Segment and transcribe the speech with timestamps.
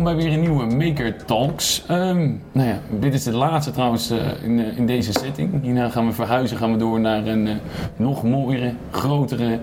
[0.00, 1.84] Welkom bij weer een nieuwe Maker Talks.
[1.88, 5.62] Ehm, nou ja, dit is de laatste trouwens uh, in, uh, in, deze setting.
[5.62, 7.54] Hierna gaan we verhuizen, gaan we door naar een uh,
[7.96, 9.58] nog mooiere, grotere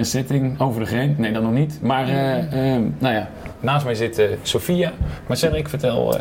[0.00, 1.18] setting over de grens.
[1.18, 1.78] Nee, dat nog niet.
[1.82, 3.28] Maar ehm, nou ja,
[3.60, 4.92] naast mij zit Sofia.
[5.26, 6.16] Marcel, ik vertel...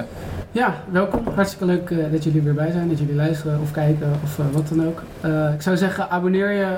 [0.52, 1.22] Ja, welkom.
[1.36, 4.88] Hartstikke leuk dat jullie weer bij zijn, dat jullie luisteren of kijken of wat dan
[4.88, 5.02] ook.
[5.54, 6.78] Ik zou zeggen, abonneer je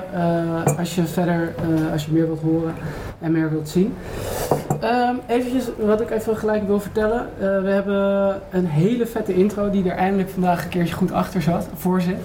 [0.78, 1.54] als je verder,
[1.92, 2.74] als je meer wilt horen
[3.20, 3.94] en meer wilt zien.
[4.84, 7.28] Um, eventjes wat ik even gelijk wil vertellen.
[7.38, 11.68] we hebben een hele vette intro die er eindelijk vandaag een keertje goed achter zat,
[11.74, 12.18] voor zit.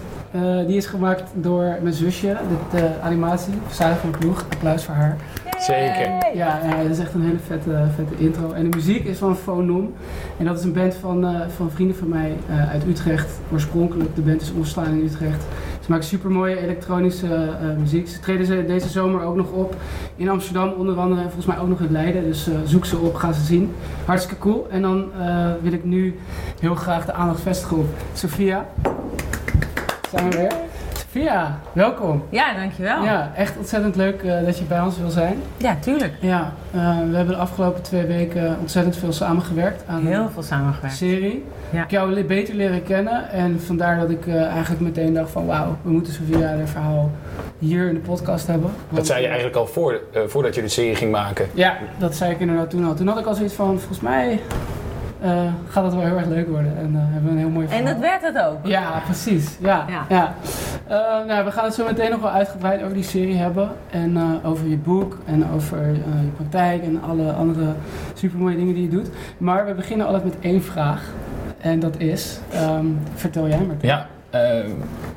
[0.68, 2.38] die is gemaakt door mijn zusje,
[2.72, 4.46] de animatie, Sarah van Ploeg.
[4.50, 5.18] Applaus voor haar.
[5.60, 6.36] Zeker.
[6.36, 8.52] Ja, ja, dat is echt een hele vette, vette intro.
[8.52, 9.94] En de muziek is van Phonom.
[10.38, 13.30] En dat is een band van, uh, van vrienden van mij uh, uit Utrecht.
[13.52, 15.44] Oorspronkelijk, de band is ontstaan in Utrecht.
[15.90, 18.08] Ze maken super mooie elektronische uh, muziek.
[18.08, 19.76] Ze treden ze deze zomer ook nog op
[20.16, 21.22] in Amsterdam, onder andere.
[21.22, 22.24] En volgens mij ook nog in Leiden.
[22.24, 23.74] Dus zoek ze op, ga ze zien.
[24.06, 24.68] Hartstikke cool.
[24.70, 25.12] En dan
[25.62, 26.20] wil ik nu
[26.60, 28.70] heel graag de aandacht vestigen op Sophia.
[30.12, 30.69] Zijn we weer?
[31.14, 32.24] Sophia, welkom.
[32.30, 33.04] Ja, dankjewel.
[33.04, 35.42] Ja, echt ontzettend leuk uh, dat je bij ons wil zijn.
[35.58, 36.14] Ja, tuurlijk.
[36.20, 40.96] Ja, uh, we hebben de afgelopen twee weken ontzettend veel samengewerkt aan Heel veel samengewerkt.
[40.96, 41.46] serie.
[41.70, 41.84] Ja.
[41.84, 45.78] Ik jou beter leren kennen en vandaar dat ik uh, eigenlijk meteen dacht van wauw,
[45.82, 47.12] we moeten Sophia haar verhaal
[47.60, 48.70] hier in de podcast hebben.
[48.70, 51.48] Want, dat zei je eigenlijk al voor, voordat je de serie ging maken.
[51.54, 52.94] Ja, dat zei ik inderdaad toen al.
[52.94, 54.40] Toen had ik al zoiets van, volgens mij
[55.24, 56.78] uh, gaat het wel heel erg leuk worden.
[56.78, 57.86] En uh, hebben we een heel mooi verhaal.
[57.86, 58.58] En dat werd het ook.
[58.64, 59.58] Ja, precies.
[59.60, 60.06] Ja, ja.
[60.10, 60.34] ja.
[60.90, 63.70] Uh, nou, we gaan het zo meteen nog wel uitgebreid over die serie hebben.
[63.90, 67.66] En over je boek en over je praktijk en alle andere
[68.14, 69.10] supermooie dingen die je doet.
[69.38, 71.14] Maar we beginnen altijd met één vraag.
[71.58, 72.40] En dat is,
[72.72, 73.76] um, vertel jij maar.
[73.82, 74.08] Ja,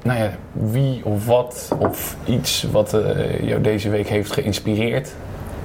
[0.03, 2.97] nou ja, wie of wat of iets wat
[3.43, 5.15] jou deze week heeft geïnspireerd.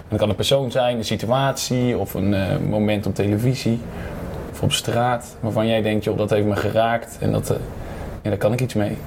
[0.07, 2.35] Dat kan een persoon zijn, een situatie of een
[2.69, 3.79] moment op televisie
[4.57, 7.57] of op straat waarvan jij denkt, joh, dat heeft me geraakt en dat, uh,
[8.21, 8.97] ja, daar kan ik iets mee?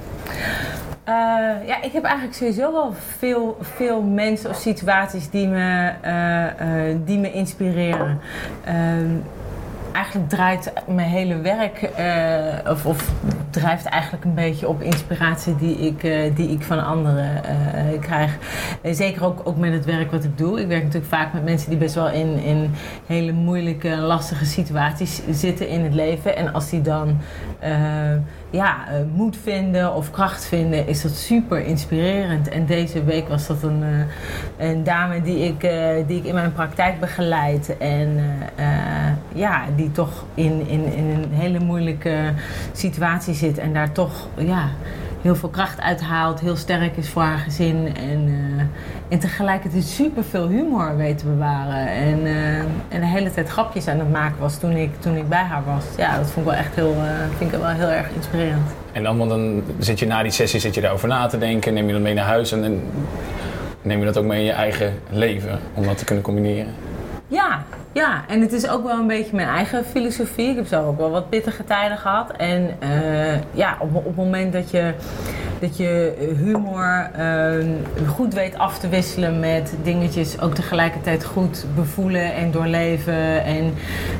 [1.09, 6.95] Uh, ja, ik heb eigenlijk sowieso wel veel, veel mensen of situaties die me, uh,
[7.05, 8.19] die me inspireren.
[8.63, 9.15] Ehm,
[9.93, 13.11] eigenlijk draait mijn hele werk, uh, of, of,
[13.49, 17.41] drijft eigenlijk een beetje op inspiratie die ik, uh, die ik van anderen
[17.93, 18.37] uh, krijg.
[18.83, 20.59] zeker ook, ook met het werk wat ik doe.
[20.61, 22.71] Ik werk natuurlijk vaak met mensen die best wel in, in
[23.05, 26.35] hele moeilijke, lastige situaties zitten in het leven.
[26.35, 27.17] En als die dan
[28.51, 28.85] ja,
[29.15, 32.49] moed vinden of kracht vinden, is dat super inspirerend.
[32.49, 33.83] En deze week was dat een,
[34.57, 35.59] een dame die ik,
[36.07, 37.77] die ik in mijn praktijk begeleid.
[37.77, 38.19] En
[39.33, 42.33] ja, die toch in, in, in een hele moeilijke
[42.71, 44.69] situatie zit en daar toch ja,
[45.21, 48.61] heel veel kracht uithaalt, heel sterk is voor haar gezin en, uh,
[49.09, 53.87] en tegelijkertijd super veel humor weet te bewaren en, uh, en de hele tijd grapjes
[53.87, 55.85] aan het maken was toen ik, toen ik bij haar was.
[55.97, 58.71] Ja, dat vond ik wel echt heel, uh, vind ik wel heel erg inspirerend.
[58.91, 61.73] En dan, want dan zit je na die sessie zit je daarover na te denken,
[61.73, 62.81] neem je dat mee naar huis en
[63.81, 66.73] neem je dat ook mee in je eigen leven om dat te kunnen combineren?
[67.31, 70.49] Ja, ja, en het is ook wel een beetje mijn eigen filosofie.
[70.49, 72.31] Ik heb zelf ook wel wat pittige tijden gehad.
[72.31, 74.93] En uh, ja, op, op het moment dat je,
[75.59, 82.33] dat je humor uh, goed weet af te wisselen met dingetjes ook tegelijkertijd goed bevoelen
[82.33, 83.43] en doorleven.
[83.43, 83.73] En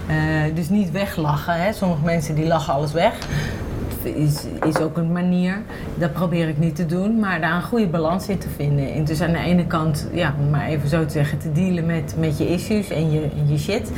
[0.09, 1.53] uh, dus niet weglachen.
[1.53, 1.73] Hè.
[1.73, 3.13] Sommige mensen die lachen alles weg
[4.03, 5.61] is, is ook een manier.
[5.95, 8.93] Dat probeer ik niet te doen, maar daar een goede balans in te vinden.
[8.93, 11.85] En dus aan de ene kant, ja, om maar even zo te zeggen, te dealen
[11.85, 13.91] met, met je issues en je, en je shit.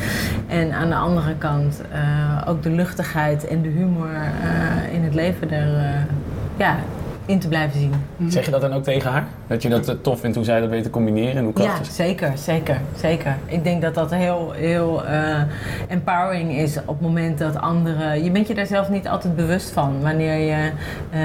[0.47, 5.13] En aan de andere kant uh, ook de luchtigheid en de humor uh, in het
[5.13, 6.01] leven er, uh,
[6.57, 6.77] ja,
[7.25, 7.93] in te blijven zien.
[8.29, 9.25] Zeg je dat dan ook tegen haar?
[9.47, 11.93] Dat je dat tof vindt hoe zij dat weet te combineren en hoe krachtig Ja,
[11.93, 13.35] zeker, zeker, zeker.
[13.45, 15.41] Ik denk dat dat heel, heel uh,
[15.87, 18.23] empowering is op het moment dat anderen...
[18.23, 20.71] Je bent je daar zelf niet altijd bewust van wanneer je
[21.13, 21.19] uh,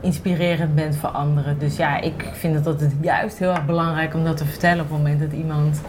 [0.00, 1.58] inspirerend bent voor anderen.
[1.58, 4.90] Dus ja, ik vind het altijd juist heel erg belangrijk om dat te vertellen op
[4.90, 5.80] het moment dat iemand...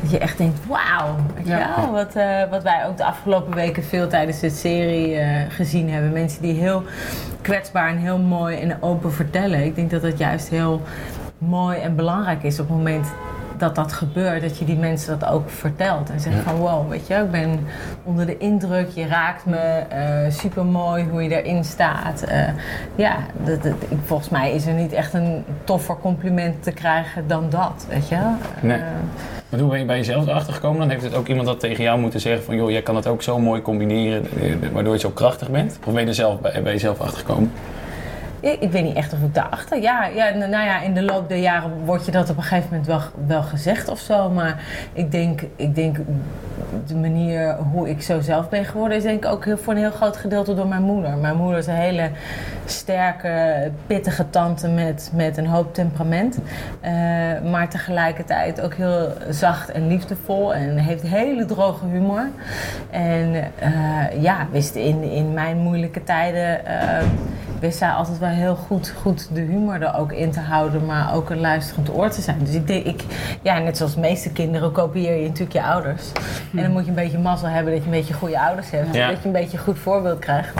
[0.00, 1.90] Dat je echt denkt, wauw, ja.
[1.92, 5.18] wat, uh, wat wij ook de afgelopen weken veel tijdens de serie
[5.48, 6.12] gezien hebben.
[6.12, 6.82] Mensen die heel
[7.42, 9.64] kwetsbaar en heel mooi en open vertellen.
[9.64, 10.80] Ik denk dat dat juist heel
[11.38, 13.06] mooi en belangrijk is op het moment
[13.62, 16.10] dat dat gebeurt, dat je die mensen dat ook vertelt.
[16.10, 17.66] En zegt van wow, weet je, ik ben
[18.04, 22.24] onder de indruk, je raakt me, uh, super mooi hoe je erin staat.
[22.28, 22.48] Uh,
[22.94, 23.74] ja, dat, dat,
[24.04, 28.34] volgens mij is er niet echt een toffer compliment te krijgen dan dat, weet je.
[28.60, 28.78] Nee.
[28.78, 28.84] Uh,
[29.48, 30.80] maar hoe ben je bij jezelf erachter gekomen?
[30.80, 33.06] Dan heeft het ook iemand dat tegen jou moeten zeggen van joh, jij kan het
[33.06, 34.26] ook zo mooi combineren,
[34.72, 35.78] waardoor je zo krachtig bent?
[35.86, 37.52] Of ben je er zelf bij, bij jezelf achter gekomen?
[38.42, 39.80] Ik, weet niet echt of ik daarachter.
[39.80, 42.68] Ja, ja, nou ja, in de loop der jaren wordt je dat op een gegeven
[42.70, 44.30] moment wel, wel gezegd of zo.
[44.30, 45.96] Maar ik denk, ik denk
[46.86, 49.78] de manier hoe ik zo zelf ben geworden, is denk ik ook heel, voor een
[49.78, 51.16] heel groot gedeelte door mijn moeder.
[51.16, 52.10] Mijn moeder is een hele
[52.64, 56.38] sterke, pittige tante met, met een hoop temperament.
[56.80, 56.92] Eh,
[57.50, 60.54] maar tegelijkertijd ook heel zacht en liefdevol.
[60.54, 62.28] En heeft hele droge humor.
[62.90, 66.66] En eh, ja, wist in, in mijn moeilijke tijden.
[66.66, 67.06] eh,
[67.62, 71.14] wist zij altijd wel heel goed, goed de humor er ook in te houden, maar
[71.14, 72.38] ook een luisterend oor te zijn.
[72.38, 73.04] Dus ik denk, ik,
[73.42, 76.12] ja, net zoals de meeste kinderen kopieer je natuurlijk je ouders.
[76.56, 78.94] En dan moet je een beetje mazzel hebben dat je een beetje goede ouders hebt.
[78.94, 79.08] Ja.
[79.08, 80.54] Dat je een beetje een goed voorbeeld krijgt.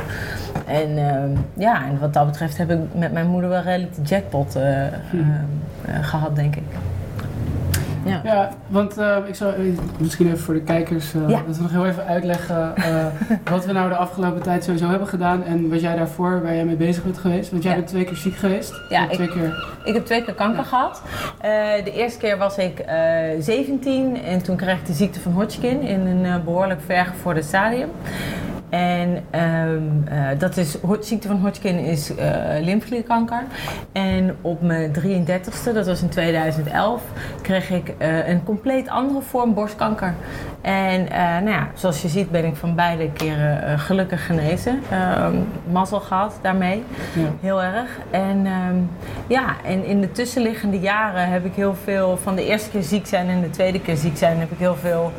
[0.66, 4.02] En ehm, ja, en wat dat betreft heb ik met mijn moeder wel redelijk de
[4.02, 4.92] jackpot eh, eh,
[5.84, 6.62] eh, gehad, denk ik.
[8.04, 8.20] Ja.
[8.24, 9.60] Ja, want eh, ik zou eh,
[9.98, 11.42] misschien even voor de kijkers, eh, Ja.
[11.46, 12.74] dat we nog heel even uitleggen
[13.50, 16.64] wat we nou de afgelopen tijd sowieso hebben gedaan en wat jij daarvoor, waar jij
[16.64, 17.50] mee bezig bent geweest.
[17.50, 17.78] Want jij Ja.
[17.78, 18.72] bent twee keer ziek geweest.
[18.88, 19.64] Ja, Of twee keer.
[19.84, 21.02] Ik heb twee keer kanker gehad.
[21.40, 21.50] Eh,
[21.84, 22.96] de eerste keer was ik eh
[23.38, 27.88] 17 en toen kreeg ik de ziekte van Hodgkin in een eh, behoorlijk vergevorderd stadium.
[28.72, 32.30] En ehm, eh, dat is, ziekte van Hodgkin is eh
[32.60, 33.42] lymfeklierkanker.
[33.92, 37.02] En op mijn 33ste, dat was in 2011,
[37.42, 40.14] kreeg ik eh, een compleet andere vorm borstkanker.
[40.60, 41.04] En
[41.44, 44.80] nou ja, zoals je ziet ben ik van beide keren gelukkig genezen.
[44.90, 45.36] Ehm
[45.70, 46.84] mazzel gehad daarmee.
[47.14, 47.28] Ja.
[47.40, 47.98] Heel erg.
[48.10, 48.76] En ehm,
[49.26, 53.06] ja, en in de tussenliggende jaren heb ik heel veel van de eerste keer ziek
[53.06, 55.12] zijn en de tweede keer ziek zijn, heb ik heel veel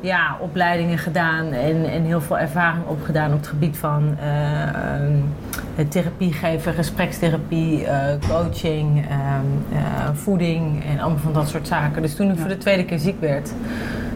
[0.00, 5.88] ja, opleidingen gedaan en, en heel veel ervaring opgedaan op het gebied van eh, ehm,
[5.88, 12.02] therapie geven, gesprekstherapie, eh, coaching, ehm, eh, voeding en allemaal van dat soort zaken.
[12.02, 12.40] Dus toen ik Ja.
[12.40, 13.52] voor de tweede keer ziek werd,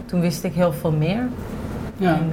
[0.05, 1.27] toen wist ik heel veel meer.
[1.97, 2.13] Ja.
[2.13, 2.31] En,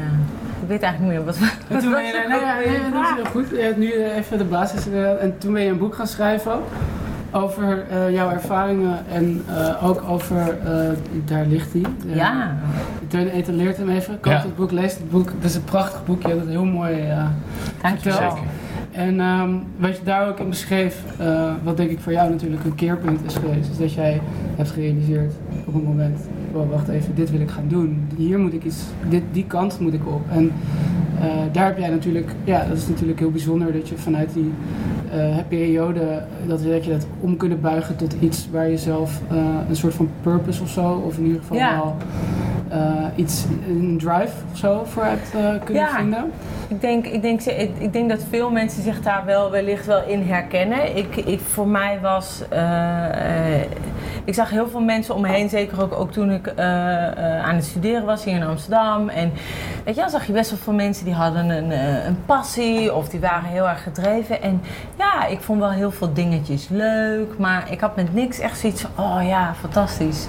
[0.63, 1.51] ik weet eigenlijk niet meer wat we.
[1.75, 3.49] En toen ben je, nee, nee, nee, dat is heel goed.
[3.51, 5.19] Je hebt nu even de basis inderdaad.
[5.19, 6.61] En toen ben je een boek gaan schrijven
[7.33, 10.89] over eh, jouw ervaringen en eh, ook over, eh,
[11.25, 11.83] daar ligt hij.
[11.83, 12.57] De- Ja,
[13.07, 14.21] Teun etaleert hem even.
[14.21, 14.39] Koop Ja.
[14.43, 15.29] het boek, lees het boek.
[15.35, 17.01] Het is een prachtig boekje, dat is heel mooi.
[17.01, 17.25] eh,
[17.83, 18.19] dankjewel.
[18.19, 18.39] Vertel.
[18.93, 22.65] En ehm, wat je daar ook in beschreef, eh, wat denk ik voor jou natuurlijk
[22.65, 24.21] een keerpunt is geweest, is dat jij
[24.57, 25.33] hebt gerealiseerd
[25.65, 26.19] op een moment,
[26.53, 28.09] wacht even, dit wil ik gaan doen.
[28.17, 30.21] Hier moet ik iets, dit, die kant moet ik op.
[30.31, 30.53] En
[31.21, 34.53] eh, daar heb jij natuurlijk, ja, dat is natuurlijk heel bijzonder dat je vanuit die
[35.13, 39.37] eh, periode, dat, dat je dat om kunnen buigen tot iets waar je zelf eh,
[39.69, 41.77] een soort van purpose of zo, of in ieder geval Ja.
[41.77, 41.97] wel
[43.15, 45.89] iets, een drive of zo voor hebt eh, kunnen Ja.
[45.97, 46.33] vinden.
[46.69, 50.03] Ik denk, ik, denk, ik, ik denk dat veel mensen zich daar wel wellicht wel
[50.07, 50.97] in herkennen.
[50.97, 52.43] Ik, ik, voor mij was.
[52.49, 53.67] eh, eh,
[54.25, 57.45] ik zag heel veel mensen om me heen, zeker ook, ook toen ik eh, eh,
[57.45, 59.09] aan het studeren was hier in Amsterdam.
[59.09, 59.33] En
[59.85, 62.95] weet je, dan zag je best wel veel mensen die hadden een, eh, een passie
[62.95, 64.43] of die waren heel erg gedreven.
[64.43, 64.61] En
[64.99, 68.81] ja, ik vond wel heel veel dingetjes leuk, maar ik had met niks echt zoiets
[68.95, 70.27] van: oh ja, fantastisch.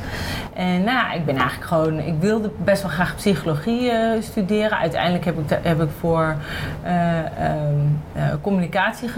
[0.54, 4.78] En nou, ja, ik ben eigenlijk gewoon, ik wilde best wel graag psychologie eh, studeren.
[4.78, 6.36] Uiteindelijk heb ik, heb ik voor
[6.84, 7.76] eh, ehm,
[8.14, 9.10] eh, communicatie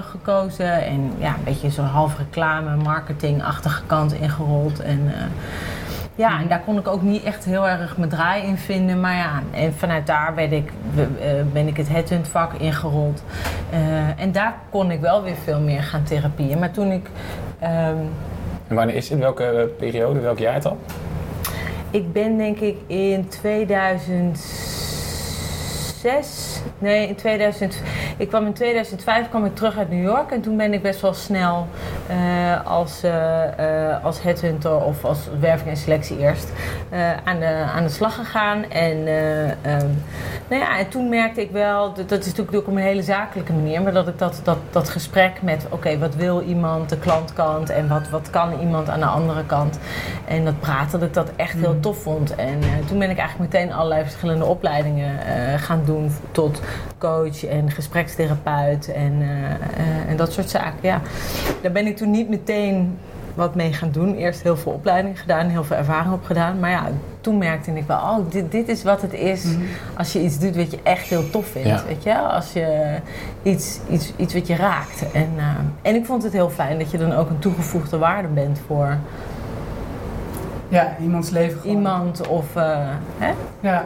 [0.00, 0.82] gekozen.
[0.82, 4.80] En ja, een beetje zo'n half reclame, marketingachtige kant ingerold.
[4.80, 5.12] En
[6.14, 9.00] ja, en daar kon ik ook niet echt heel erg mijn draai in vinden.
[9.00, 10.72] Maar ja, en vanuit daar ben ik,
[11.52, 13.22] ben ik het headhunt vak ingerold.
[14.16, 16.58] En daar kon ik wel weer veel meer gaan therapieën.
[16.58, 17.10] Maar toen ik...
[17.58, 17.96] ehm,
[18.68, 19.18] En wanneer is dit?
[19.18, 20.78] Welke periode, welk jaartal?
[21.94, 23.28] Ik ben denk ik in
[26.04, 26.60] 2006.
[26.78, 27.82] Nee, in 2000.
[28.16, 31.00] Ik kwam in 2005 kwam ik terug uit New York en toen ben ik best
[31.00, 31.66] wel snel
[32.06, 36.48] eh, als, eh, eh, als headhunter of als werving en selectie eerst
[37.24, 38.70] aan, de, aan de slag gegaan.
[38.70, 39.06] En,
[39.62, 39.88] ehm,
[40.48, 43.02] nou ja, en toen merkte ik wel, dat, dat is natuurlijk ook op een hele
[43.02, 46.98] zakelijke manier, maar dat ik dat, dat, dat gesprek met oké, wat wil iemand, de
[46.98, 49.78] klantkant en wat, wat kan iemand aan de andere kant.
[50.24, 52.34] En dat praten, dat ik dat echt heel tof vond.
[52.34, 55.18] En toen ben ik eigenlijk meteen allerlei verschillende opleidingen
[55.58, 55.93] gaan doen
[56.30, 56.60] tot
[56.98, 60.78] coach en gesprekstherapeut en, eh, eh, en dat soort zaken.
[60.80, 61.00] Ja.
[61.62, 62.98] Daar ben ik toen niet meteen
[63.34, 64.14] wat mee gaan doen.
[64.14, 66.58] Eerst heel veel opleiding gedaan, heel veel ervaring opgedaan.
[66.60, 66.88] Maar ja,
[67.20, 69.46] toen merkte ik wel, oh, dit, dit is wat het is
[69.96, 71.68] als je iets doet wat je echt heel tof vindt.
[71.68, 71.84] Ja.
[71.86, 72.18] Weet je?
[72.18, 72.96] Als je
[73.42, 75.12] iets, iets, iets wat je raakt.
[75.12, 75.44] En, eh,
[75.82, 78.98] en ik vond het heel fijn dat je dan ook een toegevoegde waarde bent voor
[80.74, 81.76] Ja, iemands leven gewoon.
[81.76, 82.56] iemand of...
[82.56, 82.78] eh,
[83.18, 83.32] hè?
[83.60, 83.84] Ja,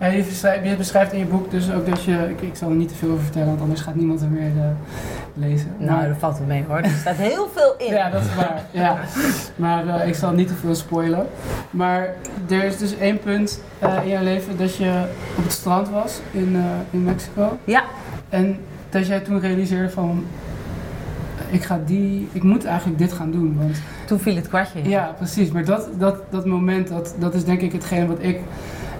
[0.00, 2.28] ja je, beschrijft, je beschrijft in je boek dus ook dat je...
[2.30, 4.50] Ik, ik zal er niet te veel over vertellen, want anders gaat niemand er meer
[4.56, 4.64] eh,
[5.34, 5.74] lezen.
[5.78, 6.76] Nou, Maar- dat valt wel mee hoor.
[6.78, 7.92] Er staat heel veel in.
[7.94, 8.60] ja, dat is waar.
[8.70, 8.96] Ja.
[9.56, 11.26] Maar eh, ik zal niet te veel spoilen.
[11.70, 12.08] Maar
[12.48, 13.60] er is dus één punt
[14.02, 15.04] in jouw leven dat je
[15.36, 17.58] op het strand was in, in Mexico.
[17.64, 17.82] Ja.
[18.28, 18.58] En
[18.90, 20.24] dat jij toen realiseerde van...
[21.50, 23.56] Ik, ga die, ik moet eigenlijk dit gaan doen.
[23.58, 23.76] Want,
[24.06, 24.88] Toen viel het kwartje.
[24.88, 25.50] ja, precies.
[25.50, 28.40] Maar dat, dat, dat moment, dat, dat is denk ik hetgeen wat ik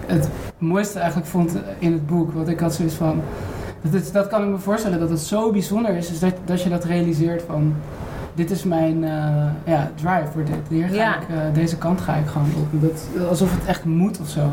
[0.05, 2.33] het mooiste eigenlijk vond in het boek.
[2.33, 3.21] Want ik had zoiets van...
[3.81, 6.07] Dat, is- dat kan ik me voorstellen dat het zo bijzonder is.
[6.07, 7.73] Dus dat, dat je dat realiseert van...
[8.33, 10.55] Dit is mijn eh, ja, drive voor dit.
[10.69, 11.15] Hier ga Ja.
[11.15, 12.81] ik, eh, deze kant ga ik gewoon op.
[12.81, 14.49] Dat, alsof het echt moet of zo.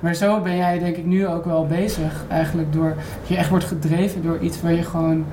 [0.00, 2.24] Maar zo ben jij denk ik nu ook wel bezig.
[2.28, 2.88] Eigenlijk door...
[3.20, 5.24] Dat je echt wordt gedreven door iets waar je gewoon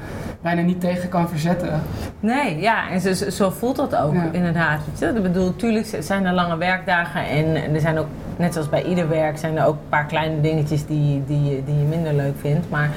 [0.41, 1.81] bijna niet tegen kan verzetten.
[2.19, 4.23] Nee, ja, en zo, zo voelt dat ook Ja.
[4.31, 4.79] inderdaad.
[4.89, 5.17] Weet je?
[5.17, 9.09] Ik bedoel, tuurlijk zijn er lange werkdagen en, er zijn ook, net zoals bij ieder
[9.09, 12.33] werk, zijn er ook een paar kleine dingetjes die, die, je- die je minder leuk
[12.39, 12.69] vindt.
[12.69, 12.89] Maar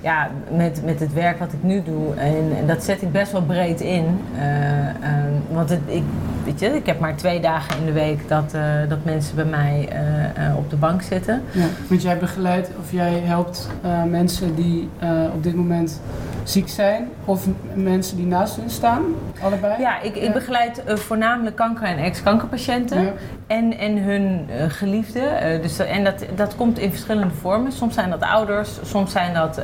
[0.00, 3.32] ja, met, met het werk wat ik nu doe, en, en dat zet ik best
[3.32, 4.20] wel breed in.
[4.38, 6.02] Eh, ehm, want het, ik,
[6.44, 9.44] weet je, ik heb maar twee dagen in de week dat, eh, dat mensen bij
[9.44, 11.42] mij eh, op de bank zitten.
[11.50, 11.64] Ja.
[11.88, 13.68] Want jij begeleidt of jij helpt
[14.10, 14.88] mensen die
[15.34, 16.00] op dit moment
[16.48, 17.08] ziek zijn.
[17.24, 19.02] Of mensen die naast hun staan.
[19.42, 19.80] Allebei.
[19.80, 20.32] Ja, ik, ik Ja.
[20.32, 23.02] begeleid eh, voornamelijk kanker- en ex-kankerpatiënten.
[23.02, 23.12] Ja.
[23.46, 25.40] En, en hun eh, geliefden.
[25.40, 27.72] Eh, dus, en dat, dat komt in verschillende vormen.
[27.72, 29.60] Soms zijn dat ouders, soms zijn dat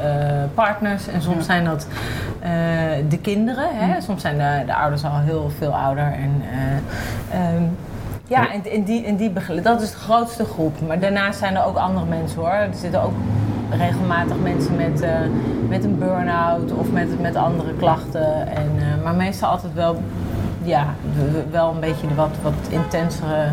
[0.55, 1.43] partners en soms Ja.
[1.43, 1.87] zijn dat
[3.09, 3.69] de kinderen.
[3.73, 4.01] Hè?
[4.01, 6.05] Soms zijn de, de ouders al heel veel ouder.
[6.13, 6.43] En,
[7.31, 7.63] eh, ehm,
[8.27, 10.81] ja, en, en die, en die begele- dat is de grootste groep.
[10.87, 12.49] Maar daarnaast zijn er ook andere mensen hoor.
[12.51, 13.13] Er zitten ook
[13.71, 15.11] regelmatig mensen met, eh,
[15.69, 18.47] met een burn-out of met, met andere klachten.
[18.49, 20.03] En, eh, maar meestal altijd wel,
[20.63, 20.87] ja,
[21.51, 23.53] wel een beetje de wat, wat intensere,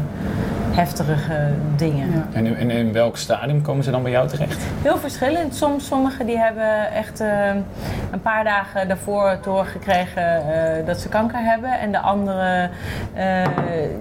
[0.72, 2.12] heftige dingen.
[2.12, 2.28] Ja.
[2.34, 4.64] En, in- en in welk stadium komen ze dan bij jou terecht?
[4.82, 5.56] Heel verschillend.
[5.56, 7.48] Soms, sommigen die hebben echt eh,
[8.12, 10.24] een paar dagen daarvoor te horen gekregen
[10.54, 11.80] eh, dat ze kanker hebben.
[11.80, 12.70] En de anderen,
[13.14, 13.44] eh,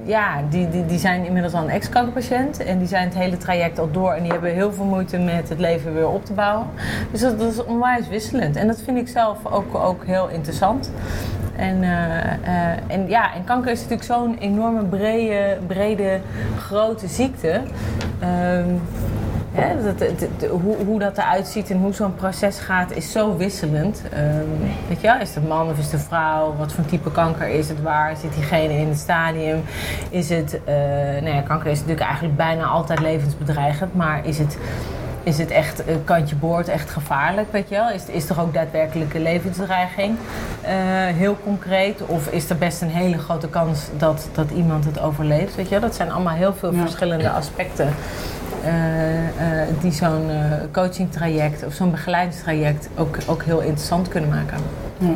[0.05, 2.65] ja, die, die, die zijn inmiddels al een ex-kankerpatiënt.
[2.65, 4.13] En die zijn het hele traject al door.
[4.13, 6.67] En die hebben heel veel moeite met het leven weer op te bouwen.
[7.11, 8.57] Dus dat, dat is onwijs wisselend.
[8.57, 10.91] En dat vind ik zelf ook, ook heel interessant.
[11.61, 16.21] En, eh, eh, en ja, en kanker is natuurlijk zo'n enorme brede, brede,
[16.59, 17.61] grote ziekte.
[18.19, 18.75] Ehm,
[19.53, 24.03] Hè, dat, hoe, hoe dat eruit ziet en hoe zo'n proces gaat is zo wisselend.
[24.13, 26.55] Ehm, weet je is het een man of is het een vrouw?
[26.59, 27.83] Wat voor type kanker is het?
[27.83, 29.63] Waar zit diegene in het stadium?
[30.11, 30.75] Is het, eh,
[31.23, 34.59] nou ja, kanker is natuurlijk eigenlijk bijna altijd levensbedreigend, maar is het,
[35.23, 37.91] is het echt eh, kantje boord, echt gevaarlijk, weet je wel?
[37.91, 40.17] Is, is er ook daadwerkelijke levensdreiging?
[40.63, 40.73] eh,
[41.17, 42.01] heel concreet?
[42.07, 45.71] Of is er best een hele grote kans dat, dat iemand het overleeft, weet je
[45.71, 45.81] wel?
[45.81, 46.81] Dat zijn allemaal heel veel Ja.
[46.81, 47.89] verschillende aspecten
[48.65, 54.59] eh, eh, die zo'n eh coachingtraject of zo'n begeleidingstraject ook, ook heel interessant kunnen maken.
[54.99, 55.09] Ja.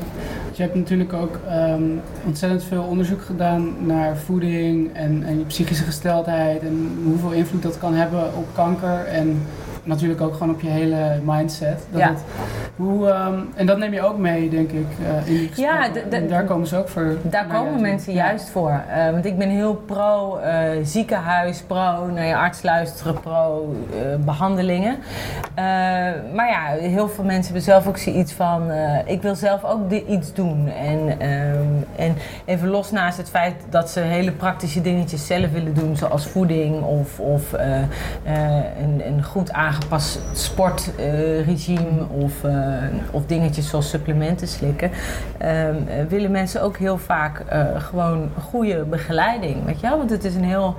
[0.49, 1.83] Dus je hebt natuurlijk ook ehm,
[2.27, 7.79] ontzettend veel onderzoek gedaan naar voeding en, en je psychische gesteldheid en hoeveel invloed dat
[7.79, 9.43] kan hebben op kanker en
[9.85, 11.87] natuurlijk ook gewoon op je hele mindset.
[11.91, 12.09] Dat Ja.
[12.09, 12.21] het,
[12.77, 15.51] hoe, ehm, en dat neem je ook mee, denk ik, eh, in die.
[15.55, 17.17] Ja, en daar komen ze ook voor.
[17.23, 18.25] Daar komen mensen Ja.
[18.27, 18.81] juist voor.
[18.95, 24.25] Eh, want ik ben heel pro eh, ziekenhuis, pro naar je arts luisteren, pro eh,
[24.25, 24.97] behandelingen.
[25.55, 25.65] Eh,
[26.35, 28.71] maar ja, heel veel mensen hebben zelf ook zoiets van:
[29.05, 30.69] ik wil zelf ook iets doen.
[30.69, 35.75] En, ehm, en even los naast het feit dat ze hele praktische dingetjes zelf willen
[35.75, 42.55] doen, zoals voeding of, of een, een goed aangepast sportregime of, eh,
[43.11, 44.91] of dingetjes zoals supplementen slikken,
[45.39, 49.65] ehm, eh, willen mensen ook heel vaak eh, gewoon goede begeleiding.
[49.65, 49.99] Weet je wel?
[49.99, 50.77] Want het is een heel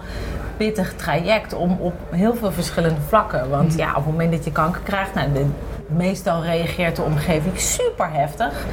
[0.58, 3.50] pittig traject om op heel veel verschillende vlakken.
[3.50, 5.46] Want ja, op het moment dat je kanker krijgt, nou, de,
[5.88, 8.66] meestal reageert de omgeving super heftig.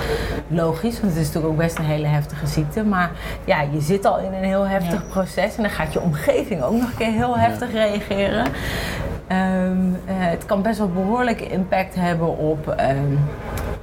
[0.48, 2.84] Logisch, want het is natuurlijk ook best een hele heftige ziekte.
[2.84, 3.10] Maar
[3.44, 6.72] ja, je zit al in een heel heftig proces en dan gaat je omgeving ook
[6.72, 8.46] nog een keer heel heftig reageren.
[9.32, 13.16] Ehm, eh, het kan best wel behoorlijk impact hebben op ehm,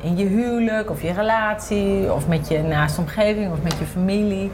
[0.01, 4.51] in je huwelijk of je relatie of met je naaste omgeving of met je familie.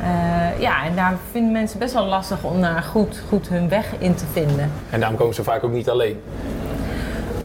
[0.00, 3.94] Eh, ja, en daar vinden mensen best wel lastig om daar goed, goed hun weg
[3.98, 4.70] in te vinden.
[4.90, 6.20] En daarom komen ze vaak ook niet alleen.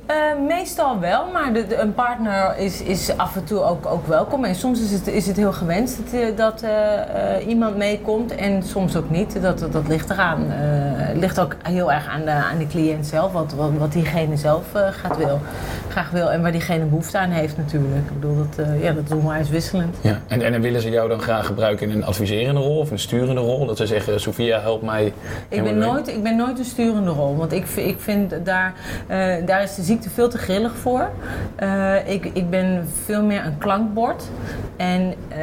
[0.10, 0.16] Eh,
[0.48, 4.44] meestal wel, maar de, de- een partner is, is af en toe ook, ook welkom.
[4.46, 8.63] En soms is het, is het heel gewenst dat, eh, dat eh, iemand meekomt en
[8.63, 9.42] soms ook niet.
[9.42, 10.46] Dat, dat, dat ligt eraan.
[10.50, 14.38] Het ligt ook heel erg aan de, aan de cliënt zelf, wat, wat, wat diegene
[14.38, 15.39] zelf gaat wil,
[15.89, 17.96] graag wil en waar diegene behoefte aan heeft natuurlijk.
[17.96, 19.96] Ik bedoel, dat, ja, dat is onwijs wisselend.
[20.01, 20.20] Ja.
[20.28, 23.42] En, en willen ze jou dan graag gebruiken in een adviserende rol of een sturende
[23.42, 23.66] rol?
[23.66, 25.06] Dat ze zeggen, Sofia, help mij.
[25.50, 25.88] Ik ben, mee.
[25.88, 28.74] nooit, ik ben nooit een sturende rol, want ik, ik vind daar,
[29.46, 31.10] daar is de ziekte veel te grillig voor.
[31.56, 34.24] Eh, ik, ik ben veel meer een klankbord.
[34.77, 35.39] En eh,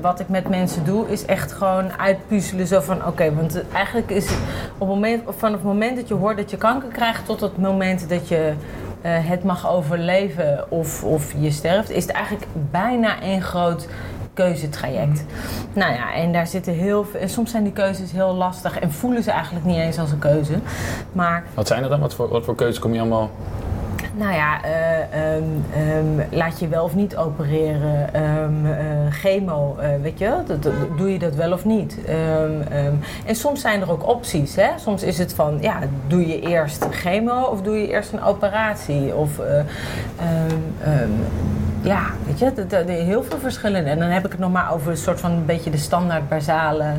[0.00, 2.66] wat ik met mensen doe, is echt gewoon uitpuzzelen.
[2.66, 4.38] Zo van, oké, want eigenlijk is het
[4.78, 7.26] op het moment, vanaf het moment dat je hoort dat je kanker krijgt...
[7.26, 8.52] tot het moment dat je
[9.02, 13.88] het mag overleven of, of je sterft, is het eigenlijk bijna één groot
[14.38, 15.24] keuzetraject.
[15.72, 17.20] Nou ja, en daar zitten heel veel.
[17.20, 20.18] En soms zijn die keuzes heel lastig en voelen ze eigenlijk niet eens als een
[20.18, 20.58] keuze.
[21.12, 21.44] Maar.
[21.54, 22.00] Wat zijn er dan?
[22.00, 23.30] Wat voor, wat voor keuzes kom je allemaal
[24.18, 28.22] nou ja, uh, um, laat je wel of niet opereren.
[28.42, 28.66] Um,
[29.10, 31.98] chemo, uh, weet je, dat, dat, doe je dat wel of niet?
[33.26, 34.56] en soms zijn er ook opties.
[34.56, 34.68] Hè?
[34.76, 39.14] Soms is het van, ja, doe je eerst chemo of doe je eerst een operatie?
[39.14, 39.30] Of,
[41.82, 43.86] ja, weet je, er heel veel verschillen.
[43.86, 46.28] En dan heb ik het nog maar over een soort van een beetje de standaard
[46.28, 46.92] basale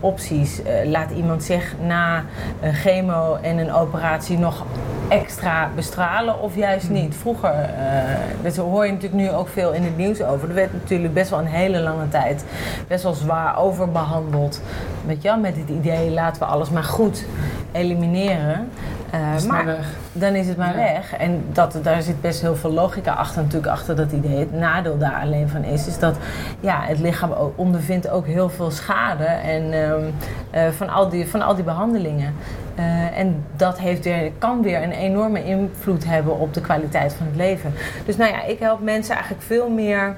[0.00, 0.60] opties.
[0.84, 2.24] laat iemand zich na
[2.72, 4.64] chemo en een operatie nog
[5.08, 6.94] extra bestralen of juist hmm.
[6.94, 7.14] niet.
[7.14, 10.48] Vroeger, uh, dat hoor je natuurlijk nu ook veel in het nieuws over.
[10.48, 12.44] Er werd natuurlijk best wel een hele lange tijd
[12.88, 14.60] best wel zwaar overbehandeld.
[15.06, 17.24] Weet je, met het idee laten we alles maar goed
[17.72, 18.68] elimineren.
[19.14, 21.16] Uh, maar, maar dan is het maar weg.
[21.16, 24.38] En dat, daar zit best heel veel logica achter natuurlijk, achter dat idee.
[24.38, 26.16] Het nadeel daar alleen van is, is dat
[26.60, 30.04] ja, het lichaam ondervindt ook heel veel schade en, ehm,
[30.50, 32.34] eh, van, al die, van al die behandelingen.
[32.78, 37.26] Uh, en dat heeft weer, kan weer een enorme invloed hebben op de kwaliteit van
[37.26, 37.74] het leven.
[38.06, 40.16] Dus nou ja, ik help mensen eigenlijk veel meer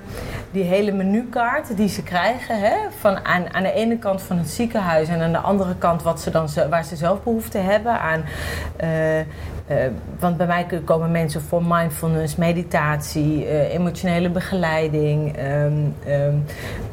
[0.50, 2.60] die hele menukaart die ze krijgen.
[2.60, 6.02] Hè, van aan, aan de ene kant van het ziekenhuis en aan de andere kant
[6.02, 8.24] wat ze dan, waar ze zelf behoefte hebben aan.
[8.84, 8.88] Uh,
[9.70, 9.76] uh,
[10.18, 16.44] want bij mij komen mensen voor mindfulness, meditatie, uh, emotionele begeleiding, um, um,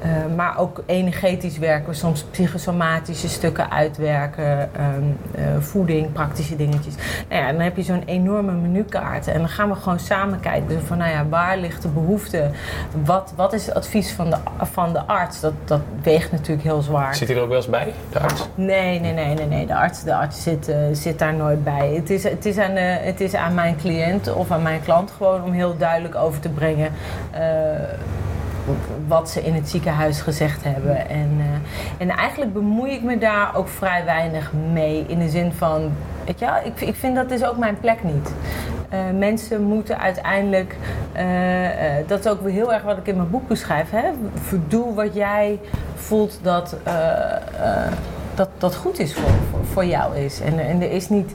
[0.05, 5.17] uh, maar ook energetisch werken, soms psychosomatische stukken uitwerken, um,
[5.61, 6.95] voeding, praktische dingetjes.
[7.29, 10.81] Nou ja, dan heb je zo'n enorme menukaart en dan gaan we gewoon samen kijken
[10.83, 12.49] van, nou ja, waar ligt de behoefte?
[13.03, 15.39] Wat, wat is het advies van de, van de arts?
[15.39, 17.15] Dat, dat weegt natuurlijk heel zwaar.
[17.15, 18.47] Zit hij er ook wel eens bij, de arts?
[18.55, 19.65] Nee, nee, nee, nee, nee.
[19.65, 21.93] De arts, de arts zit, zit daar nooit bij.
[21.95, 25.43] Het is, het is uh, het is aan mijn cliënt of aan mijn klant gewoon
[25.43, 26.91] om heel duidelijk over te brengen
[27.35, 27.39] uh,
[29.07, 31.09] wat ze in het ziekenhuis gezegd hebben.
[31.09, 31.45] En, uh,
[31.97, 35.05] en eigenlijk bemoei ik me daar ook vrij weinig mee.
[35.07, 35.91] In de zin van,
[36.25, 38.31] weet je, ik, ik vind dat is ook mijn plek niet.
[39.17, 40.75] Mensen moeten uiteindelijk,
[42.07, 44.01] dat is ook heel erg wat ik in mijn boek beschrijf, hè?
[44.67, 45.59] doe wat jij
[45.95, 46.75] voelt dat,
[48.35, 50.41] dat, dat goed is voor, voor, voor jou is.
[50.41, 51.33] En, en er is niet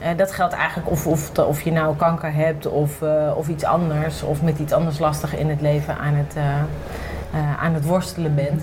[0.00, 3.64] uh, dat geldt eigenlijk of, of, of je nou kanker hebt of, uh, of iets
[3.64, 8.34] anders, of met iets anders lastig in het leven aan het, uh, aan het worstelen
[8.34, 8.62] bent.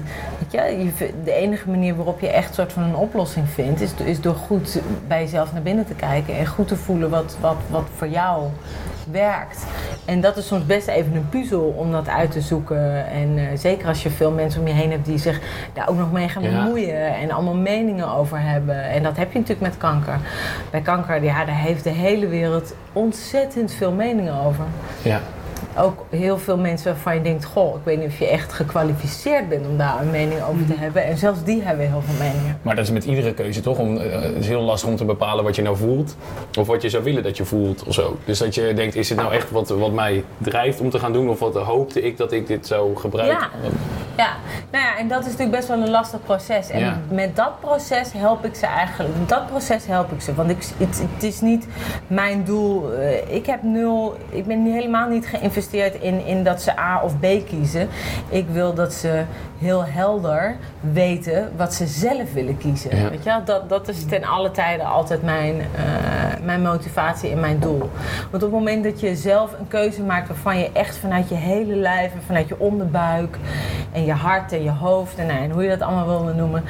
[0.50, 0.92] Je,
[1.24, 4.82] de enige manier waarop je echt soort van een oplossing vindt, is, is door goed
[5.08, 8.50] bij jezelf naar binnen te kijken en goed te voelen wat, wat, wat voor jou
[9.12, 9.66] werkt.
[10.06, 13.08] En dat is soms best even een puzzel om dat uit te zoeken.
[13.08, 15.42] En uh, zeker als je veel mensen om je heen hebt die zich
[15.74, 17.16] daar ook nog mee gaan bemoeien.
[17.16, 18.84] En allemaal meningen over hebben.
[18.84, 20.18] En dat heb je natuurlijk met kanker.
[20.72, 24.66] Bij kanker, ja, daar heeft de hele wereld ontzettend veel meningen over.
[25.02, 25.22] Ja
[25.78, 29.50] ook heel veel mensen waarvan je denkt: Goh, ik weet niet of je echt gekwalificeerd
[29.50, 30.82] bent om daar een mening over te mhm.
[30.82, 31.04] hebben.
[31.04, 32.60] En zelfs die hebben heel veel meningen.
[32.62, 33.78] Maar dat is met iedere keuze toch?
[33.78, 36.16] Om, uh, het is heel lastig om te bepalen wat je nou voelt.
[36.60, 38.18] Of wat je zou willen dat je voelt of zo.
[38.26, 41.14] Dus dat je denkt: is het nou echt wat, wat mij drijft om te gaan
[41.14, 41.30] doen?
[41.30, 43.48] Of wat hoopte ik dat ik dit zou gebruiken?
[43.64, 43.70] Ja.
[44.18, 44.36] ja,
[44.72, 46.70] nou ja, en dat is natuurlijk best wel een lastig proces.
[46.70, 49.30] En met dat proces help ik ze eigenlijk.
[49.30, 50.34] Dat proces help ik ze.
[50.34, 51.68] Want ik, het, het is niet
[52.08, 52.94] mijn doel.
[52.94, 54.18] Uh, ik heb nul.
[54.30, 57.88] Ik ben helemaal niet geïnvesteerd in, in dat ze A of B kiezen.
[58.30, 59.24] Ik wil dat ze
[59.60, 63.10] heel helder weten wat ze zelf willen kiezen.
[63.10, 63.42] Weet je?
[63.46, 65.64] Dat, dat is ten alle tijden altijd mijn, uh,
[66.44, 67.90] mijn motivatie en mijn doel.
[68.32, 71.36] Want op het moment dat je zelf een keuze maakt waarvan je echt vanuit je
[71.36, 73.38] hele lijf en vanuit je onderbuik
[73.92, 76.64] en je hart en je hoofd en, nou, en hoe je dat allemaal wil noemen,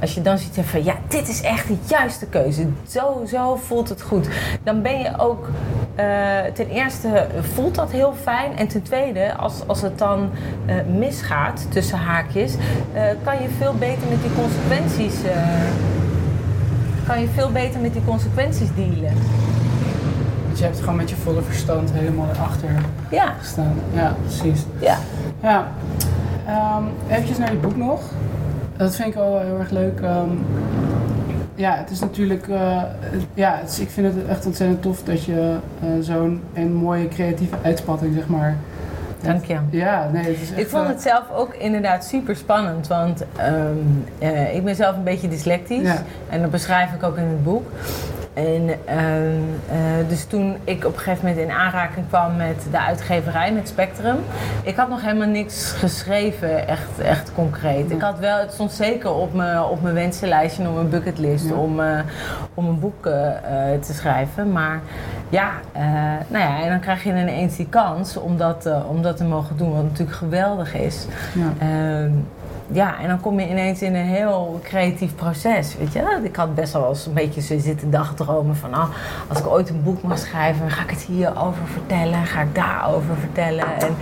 [0.00, 2.66] als je dan ziet van ja, dit is echt de juiste keuze.
[2.88, 4.28] Zo, zo voelt het goed.
[4.62, 5.48] Dan ben je ook,
[5.96, 8.56] uh, ten eerste voelt dat heel fijn.
[8.56, 10.30] En ten tweede, als, als het dan
[10.66, 15.14] uh, misgaat tussen haakjes, uh, kan je veel beter met die consequenties.
[17.06, 19.12] kan je veel beter met die consequenties dealen.
[20.50, 22.70] Dus je hebt gewoon met je volle verstand helemaal erachter
[23.10, 23.34] ja.
[23.38, 23.74] gestaan.
[23.94, 24.64] Ja, precies.
[24.78, 24.98] Ja.
[25.42, 25.66] ja.
[26.78, 28.00] Um, eventjes naar je boek nog.
[28.76, 30.00] Dat vind ik wel heel erg leuk.
[30.00, 30.44] Um,
[31.54, 32.46] ja, het is natuurlijk.
[32.46, 32.82] Uh,
[33.34, 37.08] ja, het is, ik vind het echt ontzettend tof dat je uh, zo'n een mooie
[37.08, 38.56] creatieve uitspatting, zeg maar.
[39.22, 39.58] Dank je.
[39.70, 44.04] Ja, nee, het is echt, Ik vond het zelf ook inderdaad super spannend, want um,
[44.22, 45.82] uh, ik ben zelf een beetje dyslectisch.
[45.82, 46.02] Ja.
[46.28, 47.70] En dat beschrijf ik ook in het boek.
[48.34, 53.52] En uh, dus toen ik op een gegeven moment in aanraking kwam met de uitgeverij,
[53.52, 54.16] met Spectrum.
[54.62, 57.90] Ik had nog helemaal niks geschreven, echt, echt concreet.
[57.90, 61.54] Ik had wel, het stond zeker op mijn, op mijn wensenlijstje, op mijn bucketlist ja.
[61.54, 61.98] om, uh,
[62.54, 63.12] om een boek uh,
[63.80, 64.52] te schrijven.
[64.52, 64.80] Maar
[65.28, 65.50] ja,
[66.28, 69.56] nou ja, en dan krijg je ineens die kans om dat, om dat te mogen
[69.56, 71.06] doen, wat natuurlijk geweldig is.
[71.34, 71.66] Ja.
[72.72, 75.76] Ja, en dan kom je ineens in een heel creatief proces.
[75.78, 78.88] Weet je, ik had best wel eens een beetje zo zitten dagdromen van, oh,
[79.28, 83.16] als ik ooit een boek mag schrijven, ga ik het hierover vertellen, ga ik daarover
[83.16, 83.64] vertellen.
[83.78, 83.96] En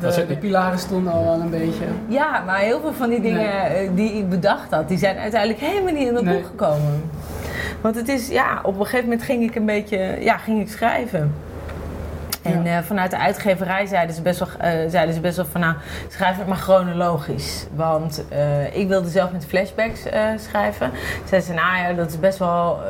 [0.00, 1.84] de, de pilaren stonden al wel een beetje.
[2.08, 5.92] Ja, maar heel veel van die dingen die ik bedacht had, die zijn uiteindelijk helemaal
[5.92, 7.10] niet in dat boek gekomen.
[7.80, 10.68] Want het is, ja, op een gegeven moment ging ik een beetje, ja, ging ik
[10.68, 11.34] schrijven.
[12.52, 15.60] En uh, vanuit de uitgeverij zeiden ze, best wel, uh, zeiden ze best wel van
[15.60, 15.74] nou,
[16.08, 17.66] schrijf het maar chronologisch.
[17.74, 20.00] Want uh, ik wilde zelf met flashbacks
[20.48, 20.90] schrijven.
[21.28, 22.80] Zeiden ze, nou ja, dat is best wel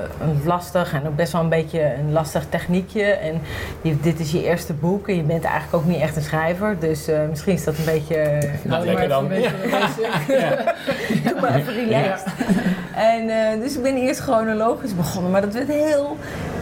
[0.45, 3.03] lastig en ook best wel een beetje een lastig techniekje.
[3.03, 3.41] En
[3.83, 6.79] je, dit is je eerste boek en je bent eigenlijk ook niet echt een schrijver.
[6.79, 8.39] Dus misschien is dat een beetje...
[8.63, 9.23] Nou, lekker dan.
[9.23, 9.51] Een beetje,
[10.29, 10.75] ja.
[11.31, 12.33] Doe maar even relaxed.
[12.95, 13.27] En
[13.61, 16.17] dus ik ben eerst chronologisch begonnen, maar dat werd heel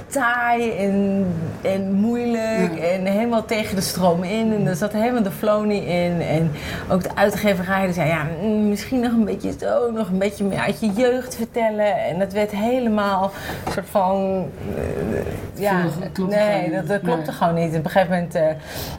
[0.07, 1.27] taai en,
[1.63, 4.53] en moeilijk en helemaal tegen de stroom in.
[4.53, 6.21] En er zat helemaal de flow niet in.
[6.21, 6.51] En
[6.91, 10.59] ook de uitgeverij zei, ja, mm, misschien nog een beetje zo, nog een beetje meer
[10.59, 12.05] uit je jeugd vertellen.
[12.05, 13.31] En dat werd helemaal
[13.65, 14.47] een soort van...
[14.77, 15.19] Uh,
[15.55, 15.85] ja,
[16.29, 17.77] nee, dat, dat klopte gewoon niet.
[17.77, 18.43] Op een gegeven moment uh,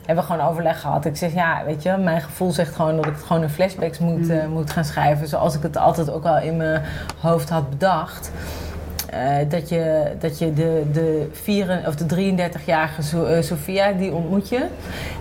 [0.05, 1.05] hebben we gewoon overleg gehad.
[1.05, 3.99] Ik zeg, ja, weet je, mijn gevoel zegt gewoon dat ik het gewoon in flashbacks
[3.99, 5.27] moet, uh, moet gaan schrijven.
[5.27, 6.81] Zoals ik het altijd ook al in mijn
[7.21, 8.31] hoofd had bedacht.
[9.17, 14.11] Uh, dat je, dat je de, de, vier, of de 33-jarige so, uh, Sofia, die
[14.11, 14.65] ontmoet je.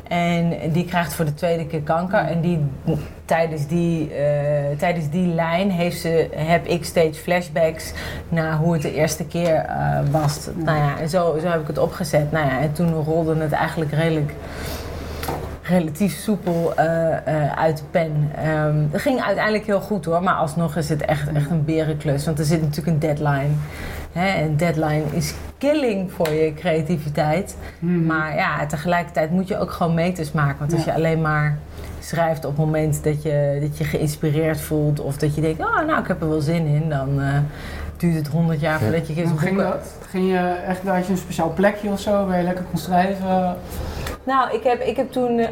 [0.09, 2.19] En die krijgt voor de tweede keer kanker.
[2.19, 2.59] En die,
[3.25, 4.17] tijdens, die, uh,
[4.79, 7.93] tijdens die lijn heeft ze, heb ik steeds flashbacks
[8.29, 9.67] naar hoe het de eerste keer
[10.11, 10.45] was.
[10.45, 10.65] Ja.
[10.65, 12.33] Nou ja, en zo, zo heb ik het opgezet.
[12.33, 14.33] Nou ja, en toen rolde het eigenlijk redelijk
[15.69, 18.31] relatief soepel uh, uh, uit de pen.
[18.47, 22.25] Um, dat ging uiteindelijk heel goed hoor, maar alsnog is het echt, echt een berenklus.
[22.25, 23.55] Want er zit natuurlijk een deadline.
[24.13, 24.43] Hè?
[24.43, 27.57] Een deadline is killing voor je creativiteit.
[27.79, 28.07] Mm.
[28.07, 30.59] Maar ja, tegelijkertijd moet je ook gewoon meters maken.
[30.59, 30.93] Want als ja.
[30.93, 31.59] je alleen maar
[32.01, 35.01] schrijft op het moment dat je, dat je geïnspireerd voelt...
[35.01, 36.89] of dat je denkt, oh, nou, ik heb er wel zin in...
[36.89, 37.39] dan uh,
[37.97, 39.27] duurt het honderd jaar voordat je...
[39.27, 39.95] Hoe ging dat?
[40.17, 43.57] Ging je echt, had je een speciaal plekje of zo waar je lekker kon schrijven?
[44.25, 45.39] Nou, ik heb, ik heb toen.
[45.39, 45.47] Uh,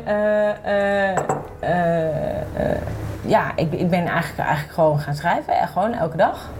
[0.82, 1.16] uh,
[3.20, 5.58] ja, ik, ik ben eigenlijk, eigenlijk gewoon gaan schrijven.
[5.58, 6.50] Echt gewoon elke dag.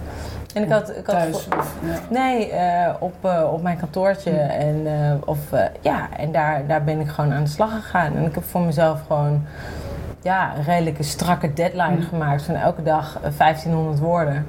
[0.55, 1.49] En ik had, ik had Thuis?
[2.09, 2.53] Nee,
[2.99, 3.15] op,
[3.53, 4.31] op mijn kantoortje.
[4.31, 4.37] Hm.
[4.37, 4.87] En,
[5.25, 5.39] of,
[5.81, 8.17] ja, en daar, daar ben ik gewoon aan de slag gegaan.
[8.17, 9.47] En ik heb voor mezelf gewoon
[10.23, 12.09] ja, een redelijke strakke deadline hm.
[12.09, 14.47] gemaakt van elke dag 1500 woorden.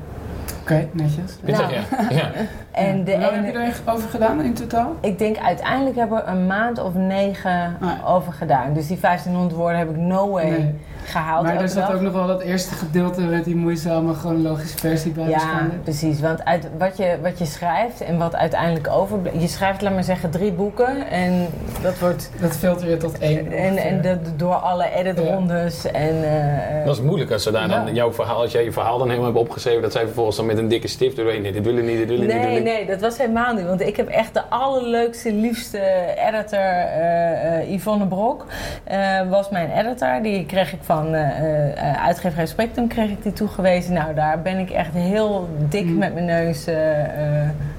[0.65, 1.37] Oké, okay, netjes.
[1.41, 1.73] Nou.
[1.73, 1.81] Ja.
[2.21, 2.31] ja.
[2.71, 3.35] En de Hoe ene...
[3.35, 4.95] heb je er over gedaan in totaal?
[5.01, 8.13] Ik denk uiteindelijk hebben we een maand of negen ah.
[8.13, 8.73] over gedaan.
[8.73, 10.75] Dus die 1500 woorden heb ik no way nee
[11.07, 11.43] gehaald.
[11.43, 15.29] Maar er zat ook nog wel dat eerste gedeelte met die moeizame chronologische versie bij
[15.29, 16.19] Ja, precies.
[16.19, 19.41] Want uit wat je, wat je schrijft en wat uiteindelijk overblijft...
[19.41, 21.47] Je schrijft, laat maar zeggen, drie boeken en
[21.81, 22.31] dat wordt...
[22.41, 23.51] Dat filter je tot één.
[23.51, 25.91] En, en de, door alle editrondes ja.
[25.91, 26.15] en...
[26.15, 28.41] Uh, dat is moeilijk als ze daar dan jouw verhaal...
[28.41, 29.81] Als jij je verhaal dan helemaal hebt opgeschreven...
[29.81, 31.17] dat zij vervolgens dan met een dikke stift...
[31.17, 32.63] Nee, nee, dit willen niet, dit willen nee, niet.
[32.63, 33.65] Nee, nee, dat was helemaal niet.
[33.65, 35.79] Want ik heb echt de allerleukste, liefste
[36.27, 36.59] editor...
[36.59, 38.45] Uh, uh, Yvonne Brok
[39.29, 40.21] was mijn editor.
[40.21, 43.93] Die kreeg ik van van uh, uitgeverij Spectrum kreeg ik die toegewezen.
[43.93, 45.97] Nou, daar ben ik echt heel dik mm.
[45.97, 46.75] met mijn neus, uh,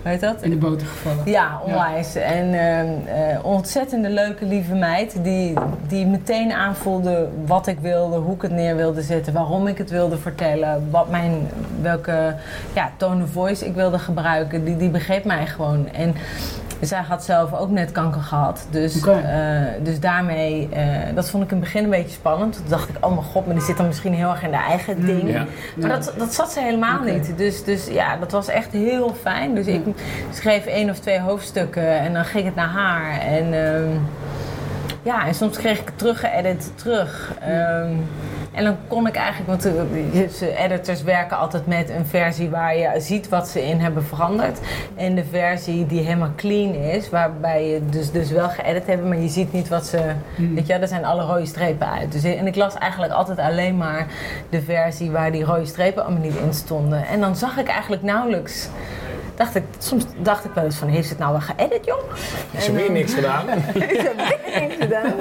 [0.02, 0.42] weet dat?
[0.42, 1.22] In de boter gevallen.
[1.24, 2.12] Ja, onwijs.
[2.12, 2.20] Ja.
[2.20, 5.54] En uh, ontzettende leuke lieve meid die,
[5.88, 9.90] die meteen aanvoelde wat ik wilde, hoe ik het neer wilde zetten, waarom ik het
[9.90, 11.32] wilde vertellen, wat mijn,
[11.80, 12.34] welke
[12.74, 14.64] ja, tone of voice ik wilde gebruiken.
[14.64, 15.88] Die, die begreep mij gewoon.
[15.92, 16.14] En
[16.80, 18.66] zij had zelf ook net kanker gehad.
[18.70, 19.66] Dus, okay.
[19.66, 20.78] uh, dus daarmee, uh,
[21.14, 22.54] dat vond ik in het begin een beetje spannend.
[22.54, 24.56] Toen dacht ik, oh mijn god, maar die zit dan misschien heel erg in de
[24.56, 25.06] eigen mm.
[25.06, 25.30] ding.
[25.30, 25.44] Ja.
[25.76, 25.96] Maar ja.
[25.96, 27.14] dat, dat zat ze helemaal okay.
[27.14, 27.32] niet.
[27.36, 29.54] Dus, dus ja, dat was echt heel fijn.
[29.54, 29.82] Dus ik
[30.32, 33.20] schreef één of twee hoofdstukken en dan ging het naar haar.
[33.20, 33.96] En uh,
[35.02, 37.32] ja, en soms kreeg ik het teruggeëdit terug.
[37.48, 38.06] Um,
[38.56, 42.90] en dan kon ik eigenlijk, want de editors werken altijd met een versie waar je
[42.98, 44.60] ziet wat ze in hebben veranderd.
[44.94, 49.18] En de versie die helemaal clean is, waarbij je dus, dus wel geëdit hebben, maar
[49.18, 50.00] je ziet niet wat ze.
[50.34, 50.54] Hmm.
[50.54, 52.12] Weet je, er zijn alle rode strepen uit.
[52.12, 54.06] Dus, en ik las eigenlijk altijd alleen maar
[54.50, 57.06] de versie waar die rode strepen allemaal niet in stonden.
[57.06, 58.68] En dan zag ik eigenlijk nauwelijks
[59.36, 62.02] dacht ik, soms dacht ik wel eens van, heeft het nou wel geëdit, joh?
[62.50, 63.48] Is er weer niks gedaan?
[63.74, 65.12] Is er weer niks gedaan?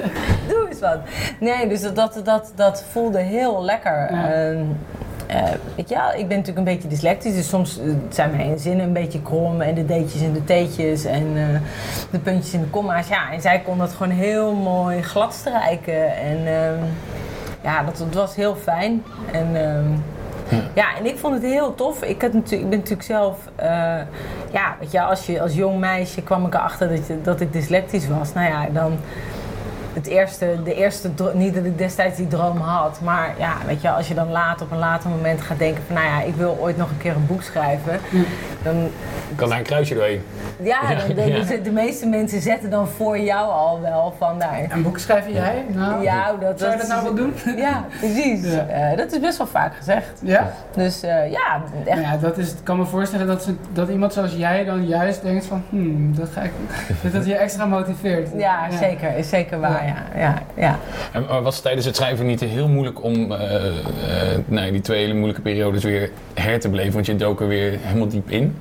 [0.47, 0.97] Doe eens wat.
[1.39, 4.11] Nee, dus dat, dat, dat, dat voelde heel lekker.
[4.11, 4.51] Ja.
[4.51, 4.59] Uh,
[5.31, 5.43] uh,
[5.75, 9.21] weet je, ik ben natuurlijk een beetje dyslectisch, dus soms zijn mijn zinnen een beetje
[9.21, 11.59] krom en de deetjes en de teetjes en uh,
[12.11, 13.07] de puntjes en de komma's.
[13.07, 16.83] Ja, en zij kon dat gewoon heel mooi glad strijken en uh,
[17.61, 19.03] ja, dat, dat was heel fijn.
[19.31, 19.55] En,
[20.73, 20.97] Ja.
[20.97, 22.03] en ik vond het heel tof.
[22.03, 23.67] Ik, had natuurlijk, ik ben natuurlijk zelf, eh,
[24.51, 28.07] ja, weet je, als, je, als jong meisje kwam ik erachter dat, dat ik dyslectisch
[28.07, 28.33] was.
[28.33, 28.97] Nou ja, dan
[29.95, 33.89] het eerste, de eerste, niet dat ik destijds die droom had, maar ja, weet je,
[33.89, 36.57] als je dan later op een later moment gaat denken van, nou ja, ik wil
[36.59, 37.99] ooit nog een keer een boek schrijven,
[38.63, 38.89] dan...
[39.35, 40.21] Kan daar een kruisje doorheen.
[40.61, 40.79] Ja,
[41.15, 41.43] dan, ja.
[41.63, 44.65] de meeste mensen zetten dan voor jou al wel van daar.
[44.69, 45.65] Een boek schrijven jij?
[45.67, 47.33] Nou, ja, dat, zou je dat nou wel doen?
[47.55, 48.53] Ja, precies.
[48.53, 48.91] Ja.
[48.91, 50.19] Uh, dat is best wel vaak gezegd.
[50.21, 50.51] Ja?
[50.75, 51.99] Dus uh, ja, echt.
[51.99, 55.21] Ja, dat is, ik kan me voorstellen dat, ze, dat iemand zoals jij dan juist
[55.21, 56.51] denkt van, hmm, dat ga ik,
[57.03, 58.29] dat dat je extra motiveert.
[58.37, 58.77] Ja, ja.
[58.77, 60.05] zeker, is zeker waar ja.
[60.15, 60.79] ja, ja.
[61.11, 63.41] En was tijdens het schrijven niet heel moeilijk om uh, uh,
[64.45, 66.93] nou, die twee hele moeilijke periodes weer her te beleven?
[66.93, 68.55] Want je dook er weer helemaal diep in.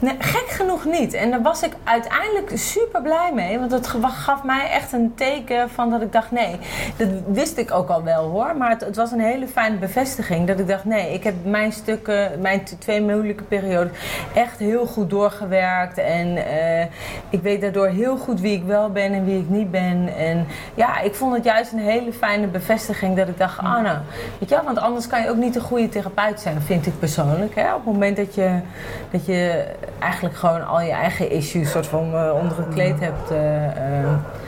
[0.00, 1.14] Nee, gek genoeg niet.
[1.14, 3.58] En daar was ik uiteindelijk super blij mee.
[3.58, 6.58] Want het gaf mij echt een teken van dat ik dacht: nee,
[6.96, 8.56] dat wist ik ook al wel hoor.
[8.56, 10.46] Maar het, het was een hele fijne bevestiging.
[10.46, 13.98] Dat ik dacht: nee, ik heb mijn stukken, mijn twee moeilijke periodes,
[14.34, 15.98] echt heel goed doorgewerkt.
[15.98, 16.80] En uh,
[17.28, 20.14] ik weet daardoor heel goed wie ik wel ben en wie ik niet ben.
[20.16, 23.98] En ja, ik vond het juist een hele fijne bevestiging dat ik dacht: ah, nou,
[24.38, 26.98] weet je wel, want anders kan je ook niet een goede therapeut zijn, vind ik
[26.98, 27.54] persoonlijk.
[27.54, 27.74] Hè?
[27.74, 28.58] Op het moment dat je.
[29.10, 29.64] Dat je
[29.98, 33.30] eigenlijk gewoon al je eigen issues soort van uh, onder het kleed hebt.
[33.30, 33.38] Uh,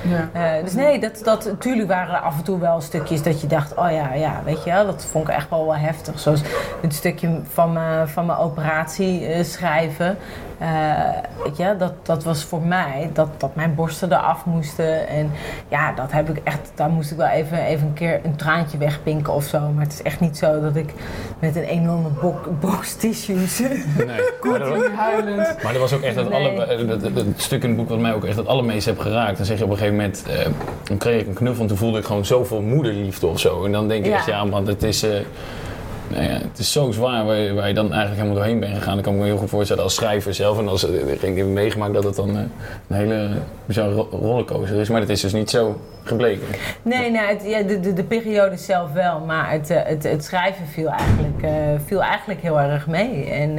[0.03, 0.61] ja.
[0.63, 3.75] dus nee, dat, dat, natuurlijk waren er af en toe wel stukjes dat je dacht,
[3.75, 6.19] oh ja, ja, weet je wel, dat vond ik echt wel wel heftig.
[6.19, 6.41] Zoals
[6.81, 10.19] het stukje van mijn, van mijn operatie schrijven.
[11.45, 15.09] Weet je, dat, dat was voor mij dat, dat mijn borsten eraf moesten.
[15.09, 15.31] En
[15.69, 18.79] ja, dat heb ik echt, daar moest ik wel even, even een keer een traantje
[18.79, 19.61] wegpinken of zo.
[19.61, 20.93] Maar het is echt niet zo dat ik
[21.39, 22.09] met een enorme
[22.61, 23.59] box tissues.
[23.59, 25.63] Nee, huilend.
[25.63, 27.99] Maar er was ook echt dat, alle, eh, dat, dat, stuk in het boek wat
[27.99, 29.37] mij ook echt het allermeest heb geraakt.
[29.37, 30.35] Dan zeg je op een gegeven moment, uh,
[30.85, 33.65] dan kreeg ik een knuffel en toen voelde ik gewoon zoveel moederliefde of zo.
[33.65, 34.17] En dan denk je ja.
[34.17, 35.05] echt, ja man, het is...
[35.05, 35.11] Uh,
[36.13, 38.95] nou ja, het is zo zwaar waar je, dan eigenlijk helemaal doorheen bent gegaan.
[38.95, 40.59] Dan kan ik me heel goed voorstellen als schrijver zelf.
[40.59, 42.51] En als ik heb meegemaakt dat het dan een
[42.89, 43.29] hele
[43.67, 44.89] bizarre rollercoaster is.
[44.89, 46.47] Maar dat is dus niet zo gebleken.
[46.83, 49.21] Nee, het, ja, de, de, de, periode zelf wel.
[49.21, 51.47] Maar het, het, het schrijven viel eigenlijk,
[51.87, 53.25] viel eigenlijk heel erg mee.
[53.25, 53.57] En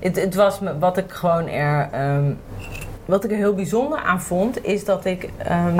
[0.00, 1.88] het, het was wat ik gewoon er...
[2.16, 2.38] Um,
[3.06, 5.76] wat ik er heel bijzonder aan vond, is dat ik, um,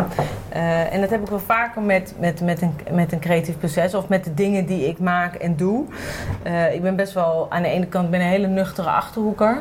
[0.54, 3.94] uh, en dat heb ik wel vaker met, met, met, een, met een creatief proces
[3.94, 5.84] of met de dingen die ik maak en doe.
[6.46, 9.58] Uh, ik ben best wel aan de ene kant ben een hele nuchtere achterhoeker.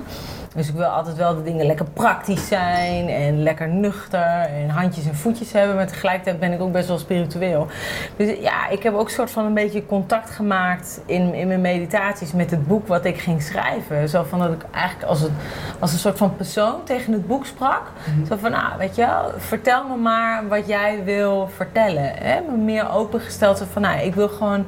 [0.56, 5.06] Dus ik wil altijd wel de dingen lekker praktisch zijn en lekker nuchter en handjes
[5.08, 5.76] en voetjes hebben.
[5.76, 7.68] Maar tegelijkertijd ben ik ook best wel spiritueel.
[8.16, 12.32] Dus ja, ik heb ook soort van een beetje contact gemaakt in, in mijn meditaties
[12.32, 14.10] met het boek wat ik ging schrijven.
[14.10, 15.32] Zo van dat ik eigenlijk als, het,
[15.80, 17.82] als een soort van persoon tegen het boek sprak.
[18.06, 18.26] Mhm.
[18.26, 22.12] Zo van, nou weet je wel, vertel me maar wat jij wil vertellen.
[22.16, 22.42] Hè?
[22.50, 23.58] Me meer opengesteld.
[23.58, 24.66] Zo van, nou ik wil gewoon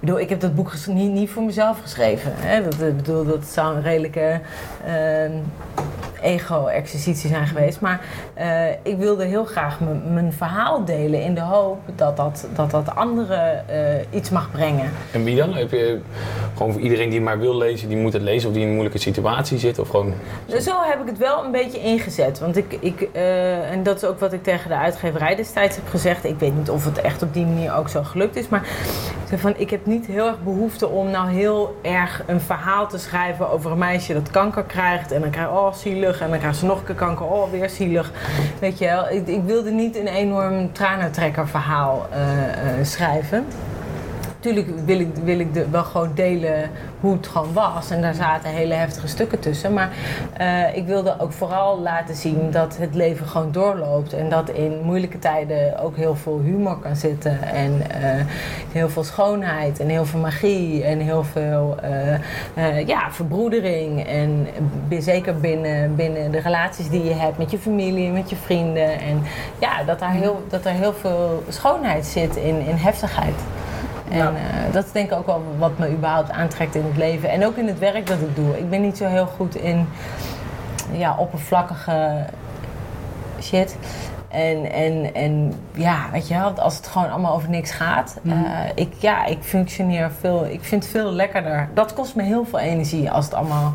[0.00, 2.32] ik bedoel, ik heb dat boek niet, niet voor mezelf geschreven.
[2.34, 2.62] Hè?
[2.62, 4.40] Dat, bedoel, dat zou een redelijke
[4.86, 5.30] uh,
[6.22, 7.80] ego-exercitie zijn geweest.
[7.80, 8.00] Maar
[8.38, 9.78] uh, ik wilde heel graag
[10.12, 13.76] mijn verhaal delen in de hoop dat dat, dat, dat anderen uh,
[14.10, 14.90] iets mag brengen.
[15.12, 15.54] En wie dan?
[15.54, 16.00] Heb je
[16.56, 18.74] gewoon voor iedereen die maar wil lezen, die moet het lezen of die in een
[18.74, 19.78] moeilijke situatie zit?
[19.78, 20.14] Of gewoon...
[20.60, 22.38] Zo heb ik het wel een beetje ingezet.
[22.38, 25.88] Want ik, ik uh, en dat is ook wat ik tegen de uitgeverij destijds heb
[25.88, 26.24] gezegd.
[26.24, 28.48] Ik weet niet of het echt op die manier ook zo gelukt is.
[28.48, 28.62] Maar
[29.38, 33.50] van, ik heb niet heel erg behoefte om nou heel erg een verhaal te schrijven
[33.50, 35.12] over een meisje dat kanker krijgt.
[35.12, 36.09] En dan krijgt, oh zielig.
[36.18, 38.12] En dan krijgt ze nog een keer kanker, oh weer zielig.
[38.60, 43.46] Weet je wel, ik, ik wilde niet een enorm tranentrekker verhaal uh, uh, schrijven.
[44.40, 47.90] Tuurlijk wil ik, wil ik de, wel gewoon delen hoe het gewoon was.
[47.90, 49.72] En daar zaten hele heftige stukken tussen.
[49.72, 49.90] Maar
[50.40, 54.12] uh, ik wilde ook vooral laten zien dat het leven gewoon doorloopt.
[54.12, 57.42] En dat in moeilijke tijden ook heel veel humor kan zitten.
[57.42, 58.24] En uh,
[58.72, 60.84] heel veel schoonheid en heel veel magie.
[60.84, 61.76] En heel veel
[62.56, 64.06] uh, ja, verbroedering.
[64.06, 64.46] En
[64.98, 69.00] zeker binnen, binnen de relaties die je hebt met je familie, met je vrienden.
[69.00, 69.22] En
[69.58, 73.34] ja, dat, daar heel, dat er heel veel schoonheid zit in, in heftigheid.
[74.10, 74.30] En ja.
[74.30, 77.30] uh, dat is denk ik ook wel wat me überhaupt aantrekt in het leven.
[77.30, 78.58] En ook in het werk dat ik doe.
[78.58, 79.88] Ik ben niet zo heel goed in
[80.92, 82.24] ja, oppervlakkige
[83.40, 83.76] shit.
[84.28, 88.18] En, en, en ja, weet je wel, als het gewoon allemaal over niks gaat.
[88.22, 88.32] Mm.
[88.32, 91.68] Uh, ik, ja, ik functioneer veel, ik vind het veel lekkerder.
[91.74, 93.74] Dat kost me heel veel energie als het allemaal,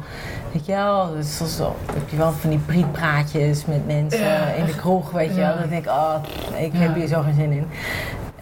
[0.52, 1.58] weet je wel, zoals,
[1.94, 4.46] heb je wel van die prietpraatjes met mensen ja.
[4.46, 5.58] in de kroeg, weet je wel.
[5.58, 6.16] Dan denk ik, oh,
[6.58, 6.80] ik ja.
[6.80, 7.68] heb hier zo geen zin in.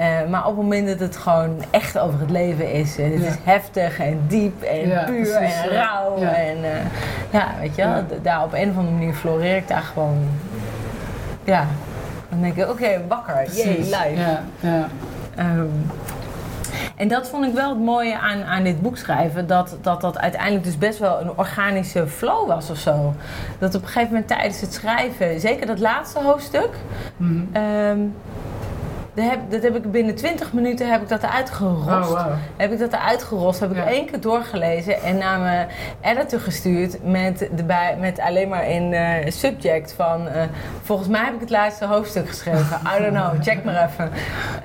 [0.04, 3.22] Uh, maar op het moment dat het gewoon echt over het leven is, uh, het
[3.22, 3.28] ja.
[3.28, 6.20] is heftig en diep en ja, puur precies, en rauw.
[6.20, 6.36] Ja.
[6.36, 6.70] En uh,
[7.30, 10.30] ja, weet je wel, daar op een of andere manier floreer ik daar gewoon.
[11.44, 11.68] Ja,
[12.30, 14.16] dan denk ik, oké, okay, wakker, jee, live.
[14.16, 14.88] Ja, ja.
[15.40, 15.90] Um,
[16.96, 19.48] En dat vond ik wel het mooie aan, aan dit boek schrijven.
[19.48, 23.14] Dat, dat dat uiteindelijk dus best wel een organische flow was of zo.
[23.60, 26.70] Dat op een gegeven moment tijdens het schrijven, zeker dat laatste hoofdstuk.
[27.52, 28.00] Ehm,
[29.14, 31.88] dat heb, dat heb ik binnen 20 minuten heb ik dat eruit gerost.
[31.88, 32.32] Oh, wow.
[32.58, 35.68] Heb ik dat eruit gerost, heb ik één keer doorgelezen en naar mijn
[36.02, 40.44] editor gestuurd met, de bij, met alleen maar in eh, subject van eh,
[40.82, 42.80] volgens mij heb ik het laatste hoofdstuk geschreven.
[42.98, 44.12] I don't know, check maar even.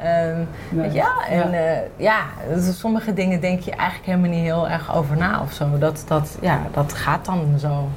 [0.03, 0.93] Ehm, Nee.
[0.93, 1.55] ja, en
[1.97, 2.17] ja,
[2.57, 5.79] is- sommige dingen denk je eigenlijk helemaal niet heel erg over na of zo.
[5.79, 7.89] Dat, dat, ja, dat gaat dan zo.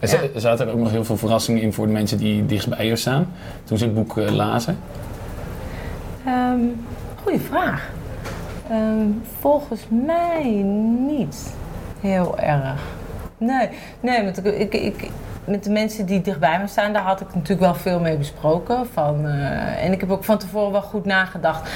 [0.00, 2.68] Er za- zaten er ook nog heel veel verrassingen in voor de mensen die dichtst
[2.68, 3.26] bij je staan.
[3.64, 4.78] Toen ze het boek eh, lazen.
[6.26, 6.58] Ehm
[7.22, 7.90] goeie vraag.
[8.70, 9.06] Ehm,
[9.40, 10.44] volgens mij
[11.08, 11.54] niet
[12.00, 12.80] heel erg.
[13.38, 13.68] Nee,
[14.00, 15.10] nee want ik, ik, ik,
[15.44, 18.86] met de mensen die dichtbij me staan, daar had ik natuurlijk wel veel mee besproken.
[18.92, 21.70] Van, eh, en ik heb ook van tevoren wel goed nagedacht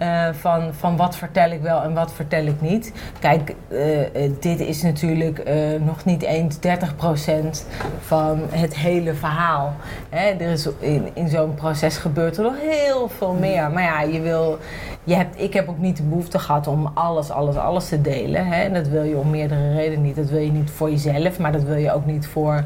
[0.00, 2.92] eh, van, van wat vertel ik wel en wat vertel ik niet.
[3.18, 5.42] Kijk, eh, eh, dit is natuurlijk
[5.84, 7.66] nog niet eens 30%
[8.00, 9.74] van het hele verhaal.
[10.08, 13.70] Hè, er is in, in zo'n proces gebeurt er nog heel veel meer.
[13.70, 14.58] Maar ja, je wil,
[15.04, 18.46] je hebt, ik heb ook niet de behoefte gehad om alles, alles, alles te delen.
[18.46, 18.62] Hè.
[18.62, 20.16] En dat wil je om meerdere redenen niet.
[20.16, 22.64] Dat wil je niet voor jezelf, maar dat wil je ook niet voor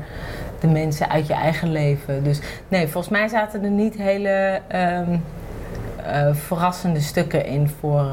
[0.60, 2.24] de mensen uit je eigen leven.
[2.24, 5.18] Dus nee, volgens mij zaten er niet hele ehm, eh,
[6.32, 8.06] verrassende stukken in voor.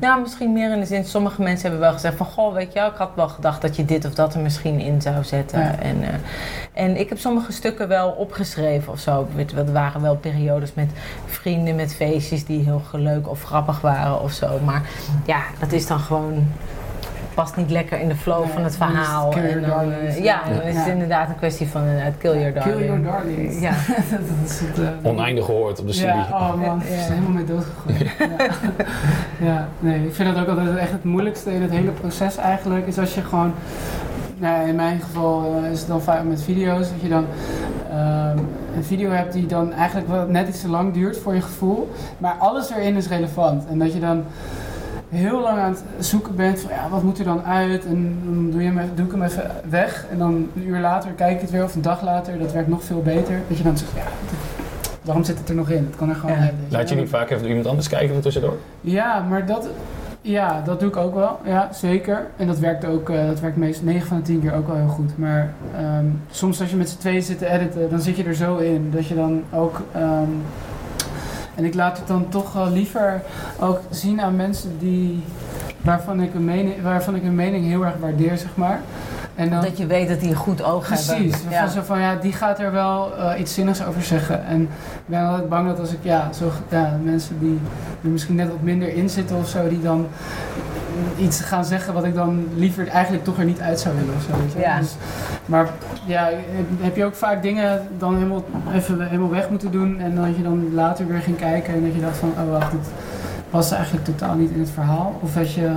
[0.00, 2.26] nou, misschien meer in de zin, sommige mensen hebben wel gezegd van...
[2.26, 4.78] Goh, weet je wel, ik had wel gedacht dat je dit of dat er misschien
[4.78, 5.60] in zou zetten.
[5.60, 5.78] Ja.
[5.78, 6.14] En, eh,
[6.72, 9.28] en ik heb sommige stukken wel opgeschreven of zo.
[9.56, 10.90] Er waren wel periodes met
[11.26, 14.58] vrienden, met feestjes die heel leuk of grappig waren of zo.
[14.64, 14.82] Maar
[15.26, 16.46] ja, dat is dan gewoon...
[17.34, 19.28] past niet lekker in de flow Nee, van het het verhaal.
[19.28, 20.18] kill your En dan, eh, darlings.
[20.18, 20.92] ja, dan is het Ja.
[20.92, 22.76] inderdaad een kwestie van inderdaad, kill your darling.
[22.76, 23.60] Kill your darlings.
[23.60, 23.70] Ja.
[24.10, 26.14] dat is het, eh, Oneindig gehoord op de studie.
[26.14, 26.84] Ja, oh man, Ja.
[26.94, 27.98] ik is helemaal mee doodgegooid.
[28.18, 28.26] Ja.
[29.52, 32.86] ja, nee, ik vind dat ook altijd echt het moeilijkste in het hele proces eigenlijk.
[32.86, 33.52] Is als je gewoon,
[34.36, 37.26] nou, in mijn geval eh, is het dan vaak met video's, dat je dan
[37.90, 38.38] ehm,
[38.76, 41.90] een video hebt die dan eigenlijk wel net iets te lang duurt voor je gevoel.
[42.18, 43.66] Maar alles erin is relevant.
[43.70, 44.24] En dat je dan
[45.10, 47.84] heel lang aan het zoeken bent van ja, wat moet er dan uit?
[47.86, 50.06] En dan doe, je hem, even- doe ik hem even weg.
[50.10, 52.38] En dan een uur later kijk ik het weer of een dag later.
[52.38, 53.40] Dat werkt nog veel beter.
[53.48, 54.02] Dat je dan zegt, ja,
[55.02, 55.86] waarom zit het er nog in?
[55.86, 56.42] Het kan er gewoon Ja.
[56.42, 56.52] uit.
[56.68, 58.56] Laat je niet vaak even door iemand anders kijken er tussendoor?
[58.80, 59.68] Ja, maar dat,
[60.20, 61.38] ja, dat doe ik ook wel.
[61.44, 62.26] Ja, zeker.
[62.36, 64.76] En dat werkt ook, eh, dat werkt meest 9 van de 10 keer ook wel
[64.76, 65.18] heel goed.
[65.18, 68.34] Maar ehm, soms als je met z'n tweeën zit te editen, dan zit je er
[68.34, 69.80] zo in dat je dan ook.
[69.92, 70.28] ehm,
[71.54, 73.22] en ik laat het dan toch wel liever
[73.60, 75.22] ook zien aan mensen die.
[75.80, 78.80] Waarvan ik, een mening, waarvan ik een mening heel erg waardeer, zeg maar.
[79.34, 81.06] En dan, Dat je weet dat die een goed oog hebben.
[81.16, 81.68] Precies, Ja.
[81.68, 84.44] zo van ja, die gaat er wel eh, iets zinnigs over zeggen.
[84.46, 84.68] En ik
[85.06, 87.60] ben altijd bang dat als ik, ja, zo, ja, mensen die
[88.02, 90.06] er misschien net wat minder in zitten of zo, die dan
[91.18, 94.22] iets gaan zeggen wat ik dan liever eigenlijk toch er niet uit zou willen of
[94.22, 94.42] zo.
[94.42, 94.68] weet je wel.
[94.68, 94.78] Ja.
[94.78, 94.94] Dus,
[95.46, 95.68] maar
[96.06, 96.30] ja,
[96.80, 100.42] heb je ook vaak dingen dan helemaal, even helemaal weg moeten doen en dat je
[100.42, 102.88] dan later weer ging kijken en dat je dacht van, oh wacht, dit
[103.50, 105.18] past eigenlijk totaal niet in het verhaal.
[105.20, 105.70] Of dat je,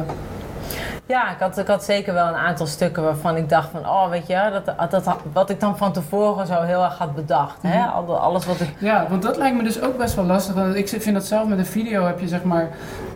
[1.05, 3.79] Ja, ik had, ik had zeker wel een aantal stukken waarvan ik dacht van...
[3.81, 7.57] oh, weet je, dat, dat, wat ik dan van tevoren zo heel erg had bedacht.
[7.61, 7.79] Hè?
[7.79, 7.89] Mhm.
[7.89, 8.69] Al- Alles wat ik...
[8.77, 10.55] Ja, want dat lijkt me dus ook best wel lastig.
[10.55, 12.67] Want ik vind dat zelf met een video heb je zeg maar...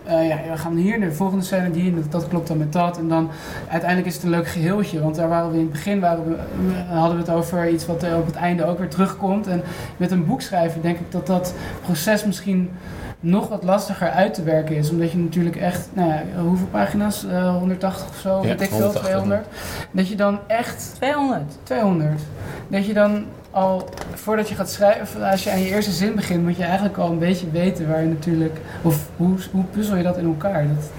[0.05, 2.73] eh, ja, we gaan hier naar de volgende scène, die, en dat, klopt dan met
[2.73, 2.97] dat.
[2.97, 3.29] En dan
[3.69, 5.01] uiteindelijk is het een leuk geheeltje.
[5.01, 7.85] Want daar waren we in het begin waren we, eh, hadden we het over iets
[7.85, 9.47] wat eh, op het einde ook weer terugkomt.
[9.47, 9.63] En
[9.97, 12.71] met een boek schrijven denk ik dat dat proces misschien
[13.19, 14.89] nog wat lastiger uit te werken is.
[14.89, 17.25] Omdat je natuurlijk echt, nou ja, hoeveel pagina's?
[17.25, 19.03] Eh, 180 of zo, Ja, weet ik veel, 180.
[19.03, 19.47] 200.
[19.91, 21.57] Dat je dan echt 200.
[21.63, 22.21] 200.
[22.67, 23.25] Dat je dan
[23.57, 26.97] al, voordat je gaat schrijven, als je aan je eerste zin begint, moet je eigenlijk
[26.97, 30.67] al een beetje weten waar je natuurlijk, of hoe, hoe puzzel je dat in elkaar?
[30.67, 30.89] Dat,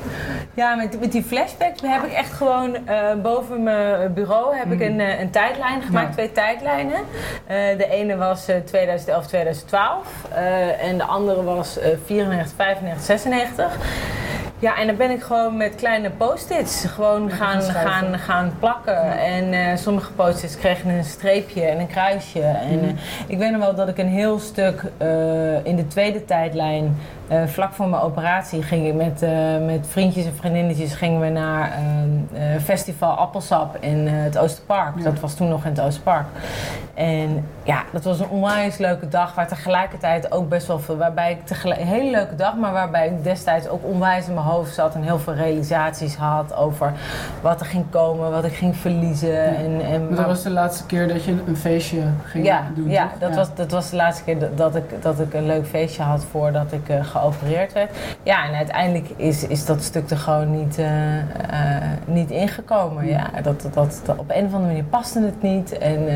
[0.55, 4.79] Ja, met, met die flashbacks heb ik echt gewoon eh, boven mijn bureau heb ik
[4.79, 4.89] Mhm.
[4.89, 6.13] een, eh, een tijdlijn gemaakt, Ja.
[6.13, 7.01] twee tijdlijnen.
[7.47, 13.05] Eh, de ene was eh, 2011, 2012 eh, en de andere was eh 94, 95,
[13.05, 13.77] 96.
[14.61, 18.95] Ja, en dan ben ik gewoon met kleine post-its gewoon gaan, gaan gaan, plakken.
[18.95, 19.17] Ja.
[19.19, 22.41] En eh, sommige post-its kregen een streepje en een kruisje.
[22.41, 22.85] En Mhm.
[22.85, 22.91] eh,
[23.27, 26.97] ik weet nog wel dat ik een heel stuk eh, in de tweede tijdlijn,
[27.47, 29.25] vlak voor mijn operatie, ging ik met,
[29.67, 34.97] met vriendjes en vriendinnetjes gingen we naar ehm, eh, Festival Appelsap in het Oosterpark.
[34.97, 35.03] Ja.
[35.05, 36.27] Dat was toen nog in het Oosterpark.
[36.95, 39.35] En ja, dat was een onwijs leuke dag.
[39.35, 40.97] Waar tegelijkertijd ook best wel veel.
[40.97, 44.47] Waarbij ik tegelijk, een hele leuke dag, maar waarbij ik destijds ook onwijs in mijn
[44.47, 44.95] hoofd zat.
[44.95, 46.93] En heel veel realisaties had over
[47.41, 49.57] wat er ging komen, wat ik ging verliezen.
[49.57, 52.91] En, en Maar dat was de laatste keer dat je een feestje ging ja, doen.
[52.91, 53.19] ja, toch?
[53.19, 56.03] dat, Was, dat was de laatste keer dat- dat ik, dat ik een leuk feestje
[56.03, 57.91] had voordat ik eh, geopereerd werd.
[58.23, 63.07] Ja, en uiteindelijk is, is dat stuk er gewoon niet, eh, eh, niet ingekomen.
[63.07, 65.79] Ja, dat, dat, dat, op een of andere manier paste het niet.
[65.79, 66.09] En,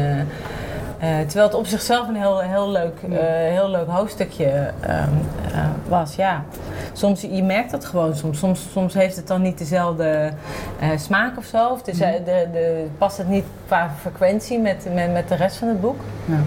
[1.09, 5.09] terwijl het op zichzelf een heel, heel, leuk, eh, heel leuk hoofdstukje ehm,
[5.53, 6.44] eh, was, ja.
[6.92, 8.38] Soms, je merkt dat gewoon soms.
[8.38, 10.30] Soms, soms heeft het dan niet dezelfde
[10.80, 11.68] eh, smaak of zo.
[11.68, 15.68] Of de, de, de, past het niet qua frequentie met, met, met de rest van
[15.68, 16.00] het boek.
[16.24, 16.40] Ja.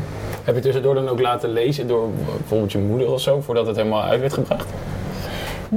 [0.43, 3.75] Heb je tussendoor dan ook laten lezen door bijvoorbeeld je moeder of zo, voordat het
[3.75, 4.69] helemaal uit werd gebracht?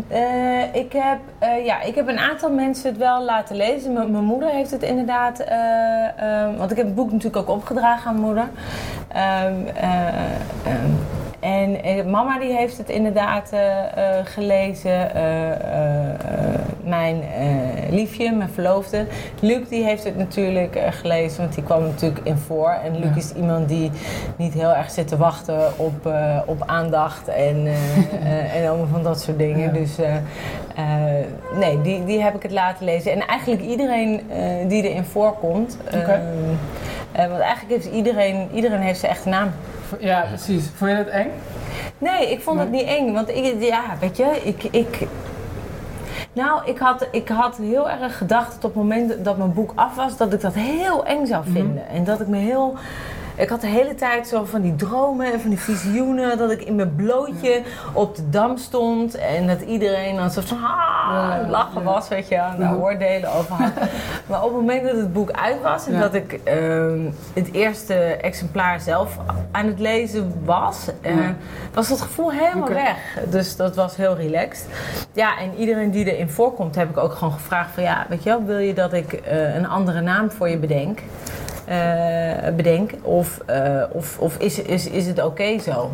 [0.09, 3.93] Eh, ik, heb, eh, ja, ik heb een aantal mensen het wel laten lezen.
[3.93, 5.41] Mijn moeder heeft het inderdaad.
[5.41, 8.49] eh, ehm, want ik heb het boek natuurlijk ook opgedragen aan mijn moeder.
[9.09, 9.55] Ehm,
[11.41, 15.11] ehm, en eh, mama die heeft het inderdaad eh, eh, gelezen.
[16.85, 17.23] Mijn
[17.91, 19.07] liefje, mijn verloofde.
[19.41, 22.71] Luc die heeft het natuurlijk gelezen, want die kwam natuurlijk in voor.
[22.85, 23.17] En Luc Ja.
[23.17, 23.91] is iemand die
[24.37, 26.13] niet heel erg zit te wachten op,
[26.47, 27.67] op aandacht en,
[28.57, 29.61] en allemaal van dat soort dingen.
[29.61, 29.81] Ja.
[29.81, 29.97] Dus
[31.59, 33.13] nee, die, die heb ik het laten lezen.
[33.13, 34.21] En eigenlijk iedereen
[34.69, 35.79] die erin voorkomt.
[35.87, 35.97] Oké.
[35.97, 36.55] ehm,
[37.13, 39.51] eh, want eigenlijk heeft iedereen, iedereen heeft zijn echte naam.
[39.99, 40.65] Ja, precies.
[40.75, 41.31] Vond je dat eng?
[41.99, 43.13] Nee, ik vond het niet eng.
[43.13, 44.63] Want ik, ja, weet je, ik.
[44.63, 45.09] ik
[46.33, 49.73] nou, ik had, ik had heel erg gedacht dat op het moment dat mijn boek
[49.75, 51.89] af was, dat ik dat heel eng zou vinden.
[51.89, 52.77] En dat ik me heel.
[53.39, 56.39] Ik had de hele tijd zo van die dromen en van die visioenen.
[56.39, 57.63] Dat ik in mijn blootje
[57.93, 59.15] op de dam stond.
[59.15, 62.55] En dat iedereen dan zo van ah, lachen was, weet je, Ja.
[62.57, 63.73] de oordelen over had.
[64.29, 67.01] maar op het moment dat het boek uit was en dat ik ehm,
[67.33, 69.19] het eerste exemplaar zelf
[69.51, 71.15] aan het lezen was, eh,
[71.75, 73.19] was dat gevoel helemaal weg.
[73.31, 74.67] Dus dat was heel relaxed.
[75.13, 78.31] Ja, en iedereen die erin voorkomt, heb ik ook gewoon gevraagd van ja, weet je
[78.31, 81.01] wel, wil je dat ik eh, een andere naam voor je bedenk?
[81.69, 85.91] Eh, bedenk of, eh, of, of is, is, is het oké zo?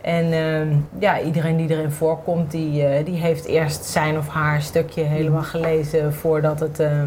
[0.00, 0.68] En ehm,
[0.98, 5.42] ja, iedereen die erin voorkomt, die, eh, die heeft eerst zijn of haar stukje helemaal
[5.42, 7.06] gelezen voordat het ehm,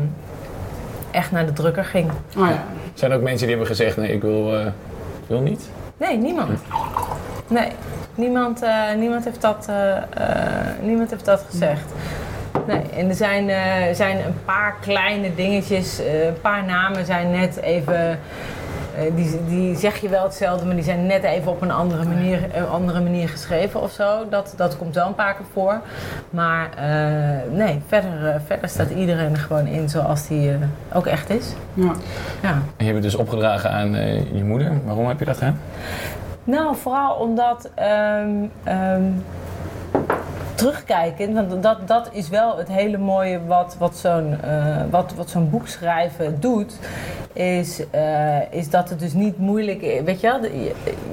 [1.12, 2.10] echt naar de drukker ging.
[2.38, 2.64] Oh ja.
[2.94, 4.66] Zijn er ook mensen die hebben gezegd, nee, ik wil, eh,
[5.28, 5.70] wil niet?
[5.98, 6.60] Nee, niemand.
[7.48, 7.72] Nee,
[8.16, 9.70] niemand, eh, niemand, heeft, dat,
[10.82, 11.86] niemand heeft dat gezegd.
[11.86, 12.19] Nee,
[12.70, 17.62] en er zijn, eh, zijn een paar kleine dingetjes, eh, een paar namen zijn net
[17.62, 18.20] even.
[18.98, 22.04] eh, die, die zeg je wel hetzelfde, maar die zijn net even op een andere
[22.06, 24.30] manier, een andere manier geschreven of zo.
[24.30, 25.80] Dat, dat komt wel een paar keer voor.
[26.30, 30.56] Maar eh, nee, verder, verder staat iedereen er gewoon in zoals die eh,
[30.94, 31.54] ook echt is.
[31.74, 31.92] ja.
[32.42, 32.50] Ja.
[32.52, 34.72] En je hebt het dus opgedragen aan eh, je moeder.
[34.86, 35.60] Waarom heb je dat gedaan?
[36.44, 38.30] Nou, vooral omdat ehm,
[38.64, 39.04] ehm,
[40.60, 45.30] terugkijkend, want dat, dat is wel het hele mooie wat, wat zo'n eh, wat, wat
[45.30, 46.78] zo'n boek schrijven doet.
[47.34, 49.82] Is, eh, is dat het dus niet moeilijk.
[50.06, 50.52] Weet je wel,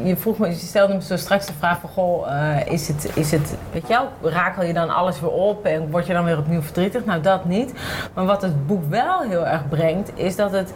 [0.05, 3.11] je vroeg me, je stelde me zo straks de vraag van goh, eh, is, het,
[3.15, 6.25] is het, weet je wel, rakel je dan alles weer op en word je dan
[6.25, 7.05] weer opnieuw verdrietig?
[7.05, 7.73] Nou, dat niet.
[8.15, 10.73] Maar wat het boek wel heel erg brengt, is dat het.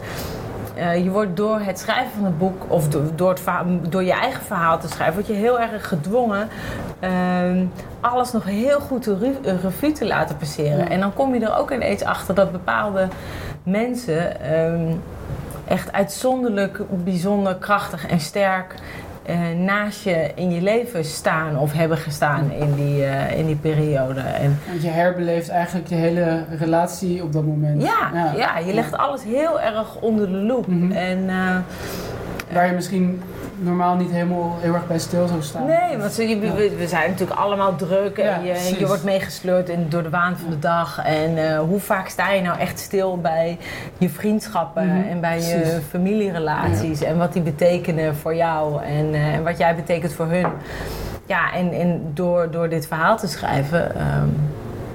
[0.81, 3.41] Eh, je wordt door het schrijven van het boek, of do- door, het
[3.91, 6.47] door je eigen verhaal te schrijven, word je heel erg gedwongen
[6.99, 7.65] ehm,
[7.99, 10.77] alles nog heel goed de eh, revue te laten passeren.
[10.77, 10.89] Ja.
[10.89, 13.07] En dan kom je er ook ineens achter dat bepaalde
[13.63, 14.95] mensen ehm,
[15.67, 18.75] echt uitzonderlijk, bijzonder krachtig en sterk
[19.57, 24.19] naast je in je leven staan of hebben gestaan in die, eh, in die periode.
[24.19, 27.81] En Want je herbeleeft eigenlijk je hele relatie op dat moment.
[27.81, 28.57] ja, ja.
[28.57, 30.67] je legt alles heel erg onder de loep.
[30.67, 30.91] Mhm.
[30.91, 31.55] En eh,
[32.53, 33.21] Waar je misschien
[33.63, 35.65] normaal niet helemaal heel erg bij stil zou staan.
[35.65, 39.85] Nee, want je- we, we zijn natuurlijk allemaal druk en Ja, je, wordt meegesleurd in,
[39.89, 40.99] door de waan van de dag.
[41.03, 43.57] En eh, hoe vaak sta je nou echt stil bij
[43.97, 49.33] je vriendschappen Mhm, en bij je familierelaties en wat die betekenen voor jou en, eh,
[49.33, 50.45] en wat jij betekent voor hun.
[51.25, 53.95] Ja, en, en door, door dit verhaal te schrijven.
[53.95, 54.27] ehm,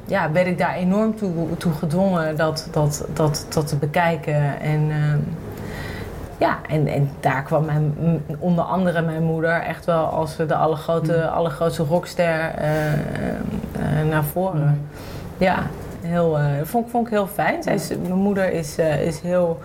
[0.09, 4.61] ja, werd ik daar enorm toe, toe gedwongen dat, dat, dat, dat te bekijken.
[4.61, 5.19] En, ehm,
[6.39, 7.95] ja, en, en daar kwam mijn,
[8.39, 12.99] onder andere mijn moeder echt wel als de allergrote, allergrootste rockster eh, eh,
[14.11, 14.89] naar voren.
[15.39, 15.57] Ja,
[16.03, 17.63] heel, eh, vond, ik- vond ik heel fijn.
[17.63, 19.59] Zij is, mijn moeder is, is heel,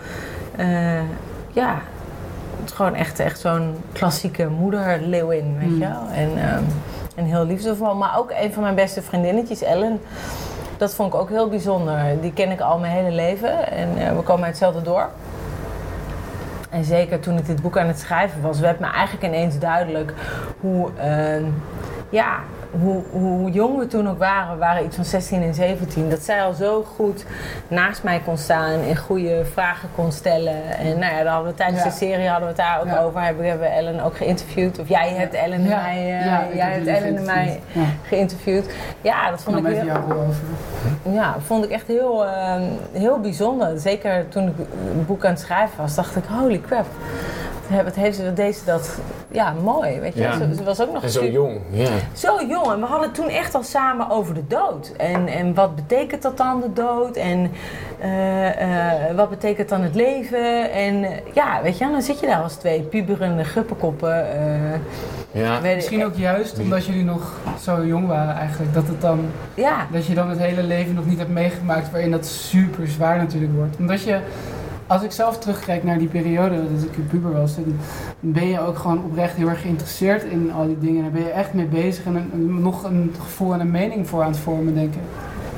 [1.53, 1.75] ja,
[2.61, 5.73] het gewoon echt, echt zo'n klassieke moederleeuwin, weet Mm.
[5.79, 6.03] je wel.
[6.15, 6.63] En, ehm,
[7.15, 7.95] en heel liefdevol.
[7.95, 9.99] Maar ook een van mijn beste vriendinnetjes, Ellen.
[10.77, 11.97] Dat vond ik ook heel bijzonder.
[12.21, 13.71] Die ken ik al mijn hele leven.
[13.71, 15.09] En we komen uit hetzelfde dorp.
[16.71, 20.13] En zeker toen ik dit boek aan het schrijven was, werd me eigenlijk ineens duidelijk
[20.59, 21.47] hoe, uh,
[22.09, 22.39] ja,
[22.81, 26.21] hoe, hoe jong we toen ook waren, we waren iets van 16 en 17, dat
[26.23, 27.25] zij al zo goed
[27.67, 30.77] naast mij kon staan en goede vragen kon stellen.
[30.77, 31.89] En nou ja, dan hadden we tijdens Ja.
[31.89, 32.99] de serie hadden we het daar ook Ja.
[33.01, 33.21] over.
[33.21, 34.79] Hebben, hebben we Ellen ook geïnterviewd.
[34.79, 37.59] Of jij hebt Ellen en mij, eh, jij heb hebt Ellen en mij
[38.07, 38.65] geïnterviewd.
[39.01, 39.29] Ja.
[39.29, 40.35] dat vond Nou, ik heel, over.
[41.13, 42.61] ja, vond ik echt heel, eh,
[42.91, 43.79] heel bijzonder.
[43.79, 46.85] Zeker toen ik het boek aan het schrijven was, dacht ik, holy crap.
[47.83, 48.99] Wat heeft ze, deze dat,
[49.31, 49.99] ja, mooi.
[49.99, 50.21] Weet je?
[50.21, 50.33] Ja.
[50.37, 51.89] Ze, ze was ook nog En zo jong, ja.
[52.13, 52.71] zo jong.
[52.71, 54.91] En we hadden het toen echt al samen over de dood.
[54.97, 57.15] En, en wat betekent dat dan, de dood?
[57.15, 57.51] En
[57.99, 60.71] eh, eh, wat betekent dan het leven?
[60.71, 64.31] En eh, ja, weet je, dan zit je daar als twee puberende guppenkoppen.
[64.35, 64.79] eh,
[65.31, 65.61] ja.
[65.61, 68.73] weet- Misschien ook juist omdat jullie nog zo jong waren eigenlijk.
[68.73, 72.11] Dat, het dan, Ja, dat je dan het hele leven nog niet hebt meegemaakt waarin
[72.11, 73.75] dat super zwaar natuurlijk wordt.
[73.79, 74.19] Omdat je,
[74.91, 77.75] als ik zelf terugkijk naar die periode dat ik een puber was, dan
[78.19, 81.01] ben je ook gewoon oprecht heel erg geïnteresseerd in al die dingen.
[81.01, 84.21] Daar ben je echt mee bezig en een- nog een gevoel en een mening voor
[84.23, 84.99] aan het vormen, denk ik.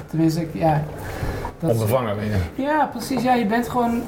[0.08, 0.84] Tenminste, ik, ja.
[1.60, 2.38] dat- Onbevangen ben je.
[2.64, 3.22] Ja, precies.
[3.24, 4.02] Ja, je bent gewoon.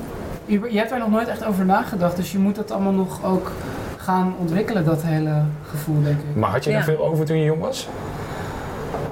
[0.46, 2.16] Je, je hebt er nog nooit echt over nagedacht.
[2.16, 3.52] Dus je moet dat allemaal nog ook
[3.98, 6.36] gaan ontwikkelen, dat hele gevoel, denk ik.
[6.36, 6.78] Maar had je Ja.
[6.78, 7.88] er veel over toen je jong was?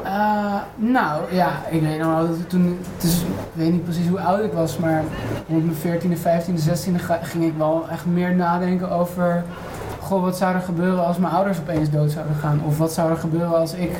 [0.04, 2.80] Eh, nou, ja, ik weet nog dat toen.
[3.02, 3.10] Ik
[3.54, 5.04] weet niet precies hoe oud ik was, maar
[5.50, 9.44] rond mijn 14e, 15e, 16e ga- ging ik wel echt meer nadenken over.
[10.00, 12.62] Goh, wat zou er gebeuren als mijn ouders opeens dood zouden gaan?
[12.68, 13.92] Of wat zou er gebeuren als ik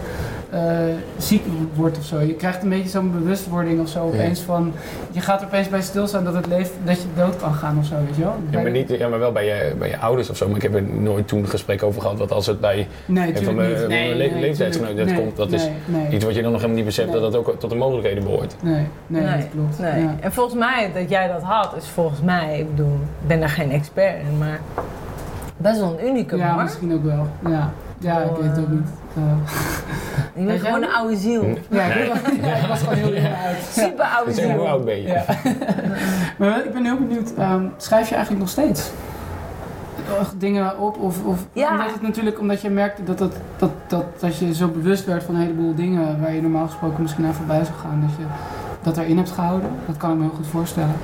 [0.54, 0.60] eh,
[1.18, 1.44] ziek
[1.74, 2.20] word of zo?
[2.20, 4.74] Je krijgt een beetje zo'n bewustwording of zo opeens van.
[5.12, 7.86] Je gaat er opeens bij stilstaan dat het leven, dat je dood kan gaan of
[7.86, 8.36] zo, weet je wel?
[8.50, 10.48] Ja, maar, niet, ja, maar wel bij je, bij je ouders of zo.
[10.48, 12.18] Maar ik heb er nooit toen een gesprek over gehad.
[12.18, 15.16] Wat als het bij Nee, een van mijn, Nee, le- nee, leeftijdsgenoten tuurlijk.
[15.18, 15.68] dat komt, dat is
[16.12, 17.20] iets wat je dan nog helemaal niet beseft Nee.
[17.22, 18.56] dat dat ook tot de mogelijkheden behoort.
[18.62, 18.74] Nee,
[19.08, 19.80] nee, Nee, dat klopt.
[19.80, 20.02] nee.
[20.04, 20.16] Ja.
[20.20, 23.50] En volgens mij, dat jij dat had, is volgens mij, ik bedoel, ik ben daar
[23.50, 24.60] geen expert in, maar
[25.58, 26.64] best wel een unicum ja, hoor.
[26.64, 27.28] misschien ook wel.
[27.52, 27.72] Ja,
[28.04, 28.88] ja ik weet het ook niet.
[30.36, 31.44] Je bent gewoon een oude ziel.
[31.70, 33.58] Ja, ik, ja, ik was gewoon heel jong uit.
[33.84, 34.68] Super oude Dus hoe ziel.
[34.68, 35.08] oud ben je?
[35.08, 35.24] Ja.
[36.38, 38.92] maar ik ben heel benieuwd, ehm, schrijf je eigenlijk nog steeds?
[40.38, 40.98] Dingen op?
[41.00, 41.72] Of, of Ja.
[41.72, 45.24] omdat het natuurlijk, omdat je merkte dat, dat, dat, dat, dat je zo bewust werd
[45.24, 48.24] van een heleboel dingen waar je normaal gesproken misschien aan voorbij zou gaan, dat je
[48.84, 49.70] dat erin hebt gehouden?
[49.88, 50.96] Dat kan ik me heel goed voorstellen.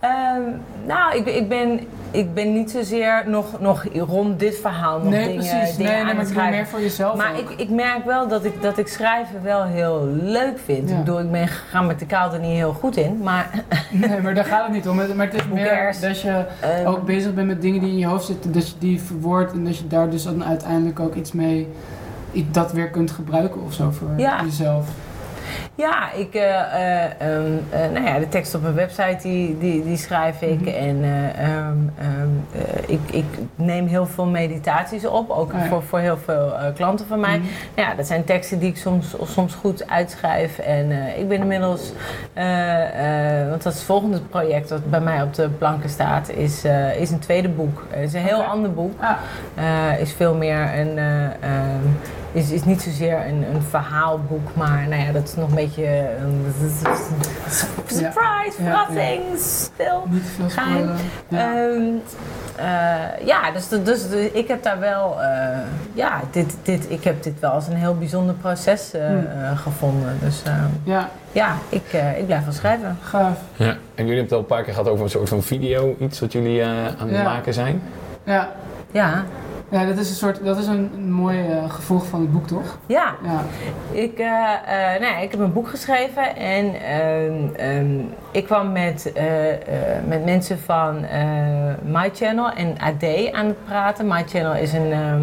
[0.00, 0.40] Ehm,
[0.86, 5.08] nou, ik, ben- ik, ben, ik ben niet zozeer nog, nog rond dit verhaal nog
[5.10, 5.76] nee, dingen, precies.
[5.76, 6.54] dingen Nee, aan nee, maar het schrijven.
[6.56, 7.50] meer voor jezelf Maar ook.
[7.50, 10.88] ik, ik merk wel dat ik, dat ik schrijven wel heel leuk vind.
[10.88, 10.94] Ja.
[10.98, 13.20] Ik bedoel, ik ben grammaticaal er niet heel goed in.
[13.22, 13.50] Maar
[13.90, 14.96] Nee, maar daar gaat het niet om.
[14.96, 18.06] Maar het is meer dat je ehm, ook bezig bent met dingen die in je
[18.06, 21.32] hoofd zitten, dat je die verwoordt en dat je daar dus dan uiteindelijk ook iets
[21.32, 21.68] mee,
[22.50, 24.42] dat weer kunt gebruiken of zo voor Ja.
[24.44, 24.88] jezelf.
[25.74, 29.84] Ja, ik, eh, eh, ehm, eh, nou ja, de tekst op mijn website die, die,
[29.84, 30.60] die schrijf ik.
[30.60, 30.68] Mhm.
[30.68, 33.24] En eh, ehm, ehm, eh, ik, ik
[33.54, 35.66] neem heel veel meditaties op, ook ja.
[35.66, 37.38] voor, voor heel veel klanten van mij.
[37.38, 37.46] Mhm.
[37.74, 40.58] Nou ja, dat zijn teksten die ik soms, soms goed uitschrijf.
[40.58, 41.92] En ik ben inmiddels,
[43.50, 46.64] want dat is het volgende project dat bij mij op de planken staat, is,
[46.98, 47.86] is een tweede boek.
[47.90, 49.00] Het is een heel ander boek.
[49.00, 50.98] Ah, is veel meer een.
[52.32, 55.54] Ehm, is, is niet zozeer een, een verhaalboek, maar nou ja, dat is nog een
[55.54, 55.86] beetje.
[56.20, 56.44] een
[57.86, 60.04] surprise, Ja, verrassing, spel.
[60.08, 60.90] niet te veel Geheim.
[61.28, 61.38] Ja.
[61.54, 61.82] Ehm,
[62.56, 65.58] eh, ja, dus, de- dus de- ik heb daar wel, eh,
[65.92, 69.56] ja, dit, dit, ik heb dit wel als een heel bijzonder proces eh, Hmm.
[69.56, 70.18] gevonden.
[70.20, 70.52] Dus eh,
[70.84, 72.98] ja, ja, ik, eh, ik blijf wel schrijven.
[73.02, 73.38] gaaf.
[73.56, 73.64] Ja.
[73.94, 76.20] En jullie hebben het al een paar keer gehad over een soort van video, iets
[76.20, 77.22] wat jullie eh, aan het Ja.
[77.22, 77.82] maken zijn.
[78.24, 78.48] Ja.
[78.92, 79.24] Ja,
[79.70, 82.46] ja, dat is een soort, dat is een, een mooi eh, gevolg van het boek,
[82.46, 82.78] toch?
[82.86, 83.14] ja.
[83.22, 83.44] Ja.
[83.90, 84.26] Ik, eh,
[85.00, 88.00] nou ja, ik heb een boek geschreven en ehm, ehm,
[88.30, 89.12] ik kwam met,
[90.06, 91.04] met mensen van
[91.84, 94.06] My Channel en AD aan het praten.
[94.06, 95.22] My Channel is een, ehm,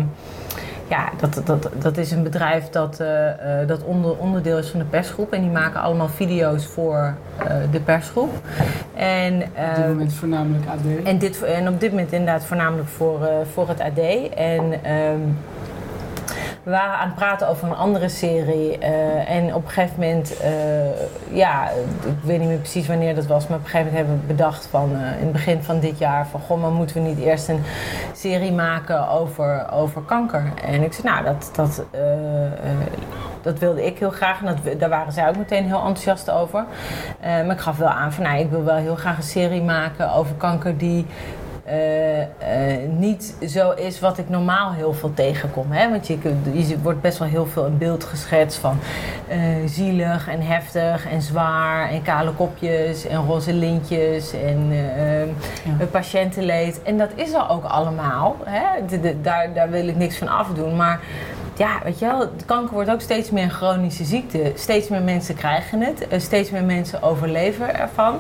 [0.88, 4.80] ja, dat, dat, dat is een bedrijf dat, eh, eh, dat onder, onderdeel is van
[4.80, 8.32] de persgroep en die maken allemaal video's voor eh, de persgroep.
[8.96, 11.04] En, Op dit moment voornamelijk AD.
[11.04, 14.00] en, dit, en op dit moment inderdaad voornamelijk voor, voor het AD.
[14.36, 15.20] En ehm,
[16.68, 18.78] we waren aan het praten over een andere serie.
[18.78, 20.52] eh, en op een gegeven moment, eh,
[21.32, 21.70] ja,
[22.06, 24.34] ik weet niet meer precies wanneer dat was, maar op een gegeven moment hebben we
[24.34, 27.20] bedacht van eh, in het begin van dit jaar van goh, maar moeten we niet
[27.20, 27.64] eerst een
[28.14, 30.52] serie maken over, over kanker?
[30.66, 31.84] En ik zei, nou, dat, dat,
[33.42, 36.66] dat wilde ik heel graag en dat, daar waren zij ook meteen heel enthousiast over.
[37.22, 40.14] Maar ik gaf wel aan van, nou, ik wil wel heel graag een serie maken
[40.14, 41.06] over kanker die
[41.68, 45.72] eh, eh, niet zo is wat ik normaal heel veel tegenkom.
[45.72, 45.90] Hè?
[45.90, 46.18] Want je,
[46.54, 48.80] je wordt best wel heel veel in beeld geschetst van
[49.28, 54.74] eh, zielig en heftig en zwaar en kale kopjes en roze lintjes en
[55.80, 55.86] ja.
[55.92, 56.82] patiëntenleed.
[56.84, 58.36] En dat is er ook allemaal.
[58.44, 58.66] Hè?
[59.22, 60.76] daar, daar wil ik niks van afdoen.
[60.76, 61.00] Maar
[61.58, 64.52] ja, weet je wel, kanker wordt ook steeds meer een chronische ziekte.
[64.56, 68.18] Steeds meer mensen krijgen het, eh, steeds meer mensen overleven ervan.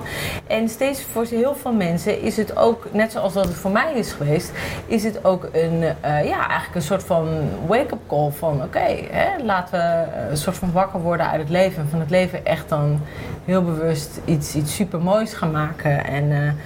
[0.48, 3.94] En steeds voor heel veel mensen is het ook, net zoals dat het voor mij
[3.94, 4.52] is geweest,
[4.86, 7.28] is het ook een, uh, ja, eigenlijk een soort van
[7.68, 8.96] wake-up call van oké,
[9.44, 11.90] laten we eh, een soort van wakker worden uit het leven.
[11.90, 13.02] Van het leven echt dan
[13.46, 16.06] heel bewust iets, iets super moois gaan maken.
[16.06, 16.58] En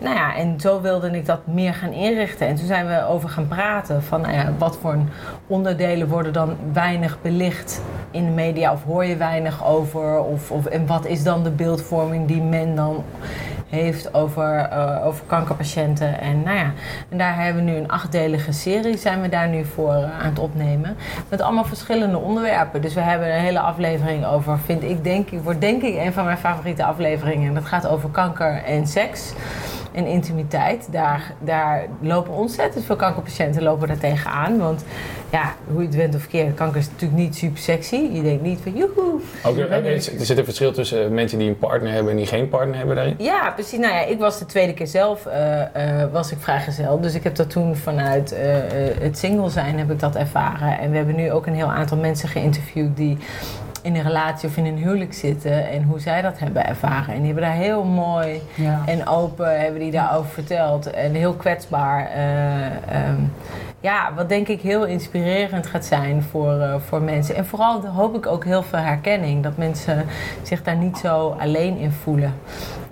[0.00, 2.46] nou ja, en zo wilde ik dat meer gaan inrichten.
[2.46, 4.98] En toen zijn we over gaan praten van nou wat voor
[5.46, 10.22] onderdelen worden dan weinig belicht in de media of hoor je weinig over?
[10.22, 13.04] Of, of, en wat is dan de beeldvorming die men dan
[13.70, 16.20] heeft over, uh, over kankerpatiënten.
[16.20, 16.72] En, nou ja,
[17.08, 20.28] en daar hebben we nu een achtdelige serie, zijn we daar nu voor uh, aan
[20.28, 20.96] het opnemen.
[21.28, 22.82] Met allemaal verschillende onderwerpen.
[22.82, 26.12] Dus we hebben een hele aflevering over, vind ik, denk ik, wordt denk ik een
[26.12, 27.48] van mijn favoriete afleveringen.
[27.48, 29.32] En dat gaat over kanker en seks
[29.92, 30.88] en intimiteit.
[30.90, 34.58] Daar, daar lopen ontzettend veel kankerpatiënten lopen daar tegenaan.
[34.58, 34.84] Want
[35.30, 38.08] ja, hoe je het went of verkeerd, kanker is natuurlijk niet super sexy.
[38.12, 39.20] Je denkt niet van joehoe.
[39.44, 42.48] Okay, er zit een verschil tussen eh, mensen die een partner hebben en die geen
[42.48, 43.14] partner hebben daarin?
[43.18, 43.78] Ja, precies.
[43.78, 47.00] Nou ja, ik was de tweede keer zelf uh, uh, was ik vrijgezel.
[47.00, 48.34] Dus ik heb dat toen vanuit
[49.00, 50.78] het single zijn heb ik dat ervaren.
[50.78, 53.18] En we hebben nu ook een heel aantal mensen geïnterviewd die
[53.82, 57.14] in een relatie of in een huwelijk zitten en hoe zij dat hebben ervaren.
[57.14, 58.42] En die hebben daar heel mooi
[58.86, 60.90] en open hebben die daarover verteld.
[60.90, 62.10] En heel kwetsbaar.
[62.16, 63.14] Uh,
[63.80, 67.34] ja, wat denk ik heel inspirerend gaat zijn voor, uh, voor mensen.
[67.34, 69.42] En vooral hoop ik ook heel veel herkenning.
[69.42, 70.06] Dat mensen
[70.42, 72.34] zich daar niet zo alleen in voelen.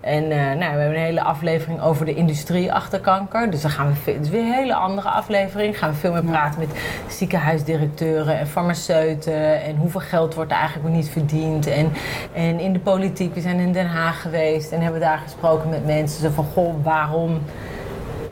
[0.09, 3.51] En uh, nou, we hebben een hele aflevering over de industrie achter kanker.
[3.51, 5.79] Dus dan gaan we het is weer een hele andere aflevering.
[5.79, 6.69] Gaan we veel meer praten met
[7.09, 9.63] ziekenhuisdirecteuren en farmaceuten.
[9.63, 11.67] En hoeveel geld wordt er eigenlijk niet verdiend.
[11.67, 11.93] En,
[12.35, 15.87] en in de politiek, we zijn in Den Haag geweest en hebben daar gesproken met
[15.87, 16.21] mensen.
[16.21, 17.41] Zo van, goh, waarom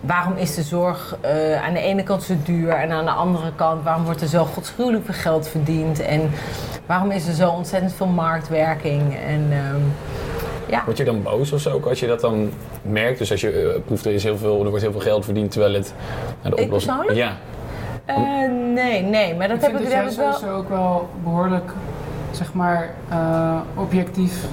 [0.01, 3.53] waarom is de zorg uh, aan de ene kant zo duur en aan de andere
[3.57, 6.31] kant waarom wordt er zo godschuwelijk veel geld verdiend en
[6.87, 9.59] waarom is er zo ontzettend veel marktwerking en uh,
[10.67, 10.83] ja.
[10.85, 12.51] Word je dan boos of zo ook als je dat dan
[12.83, 13.19] merkt?
[13.19, 15.51] Dus als je uh, proeft er is heel veel, er wordt heel veel geld verdiend
[15.51, 15.95] terwijl het
[16.43, 17.13] naar de oplossing.
[17.13, 17.37] Ja.
[18.09, 18.17] Uh,
[18.75, 20.51] nee, nee, maar dat ik heb ik heb ik wel.
[20.51, 21.73] ook wel behoorlijk,
[22.31, 24.45] zeg maar, uh, objectief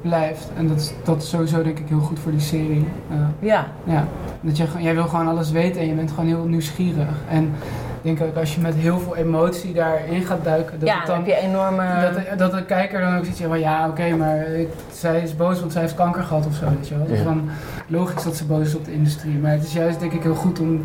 [0.00, 0.48] blijft.
[0.56, 2.88] En dat is, dat is sowieso denk ik heel goed voor die serie.
[3.12, 3.66] Uh, ja.
[3.84, 4.06] ja.
[4.40, 7.08] Dat je, jij wil gewoon alles weten en je bent gewoon heel nieuwsgierig.
[7.28, 7.54] En
[8.02, 11.26] denk ook als je met heel veel emotie daarin gaat duiken, dat ja, dan, heb
[11.26, 12.10] je enorme...
[12.12, 15.60] Dat, dat de kijker dan ook ziet van ja, oké, maar ik, zij is boos
[15.60, 17.06] want zij heeft kanker gehad of zo, weet je wel.
[17.06, 17.50] Dus dan
[17.86, 19.38] logisch dat ze boos is op de industrie.
[19.38, 20.82] Maar het is juist denk ik heel goed om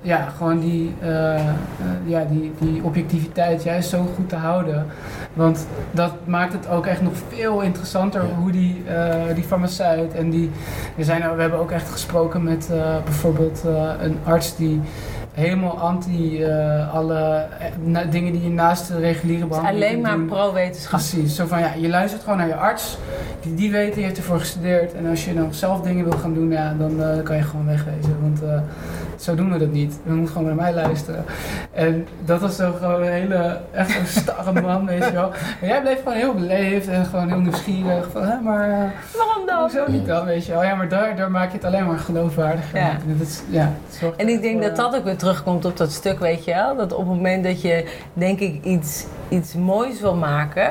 [0.00, 1.40] ja, gewoon die, uh, uh,
[2.04, 4.86] ja, die, die objectiviteit juist zo goed te houden.
[5.32, 10.30] Want dat maakt het ook echt nog veel interessanter hoe die, uh, die farmaceut en
[10.30, 10.50] die...
[10.94, 12.70] We, zijn, we hebben ook echt gesproken met
[13.04, 13.62] bijvoorbeeld
[14.00, 14.80] een arts die
[15.38, 17.46] helemaal anti uh, alle
[18.10, 21.00] dingen die je naast de reguliere behandeling Alleen maar pro-wetenschap.
[21.00, 21.34] Precies.
[21.34, 22.98] Zo van ja, je luistert gewoon naar je arts.
[23.40, 24.94] Die, die weet, die heeft ervoor gestudeerd.
[24.94, 27.66] En als je dan zelf dingen wil gaan doen, ja, dan uh, kan je gewoon
[27.66, 28.16] wegwezen.
[28.20, 28.40] Want
[29.18, 29.98] zo doen we dat niet.
[30.02, 31.24] We moeten gewoon naar mij luisteren.
[31.72, 35.32] En dat was zo gewoon een hele, echt een starre man, weet je wel.
[35.60, 38.08] En jij bleef gewoon heel beleefd en gewoon heel nieuwsgierig.
[38.12, 39.60] Van, hè, maar waarom dan?
[39.60, 40.64] Hoezo niet dan, weet je wel.
[40.64, 42.78] Ja, maar daar, daar maak je het alleen maar geloofwaardiger.
[42.78, 42.90] Ja.
[42.90, 43.72] En, dat is, ja,
[44.16, 46.76] en ik denk dat dat ook weer terugkomt op dat stuk, weet je wel.
[46.76, 50.70] Dat op het moment dat je, denk ik, iets, iets moois wil maken,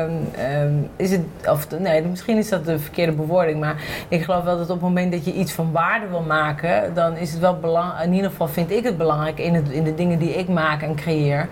[0.00, 0.28] um,
[0.62, 4.56] um, is het, of nee, misschien is dat de verkeerde bewoording, maar ik geloof wel
[4.56, 7.56] dat op het moment dat je iets van waarde wil maken, dan is het wel
[7.56, 10.48] belangrijk in ieder geval vind ik het belangrijk in, het, in de dingen die ik
[10.48, 11.48] maak en creëer.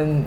[0.00, 0.26] Um,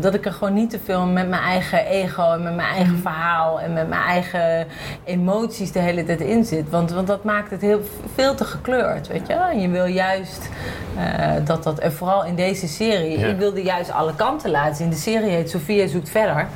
[0.00, 2.92] dat ik er gewoon niet te veel met mijn eigen ego en met mijn eigen
[2.92, 3.02] mhm.
[3.02, 4.66] verhaal en met mijn eigen
[5.04, 6.70] emoties de hele tijd in zit.
[6.70, 7.80] Want, want dat maakt het heel
[8.14, 9.32] veel te gekleurd, weet je.
[9.32, 10.48] En je wil juist
[10.96, 14.90] uh, dat dat, en vooral in deze serie, ik wilde juist alle kanten laten zien.
[14.90, 16.48] De serie heet Sofia zoekt verder.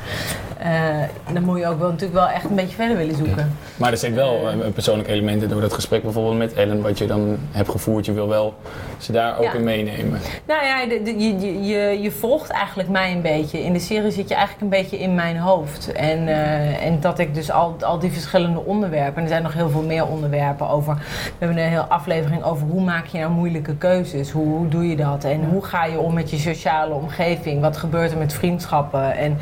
[0.65, 3.57] Uh, dan moet je ook wel natuurlijk wel echt een beetje verder willen zoeken.
[3.77, 7.07] Maar er zijn wel uh, persoonlijke elementen door dat gesprek bijvoorbeeld met Ellen, wat je
[7.07, 8.07] dan hebt gevoerd.
[8.07, 8.55] Je wil wel
[8.99, 10.21] ze daar ook in meenemen.
[10.47, 13.65] Nou ja, de, de, je, je, je volgt eigenlijk mij een beetje.
[13.65, 15.93] In de serie zit je eigenlijk een beetje in mijn hoofd.
[15.93, 19.55] En, uh, en dat ik dus al, al die verschillende onderwerpen, en er zijn nog
[19.55, 20.95] heel veel meer onderwerpen over.
[20.95, 24.31] We hebben een hele aflevering over hoe maak je nou moeilijke keuzes?
[24.31, 25.25] Hoe, hoe doe je dat?
[25.25, 27.61] En hoe ga je om met je sociale omgeving?
[27.61, 29.17] Wat gebeurt er met vriendschappen?
[29.17, 29.39] En,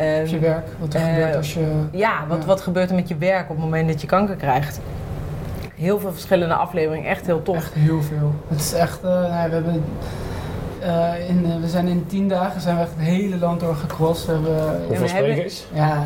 [0.00, 1.66] Um, je werk, wat er gebeurt als je...
[1.92, 4.80] Ja, wat, wat gebeurt er met je werk op het moment dat je kanker krijgt?
[5.80, 7.10] heel veel verschillende afleveringen.
[7.10, 7.56] Echt heel tof.
[7.56, 8.34] Echt heel veel.
[8.48, 9.84] Het is echt, eh, nou, we hebben
[10.80, 13.74] eh, in, eh, we zijn in tien dagen zijn we echt het hele land door
[13.74, 14.26] gecrossed.
[14.26, 15.66] We hebben, Hoeveel we hebben- sprekers?
[15.72, 16.04] ja,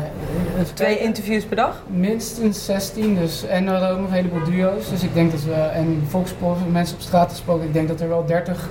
[0.59, 1.83] even Twee interviews per dag.
[1.87, 4.89] Minstens 16, dus, en we hadden ook nog een heleboel duo's.
[4.89, 8.07] Dus ik denk dat we, en volkspost, mensen op straat gesproken, ik denk dat er
[8.07, 8.69] wel 30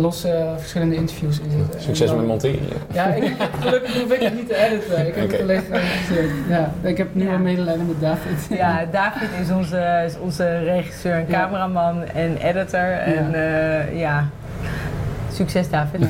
[0.00, 1.80] losse verschillende interviews in zitten.
[1.82, 2.58] Succes En met monteren.
[2.92, 5.06] Ja, ik, gelukkig hoef ik het niet te editen.
[5.06, 6.30] Ik heb het alleen geregisseerd.
[6.48, 7.32] Ja, ik heb nu Ja.
[7.32, 8.46] al medelijden met David.
[8.58, 11.38] Ja, David is onze, is onze regisseur en Ja.
[11.40, 12.90] cameraman en editor.
[12.92, 14.28] En eh, ja,
[15.38, 16.00] succes David.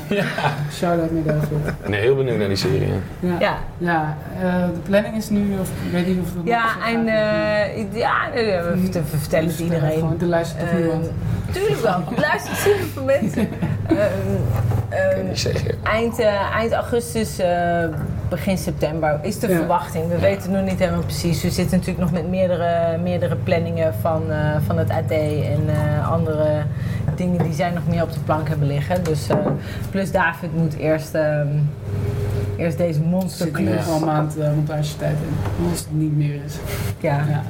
[0.72, 1.50] Shout-out naar David.
[1.66, 2.88] Ik ben heel benieuwd naar die serie.
[3.20, 3.28] ja.
[3.28, 6.64] Ja, Ja, ja eh, de planning is nu, of ik weet niet of het ja
[6.86, 9.98] en eh, ja, we, vert- we vertellen het iedereen.
[9.98, 11.06] Gewoon, er luistert toch Eh, niemand.
[11.52, 12.02] Tuurlijk wel.
[12.28, 13.42] Luister super veel mensen.
[13.42, 15.70] Ik kan niet zeggen.
[15.82, 17.84] eind, eh, eind augustus, eh,
[18.28, 19.56] begin september is de Ja.
[19.56, 20.08] verwachting.
[20.08, 21.42] We weten nog niet helemaal precies.
[21.42, 26.10] We zitten natuurlijk nog met meerdere, meerdere planningen van, eh, van het AD en eh,
[26.12, 26.62] andere
[27.16, 29.04] dingen die zij nog meer op de plank hebben liggen.
[29.04, 29.36] Dus, eh,
[29.90, 31.46] plus David moet eerst, ehm,
[32.58, 36.40] eerst deze Er monster zit nu een maand uh, montagetijd in, als het niet meer
[36.44, 36.54] is.
[37.00, 37.24] Ja.
[37.28, 37.42] Ja.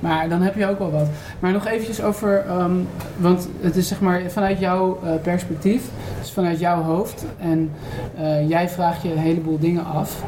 [0.00, 1.08] Maar dan heb je ook wel wat.
[1.38, 2.76] Maar nog eventjes over, ehm,
[3.16, 5.82] want het is zeg maar vanuit jouw eh, perspectief,
[6.20, 7.24] dus vanuit jouw hoofd.
[7.38, 7.70] En
[8.16, 10.22] eh, jij vraagt je een heleboel dingen af.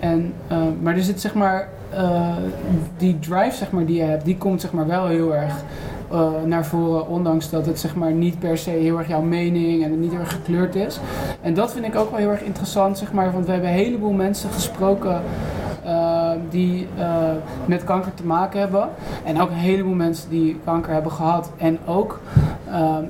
[0.00, 2.36] En, eh, maar er zit zeg maar, eh,
[2.96, 5.52] die drive zeg maar, die je hebt, die komt zeg maar wel heel erg
[6.10, 7.08] eh, naar voren.
[7.08, 10.10] Ondanks dat het zeg maar niet per se heel erg jouw mening en het niet
[10.10, 11.00] heel erg gekleurd is.
[11.40, 13.76] En dat vind ik ook wel heel erg interessant, zeg maar, want we hebben een
[13.76, 15.22] heleboel mensen gesproken
[15.86, 17.30] uh, die uh,
[17.64, 18.88] met kanker te maken hebben.
[19.24, 21.50] En ook een heleboel mensen die kanker hebben gehad.
[21.56, 22.20] En ook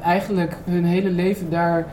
[0.02, 1.86] eigenlijk hun hele leven daar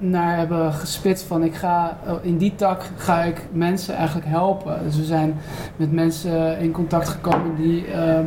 [0.00, 4.78] naar hebben gespitst van ik ga in die tak ga ik mensen eigenlijk helpen.
[4.84, 5.34] Dus we zijn
[5.76, 8.18] met mensen in contact gekomen die uh,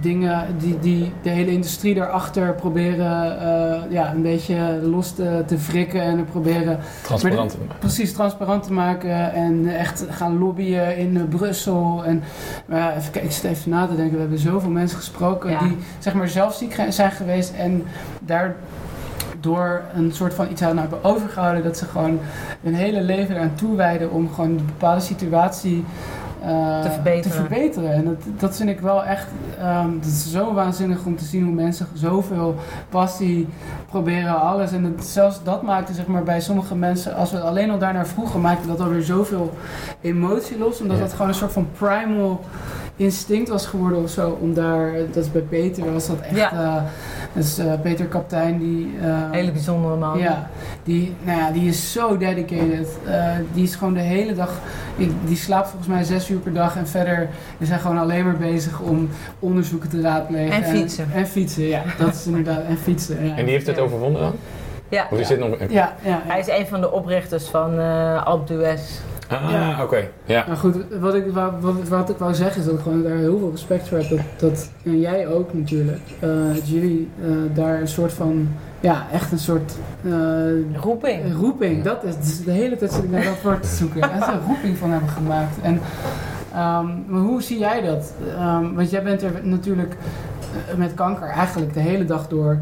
[0.00, 5.56] dingen die, die de hele industrie daarachter proberen uh, ja, een beetje los te, te
[5.56, 7.78] wrikken en proberen transparant te maken.
[7.78, 12.04] Precies transparant te maken en echt gaan lobbyen in Brussel.
[12.04, 12.22] En
[12.68, 14.14] uh, even, kijk, ik zit even na te denken.
[14.14, 15.58] We hebben zoveel mensen gesproken ja.
[15.58, 17.84] die zeg maar zelf ziek zijn geweest en
[18.20, 18.56] daar
[19.46, 22.18] door een soort van iets aan hebben overgehouden, dat ze gewoon
[22.62, 25.84] hun hele leven eraan toewijden om gewoon een bepaalde situatie
[26.42, 27.22] uh, te, verbeteren.
[27.22, 27.92] te verbeteren.
[27.92, 29.26] En dat, dat vind ik wel echt,
[29.62, 32.54] um, dat is zo waanzinnig om te zien hoe mensen zoveel
[32.88, 33.48] passie
[33.88, 34.72] proberen, alles.
[34.72, 38.06] En het, zelfs dat maakte zeg maar bij sommige mensen, als we alleen al daarnaar
[38.06, 39.52] vroegen, maakte dat alweer zoveel
[40.00, 41.02] emotie los, omdat Ja.
[41.02, 42.40] dat gewoon een soort van primal
[42.96, 46.52] instinct was geworden of zo, om daar, dat is bij Peter was dat echt, Ja.
[46.52, 46.74] uh,
[47.34, 48.90] dat is uh, Peter Kaptein die...
[49.02, 50.18] uh, Hele bijzondere man.
[50.18, 50.50] ja,
[50.84, 52.88] die, nou ja, die is zo dedicated.
[53.08, 54.50] Uh, die is gewoon de hele dag.
[54.96, 56.76] Die, die slaapt volgens mij zes uur per dag.
[56.76, 57.28] En verder
[57.58, 60.52] is hij gewoon alleen maar bezig om onderzoeken te raadplegen.
[60.64, 61.04] En fietsen.
[61.12, 61.82] En, en fietsen, ja.
[61.98, 62.64] Dat is inderdaad.
[62.68, 63.24] En fietsen.
[63.26, 63.36] Ja.
[63.36, 63.82] En die heeft het Ja.
[63.82, 64.32] overwonnen dan?
[64.88, 65.02] Ja.
[65.02, 65.24] Of die Ja.
[65.24, 65.48] zit nog...
[65.58, 66.20] Ja, ja, ja.
[66.26, 68.80] Hij is een van de oprichters van uh, Alp d'Huez.
[69.28, 69.82] Ah, Ja.
[69.82, 70.08] oké.
[70.24, 70.44] Ja.
[70.48, 73.16] Maar goed, wat ik, wou- wat, wat ik wou zeggen is dat ik gewoon daar
[73.16, 74.08] heel veel respect voor heb.
[74.08, 76.00] Dat, dat, en jij ook natuurlijk.
[76.20, 78.48] eh, dat jullie eh, daar een soort van.
[78.80, 79.72] Ja, echt een soort.
[80.04, 80.12] eh,
[80.82, 81.24] Roeping.
[81.24, 84.00] Een roeping, dat is dus de hele tijd zit ik naar dat woord te zoeken.
[84.20, 85.56] Is een roeping van hebben gemaakt.
[85.62, 85.80] En,
[86.52, 88.12] ehm, maar hoe zie jij dat?
[88.38, 89.96] Ehm, want jij bent er natuurlijk
[90.76, 92.58] met kanker eigenlijk de hele dag door,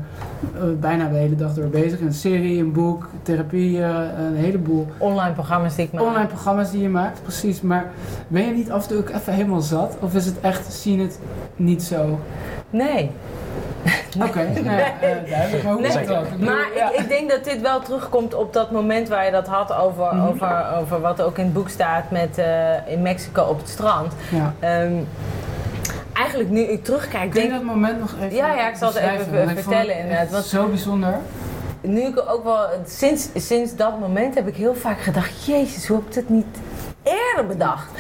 [0.55, 2.01] eh, bijna de hele dag door bezig.
[2.01, 3.89] Een serie, een boek, therapie, eh,
[4.19, 6.03] een heleboel Online programma's die ik maak.
[6.03, 7.61] online programma's die je maakt, precies.
[7.61, 7.85] Maar
[8.29, 9.97] ben je niet af en toe ook even helemaal zat?
[10.01, 11.19] Of is het echt, zie je het
[11.57, 12.19] niet zo?
[12.71, 13.11] Nee.
[14.27, 15.63] Oké, nou eh, duidelijk.
[15.65, 16.23] Maar hoe Nee, is het dan?
[16.25, 16.93] Ik bedoel, Maar ja.
[16.93, 20.15] ik, ik denk dat dit wel terugkomt op dat moment waar je dat had over,
[20.15, 20.27] Mhm.
[20.27, 24.13] over, over wat ook in het boek staat met eh, in Mexico op het strand.
[24.31, 24.53] ja.
[24.61, 24.93] Ehm,
[26.15, 28.89] eigenlijk nu ik terugkijk, Kun je denk dat moment nog even Ja, ja, ik zal
[28.89, 31.19] het even vertellen het inderdaad, want- Zo bijzonder.
[31.81, 35.97] nu ik ook wel, sinds, sinds dat moment heb ik heel vaak gedacht, jezus, hoe
[35.97, 36.47] heb ik dat niet
[37.05, 37.91] eerder bedacht?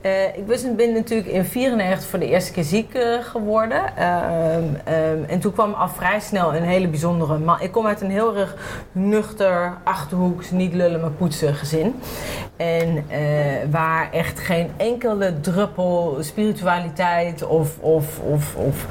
[0.00, 3.96] Eh, ik ben natuurlijk in 94 voor de eerste keer ziek eh, geworden.
[3.96, 7.60] Ehm, ehm, en toen kwam al vrij snel een hele bijzondere man.
[7.60, 8.56] Ik kom uit een heel erg
[8.92, 12.00] nuchter, achterhoeks, niet lullen maar poetsen gezin.
[12.56, 13.20] En eh,
[13.70, 18.86] waar echt geen enkele druppel spiritualiteit of, of, of, of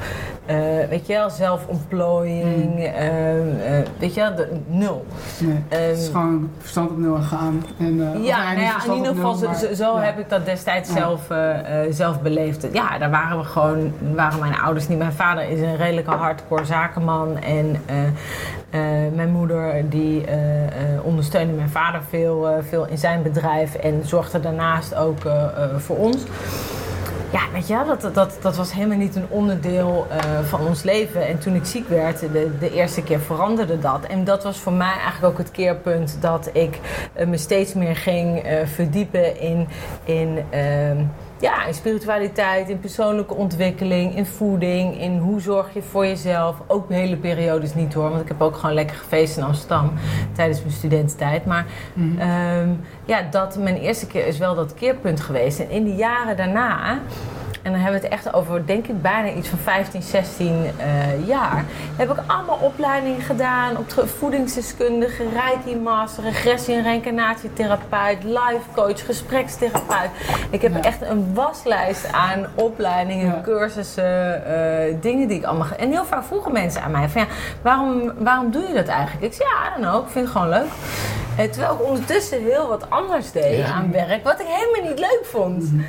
[0.46, 0.56] eh,
[0.88, 5.06] weet je wel, zelfontplooiing, ehm, eh, weet je wel, de- nul.
[5.38, 7.64] Nee, het is Ehm, gewoon verstand op nul en gaan.
[7.78, 10.00] En, eh, Ja, nou ja, in ieder geval, nul, zo, maar- zo- zo ja.
[10.02, 10.96] heb ik dat destijds Ja.
[10.96, 11.26] zelf,
[11.90, 12.66] zelf beleefd.
[12.72, 14.98] Ja, daar waren we gewoon, waren mijn ouders niet.
[14.98, 17.76] Mijn vader is een redelijke hardcore zakenman en
[19.14, 20.24] mijn moeder die
[21.02, 25.18] ondersteunde mijn vader veel, veel in zijn bedrijf en zorgde daarnaast ook
[25.76, 26.16] voor ons.
[27.34, 31.26] Ja, weet je, dat, dat, dat was helemaal niet een onderdeel uh, van ons leven.
[31.26, 34.04] En toen ik ziek werd, de, de eerste keer veranderde dat.
[34.04, 36.78] En dat was voor mij eigenlijk ook het keerpunt dat ik
[37.18, 39.68] uh, me steeds meer ging uh, verdiepen in.
[40.04, 41.04] in ehm,
[41.44, 46.56] ja, in spiritualiteit, in persoonlijke ontwikkeling, in voeding, in hoe zorg je voor jezelf.
[46.66, 49.92] Ook hele periodes niet hoor, want ik heb ook gewoon lekker gefeest in Amsterdam
[50.32, 51.46] tijdens mijn studententijd.
[51.46, 52.20] Maar mm.
[52.20, 55.58] um, ja, dat mijn eerste keer is wel dat keerpunt geweest.
[55.58, 56.98] En in de jaren daarna
[57.64, 61.26] en dan hebben we het echt over, denk ik, bijna iets van 15, 16 uh,
[61.26, 61.64] jaar.
[61.96, 70.10] Heb ik allemaal opleidingen gedaan op voedingsdeskundige, reiki master, regressie- en reïncarnatietherapeut, life coach, gesprekstherapeut.
[70.50, 73.40] Ik heb echt een waslijst aan opleidingen, ja.
[73.42, 75.66] cursussen, uh, dingen die ik allemaal.
[75.78, 77.26] En heel vaak vroegen mensen aan mij van ja,
[77.62, 79.24] waarom, waarom doe je dat eigenlijk?
[79.24, 80.70] Ik zei ja, I don't know, ik vind het gewoon leuk.
[81.36, 83.72] Terwijl ik ondertussen heel wat anders deed ja.
[83.72, 85.72] aan werk, wat ik helemaal niet leuk vond.
[85.72, 85.84] Mm.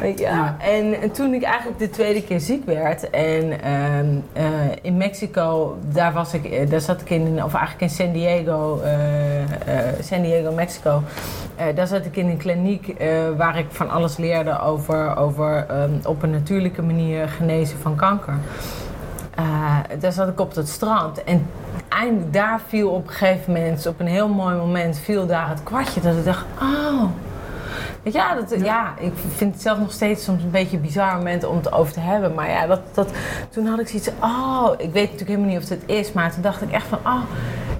[0.00, 0.24] Weet je?
[0.24, 0.56] Ja.
[0.60, 4.50] En, en, toen ik eigenlijk de tweede keer ziek werd en uh, uh,
[4.82, 8.80] in Mexico, daar, was ik, daar zat ik in, of eigenlijk in San Diego,
[10.00, 11.02] San Diego, Mexico.
[11.74, 12.94] daar zat ik in een kliniek
[13.36, 18.34] waar ik van alles leerde over, over um, op een natuurlijke manier genezen van kanker.
[19.98, 21.46] daar zat ik op dat strand en
[21.88, 25.62] eindelijk daar viel op een gegeven moment, op een heel mooi moment, viel daar het
[25.62, 26.00] kwartje.
[26.00, 27.04] Dat ik dacht, oh.
[28.02, 28.64] Ja, dat, ja.
[28.64, 28.94] ja.
[28.98, 31.92] ik vind het zelf nog steeds soms een beetje een bizar moment om het over
[31.92, 32.34] te hebben.
[32.34, 33.10] Maar ja, dat, dat,
[33.50, 36.12] toen had ik zoiets oh, ik weet natuurlijk helemaal niet of het is.
[36.12, 37.22] Maar toen dacht ik echt van, oh,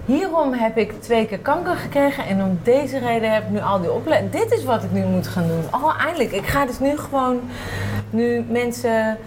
[0.05, 2.27] hierom heb ik twee keer kanker gekregen.
[2.27, 4.33] En om deze reden heb ik nu al die opleiding.
[4.33, 5.81] Dit is wat ik nu moet gaan doen.
[5.81, 6.33] Oh, eindelijk.
[6.33, 7.41] Ik ga dus nu gewoon,
[8.11, 9.19] nu mensen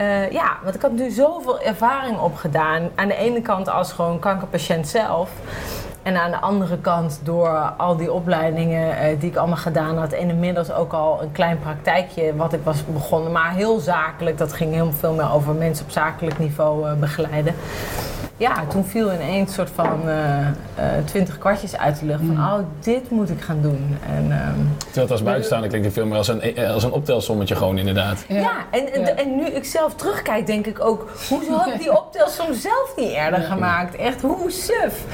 [0.00, 2.88] uh, ja, want ik had nu zoveel ervaring opgedaan.
[2.94, 5.30] Aan de ene kant als gewoon kankerpatiënt zelf.
[6.02, 10.12] En aan de andere kant door al die opleidingen uh, die ik allemaal gedaan had.
[10.12, 13.32] En inmiddels ook al een klein praktijkje wat ik was begonnen.
[13.32, 14.38] Maar heel zakelijk.
[14.38, 17.54] Dat ging heel veel meer over mensen op zakelijk niveau uh, begeleiden
[18.40, 20.00] ja, toen viel ineens een soort van
[21.04, 22.20] twintig uh, kwartjes uit de lucht.
[22.26, 23.98] Van, oh, dit moet ik gaan doen.
[24.16, 24.36] En, uh,
[24.78, 28.24] Terwijl het als buitenstaander klinkt het veel meer als een, als een optelsommetje gewoon inderdaad.
[28.28, 29.06] Ja, ja en, en, ja.
[29.06, 31.10] en, nu ik zelf terugkijk, denk ik ook...
[31.28, 33.96] Hoezo had ik die optelsom zelf niet eerder gemaakt?
[33.96, 35.04] Echt, hoe suf.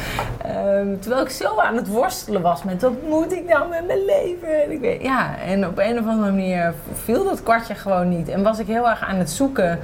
[0.46, 2.82] Um, terwijl ik zo aan het worstelen was met...
[2.82, 4.62] wat moet ik nou met mijn leven?
[4.62, 6.74] En ik weet, ja, en op een of andere manier
[7.04, 8.28] viel dat kwartje gewoon niet.
[8.28, 9.78] En was ik heel erg aan het zoeken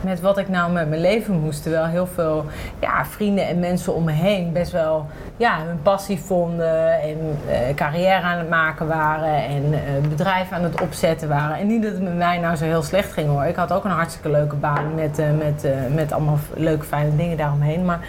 [0.00, 1.62] met wat ik nou met mijn leven moest.
[1.62, 2.44] Terwijl heel veel
[2.80, 7.18] ja, vrienden en mensen om me heen best wel ja, hun passie vonden en
[7.48, 11.56] uh, carrière aan het maken waren en uh, bedrijven aan het opzetten waren.
[11.56, 13.44] En niet dat het met mij nou zo heel slecht ging hoor.
[13.44, 17.36] Ik had ook een hartstikke leuke baan met, uh, met, met allemaal leuke fijne dingen
[17.36, 17.84] daaromheen.
[17.84, 18.00] Maar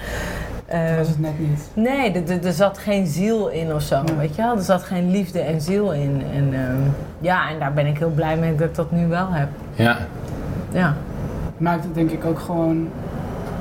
[0.73, 1.69] uh, was het net niet.
[1.73, 4.15] Nee, er zat geen ziel in of zo, ja.
[4.17, 4.55] weet je wel.
[4.55, 6.23] Er zat geen liefde en ziel in.
[6.33, 6.59] En uh,
[7.19, 9.47] ja, en daar ben ik heel blij mee dat ik dat nu wel heb.
[9.75, 9.97] Ja.
[10.71, 10.95] Ja
[11.57, 12.89] maakt het denk ik ook gewoon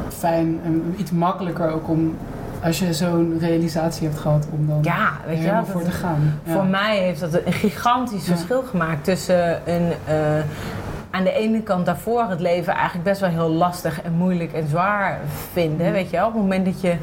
[0.08, 2.16] fijn en iets makkelijker ook om
[2.62, 6.40] als je zo'n realisatie hebt gehad om dan ja, weet je, voor te gaan.
[6.44, 6.52] Ja.
[6.52, 8.34] Voor mij heeft dat een gigantisch ja.
[8.34, 10.42] verschil gemaakt tussen een uh,
[11.16, 14.68] aan de ene kant daarvoor het leven eigenlijk best wel heel lastig en moeilijk en
[14.68, 15.20] zwaar
[15.52, 15.92] vinden.
[15.92, 16.26] Weet je wel?
[16.26, 16.96] Op het moment dat je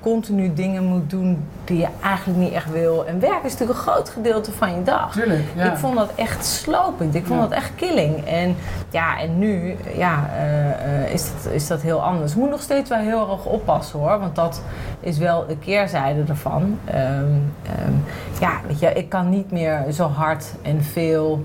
[0.00, 3.06] continu dingen moet doen die je eigenlijk niet echt wil.
[3.06, 5.12] En werk is natuurlijk een groot gedeelte van je dag.
[5.12, 5.72] Tuurlijk, ja.
[5.72, 7.14] Ik vond dat echt slopend.
[7.14, 7.46] Ik vond ja.
[7.46, 8.26] dat echt killing.
[8.26, 8.56] En
[8.90, 12.32] ja, en nu ja, uh, uh, is, dat, is dat heel anders.
[12.32, 14.18] Ik moet nog steeds wel heel erg oppassen hoor.
[14.18, 14.62] Want dat
[15.00, 16.78] is wel de keerzijde ervan.
[16.94, 17.52] Um,
[17.86, 18.04] um,
[18.40, 21.44] ja, weet je, ik kan niet meer zo hard en veel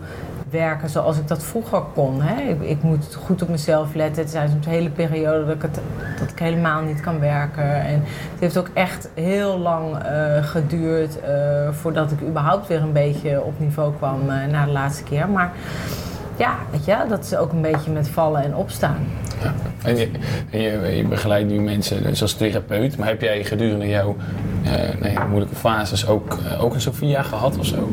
[0.50, 2.22] werken zoals ik dat vroeger kon.
[2.22, 2.42] Hè?
[2.62, 4.22] Ik, moet goed op mezelf letten.
[4.22, 5.80] Het zijn soms hele periode dat ik, het,
[6.20, 7.82] dat ik helemaal niet kan werken.
[7.82, 12.94] En het heeft ook echt heel lang uh, geduurd uh, voordat ik überhaupt weer een
[12.94, 15.30] beetje op niveau kwam uh, na de laatste keer.
[15.30, 15.52] Maar
[16.38, 19.08] ja, weet je, dat is ook een beetje met vallen en opstaan.
[19.42, 19.54] Ja.
[19.84, 20.12] En, je,
[20.52, 24.16] en je, je, begeleidt nu mensen dus als therapeut, maar heb jij gedurende jouw
[25.00, 27.90] nee, moeilijke fases ook, ook een Sophia gehad of zo?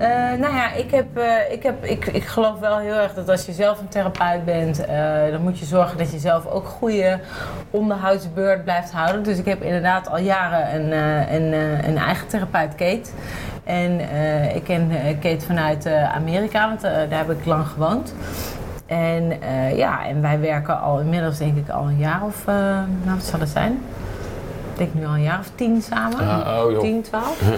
[0.00, 0.06] Uh,
[0.38, 1.06] nou ja, ik, heb,
[1.50, 4.86] ik, heb, ik, ik geloof wel heel erg dat als je zelf een therapeut bent,
[5.30, 7.20] dan moet je zorgen dat je zelf ook goede
[7.70, 9.22] onderhoudsbeurt blijft houden.
[9.22, 10.92] Dus ik heb inderdaad al jaren een,
[11.34, 11.52] een,
[11.88, 13.10] een eigen therapeut, Kate.
[13.70, 14.00] En
[14.54, 14.90] ik ken
[15.20, 18.14] Kate vanuit Amerika, want daar heb ik lang gewoond.
[18.86, 19.32] En
[19.76, 23.40] ja, en wij werken al inmiddels denk ik al een jaar of, nou wat zal
[23.40, 23.72] het zijn?
[24.72, 26.20] Ik denk nu al een jaar of tien samen.
[26.20, 26.80] Oh, joh.
[26.80, 27.42] Tien, twaalf.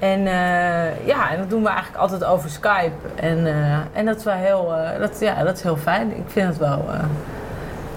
[0.00, 2.92] En uh, ja, en dat doen we eigenlijk altijd over Skype.
[3.14, 6.16] En, uh, en dat is wel heel, uh, dat, ja, dat is heel fijn.
[6.16, 6.84] Ik vind het wel.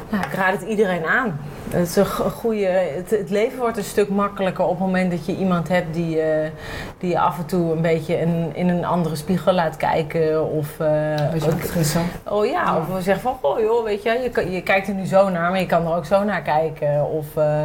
[0.09, 1.39] ja, ik raad het iedereen aan.
[1.73, 5.11] Het, is een go- goede, het, het leven wordt een stuk makkelijker op het moment
[5.11, 6.49] dat je iemand hebt die, eh,
[6.97, 10.51] die je af en toe een beetje in, in een andere spiegel laat kijken.
[10.51, 10.87] Of, eh,
[11.31, 12.01] Weet je wat het is, hè?
[12.29, 15.29] oh ja, of we zeggen van, oh joh, weet je, je kijkt er nu zo
[15.29, 17.09] naar, maar je kan er ook zo naar kijken.
[17.09, 17.63] Of eh,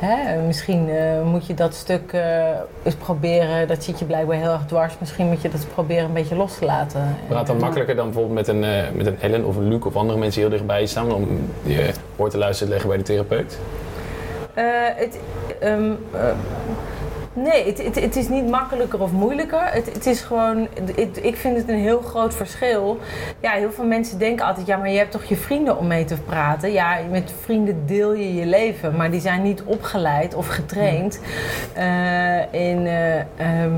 [0.00, 2.46] hè, misschien eh, moet je dat stuk eh,
[2.82, 4.94] eens proberen, dat zit je blijkbaar heel erg dwars.
[4.98, 7.16] Misschien moet je dat proberen een beetje los te laten.
[7.28, 9.96] Praat dan makkelijker dan bijvoorbeeld met een, eh, met een Ellen of een Luc of
[9.96, 12.98] andere mensen die heel dichtbij je staan om je woord te luisteren te leggen bij
[12.98, 13.58] de therapeut?
[14.96, 15.18] Het,
[15.60, 16.20] ehm, eh,
[17.42, 19.62] nee, het, het, het is niet makkelijker of moeilijker.
[19.72, 20.68] Het, het is gewoon,
[21.22, 22.98] ik vind het een heel groot verschil.
[23.40, 26.04] Ja, heel veel mensen denken altijd, ja, maar je hebt toch je vrienden om mee
[26.04, 26.72] te praten.
[26.72, 31.20] Ja, met vrienden deel je je leven, maar die zijn niet opgeleid of getraind
[31.74, 32.86] eh, in.
[32.86, 33.72] eh, ehm,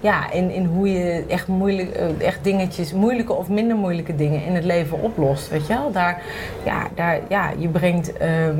[0.00, 4.44] ja, in, in hoe je echt, moeilijk, eh, echt dingetjes, moeilijke of minder moeilijke dingen
[4.44, 5.48] in het leven oplost.
[5.48, 5.92] Weet je wel?
[5.92, 6.22] Daar,
[6.64, 8.12] ja, daar, ja, je brengt.
[8.16, 8.54] ehm,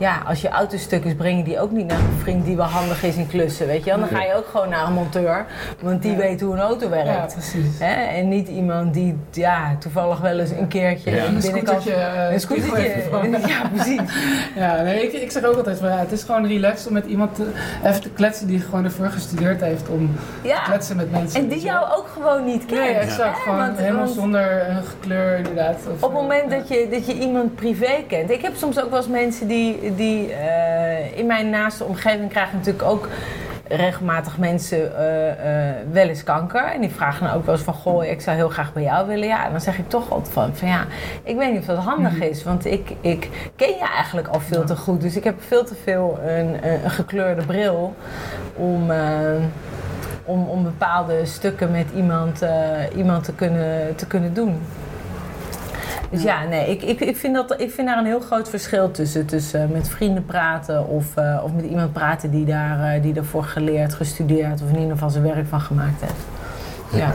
[0.00, 2.56] ja, als je auto stuk is, breng je die ook niet naar een vriend die
[2.56, 3.66] wel handig is in klussen.
[3.66, 3.98] Weet je wel?
[3.98, 5.46] Dan ga je ook gewoon naar een monteur,
[5.80, 6.16] want die Ja.
[6.18, 7.06] weet hoe een auto werkt.
[7.08, 7.78] Ja, precies.
[7.78, 7.92] Hè?
[8.04, 11.24] En niet iemand die ja, toevallig wel eens een keertje Ja.
[11.24, 11.82] Een binnenkant...
[11.82, 13.48] scootertje, eh, Een spiegel scootertje.
[13.48, 14.00] Ja, precies.
[14.56, 17.06] Ja, nee, ik, ik zeg ook altijd van ja, het is gewoon relaxed om met
[17.06, 17.50] iemand te,
[17.84, 20.10] even te kletsen die gewoon ervoor gestudeerd heeft om
[20.42, 21.40] te kletsen met mensen.
[21.40, 22.80] En die jou ook gewoon niet kent.
[22.80, 23.38] Nee, exact.
[23.38, 25.74] Gewoon Want- helemaal want- zonder een gekleur inderdaad.
[25.76, 28.30] Of, Op het moment eh, dat je, dat je iemand privé kent.
[28.30, 32.56] Ik heb soms ook wel eens mensen die, die eh, in mijn naaste omgeving krijgen
[32.56, 33.08] natuurlijk ook
[33.68, 36.64] regelmatig mensen eh, eh, wel eens kanker.
[36.64, 39.06] En die vragen dan ook wel eens van, goh, ik zou heel graag bij jou
[39.06, 39.28] willen.
[39.28, 40.84] Ja, en dan zeg ik toch altijd van, van ja,
[41.22, 42.22] ik weet niet of dat handig Mhm.
[42.22, 42.44] is.
[42.44, 45.00] Want ik, ik ken je eigenlijk al veel te goed.
[45.00, 47.94] Dus ik heb veel te veel een, een, gekleurde bril
[48.56, 48.92] om...
[50.24, 52.44] om, om bepaalde stukken met iemand,
[52.96, 54.60] iemand te, kunnen, te kunnen doen.
[56.10, 58.90] Dus ja, nee, ik, ik, ik, vind dat, ik vind daar een heel groot verschil
[58.90, 59.26] tussen.
[59.26, 63.12] Tussen eh, met vrienden praten of, eh, of met iemand praten die, daar, eh, die
[63.12, 66.24] daarvoor geleerd, gestudeerd of in ieder geval zijn werk van gemaakt heeft.
[67.02, 67.14] Ja.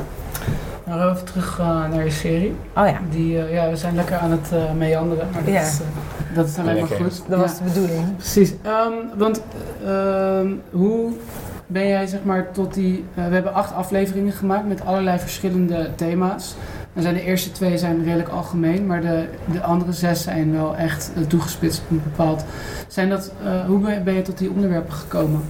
[0.86, 2.56] Nou, even terug eh, naar je serie.
[2.78, 5.62] Oh ja, Die, ja, we zijn lekker aan het eh, meanderen, maar dat, Ja.
[5.62, 7.18] is, eh, dat is alleen maar goed.
[7.28, 7.38] dat Ja.
[7.38, 8.16] was de bedoeling.
[8.16, 8.54] Precies.
[8.64, 9.42] Ehm, want
[9.86, 11.12] ehm, hoe
[11.68, 13.06] ben jij zeg maar tot die...
[13.14, 16.56] we hebben acht afleveringen gemaakt met allerlei verschillende thema's.
[17.02, 21.12] Zijn de eerste twee zijn redelijk algemeen, maar de, de andere zes zijn wel echt
[21.16, 22.46] eh, toegespitst op een bepaald...
[22.88, 25.42] Zijn dat, eh, hoe ben je tot die onderwerpen gekomen?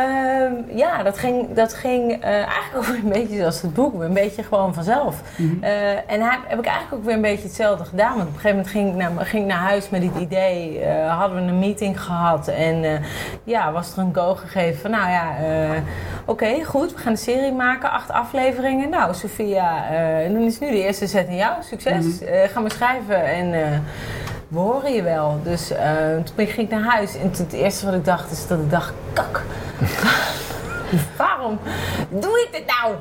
[0.00, 4.02] Ehm, ja, dat ging, dat ging eh, eigenlijk ook weer een beetje zoals het boek,
[4.02, 5.22] een beetje gewoon vanzelf.
[5.36, 5.62] Mhm.
[5.64, 8.16] Eh, en hij, heb ik eigenlijk ook weer een beetje hetzelfde gedaan.
[8.16, 10.78] Want op een gegeven moment ging ik naar, ging naar huis met dit idee.
[10.80, 12.48] eh, hadden we een meeting gehad.
[12.48, 13.02] En
[13.44, 14.90] ja, was er een go gegeven van...
[14.90, 15.34] Nou ja,
[16.26, 16.92] oké, goed.
[16.92, 17.90] We gaan een serie maken.
[17.90, 18.90] Acht afleveringen.
[18.90, 19.84] Nou, Sophia,
[20.28, 21.52] dan is nu de eerste zet in jou.
[21.62, 22.20] Succes.
[22.20, 22.48] Mhm.
[22.48, 23.24] Ga maar schrijven.
[23.24, 23.54] En...
[24.50, 25.40] we horen je wel.
[25.42, 25.94] Dus eh,
[26.24, 27.16] toen ging ik naar huis.
[27.16, 28.92] En het eerste wat ik dacht is dat ik dacht...
[29.12, 29.42] Kak.
[31.18, 31.58] Waarom
[32.08, 32.94] doe ik dit nou?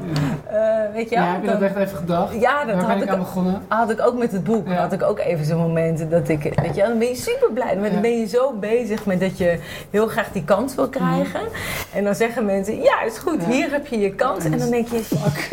[0.48, 2.34] Eh, weet je Ja, heb je dat Dan- echt even gedacht?
[2.40, 3.62] ja, dat Daar had ben ik ik, aan begonnen.
[3.68, 4.68] had ik ook met het boek.
[4.68, 4.74] Ja.
[4.74, 7.76] Had ik ook even zo'n momenten dat ik, weet je, dan ben je super blij.
[7.76, 8.00] Dan Ja.
[8.00, 9.60] ben je zo bezig met dat je
[9.90, 11.40] heel graag die kans wil krijgen.
[11.94, 14.44] En dan zeggen mensen, ja, is goed, hier heb je je kans.
[14.46, 15.50] En dan denk je, fuck,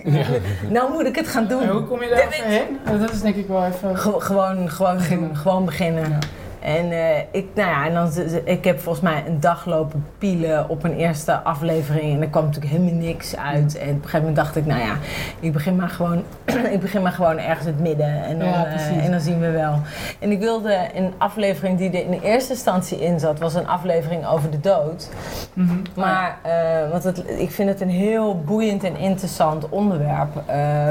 [0.76, 1.62] nou moet ik het gaan doen.
[1.62, 2.78] En hoe kom je daar overheen?
[2.84, 3.98] Eh, Dat is denk ik wel even...
[3.98, 5.36] Ge- gewoon, gewoon Beginnen.
[5.36, 6.18] Gewoon beginnen.
[6.60, 8.10] En eh, ik, nou ja, en dan,
[8.44, 12.14] ik heb volgens mij een dag lopen pielen op een eerste aflevering.
[12.14, 13.78] En er kwam natuurlijk helemaal niks uit.
[13.78, 14.96] En op een gegeven moment dacht ik, nou ja,
[15.40, 16.22] ik begin maar gewoon,
[16.74, 18.24] ik begin maar gewoon ergens in het midden.
[18.24, 19.80] En dan, Ja, eh, en dan zien we wel.
[20.18, 24.26] En ik wilde een aflevering die er in eerste instantie in zat, was een aflevering
[24.26, 25.08] over de dood.
[25.52, 25.76] Mhm.
[25.94, 30.06] Maar, eh, want het, ik vind het een heel boeiend en interessant onderwerp.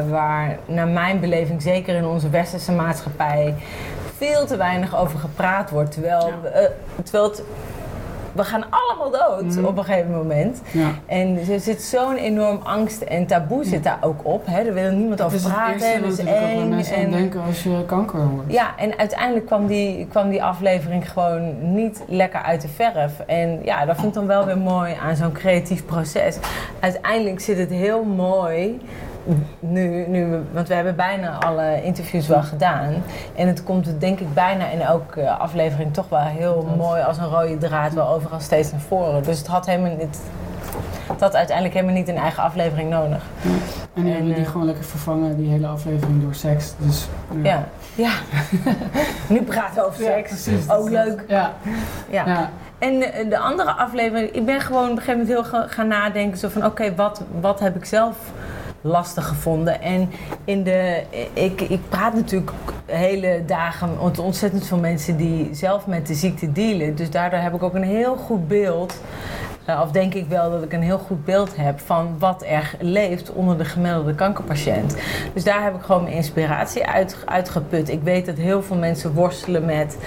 [0.10, 3.54] waar naar mijn beleving, zeker in onze westerse maatschappij,
[4.18, 5.92] veel te weinig over gepraat wordt.
[5.92, 6.70] Terwijl, we, eh,
[7.04, 7.44] terwijl het,
[8.32, 9.66] we gaan allemaal dood Mhm.
[9.66, 10.62] op een gegeven moment.
[10.72, 10.90] Ja.
[11.06, 14.46] En er zit zo'n enorm angst en taboe zit daar ook op.
[14.46, 14.62] Hè?
[14.62, 16.04] Er wil niemand Het over het praten.
[16.04, 16.70] Het is eng.
[16.70, 18.52] mensen en- denken als je kanker hoort.
[18.52, 23.20] ja, en uiteindelijk kwam die, kwam die aflevering gewoon niet lekker uit de verf.
[23.28, 26.38] En ja, dat vind ik dan wel weer mooi aan zo'n creatief proces.
[26.80, 28.82] Uiteindelijk zit het heel mooi.
[29.60, 32.94] Nu, nu, want we hebben bijna alle interviews wel gedaan.
[33.36, 36.76] En het komt denk ik bijna in elke aflevering toch wel heel Dat.
[36.76, 39.24] mooi als een rode draad wel overal steeds naar voren.
[39.24, 40.20] Dus het had helemaal niet.
[41.08, 43.24] Het had uiteindelijk helemaal niet een eigen aflevering nodig.
[43.94, 46.74] En En, hebben die eh, gewoon lekker vervangen, die hele aflevering, door seks.
[46.78, 47.08] Dus,
[47.44, 47.64] Ja,
[47.96, 48.12] ja.
[49.30, 50.30] nu praten we over seks.
[50.44, 50.70] precies.
[50.70, 51.24] Ook leuk.
[51.28, 51.52] Ja,
[52.10, 52.50] Ja.
[52.80, 55.88] En de, de andere aflevering, ik ben gewoon op een gegeven moment heel ga- gaan
[55.88, 56.38] nadenken.
[56.38, 58.16] Zo van, oké, wat, wat heb ik zelf
[58.82, 59.82] lastig gevonden.
[59.82, 60.10] En
[60.44, 61.04] in de,
[61.34, 62.52] ik, ik praat natuurlijk
[62.86, 66.96] hele dagen met ontzettend veel mensen die zelf met de ziekte dealen.
[66.96, 69.00] Dus daardoor heb ik ook een heel goed beeld
[69.70, 72.76] uh, of denk ik wel dat ik een heel goed beeld heb van wat er
[72.80, 74.98] leeft onder de gemiddelde kankerpatiënt.
[75.34, 77.90] Dus daar heb ik gewoon mijn inspiratie uit, uitgeput.
[77.90, 79.98] Ik weet dat heel veel mensen worstelen met,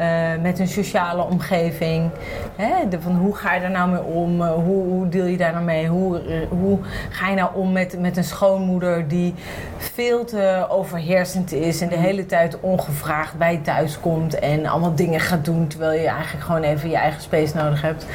[0.00, 2.10] uh, met hun sociale omgeving.
[2.56, 2.88] Hè?
[2.88, 4.40] De, van hoe ga je daar nou mee om?
[4.40, 5.88] Uh, hoe, hoe, deel je daar nou mee?
[5.88, 6.78] Hoe, hoe
[7.10, 9.34] ga je nou om met, met een schoonmoeder die
[9.76, 14.94] veel te overheersend is en de hele tijd ongevraagd bij je thuis komt en allemaal
[14.94, 18.06] dingen gaat doen terwijl je eigenlijk gewoon even je eigen space nodig hebt.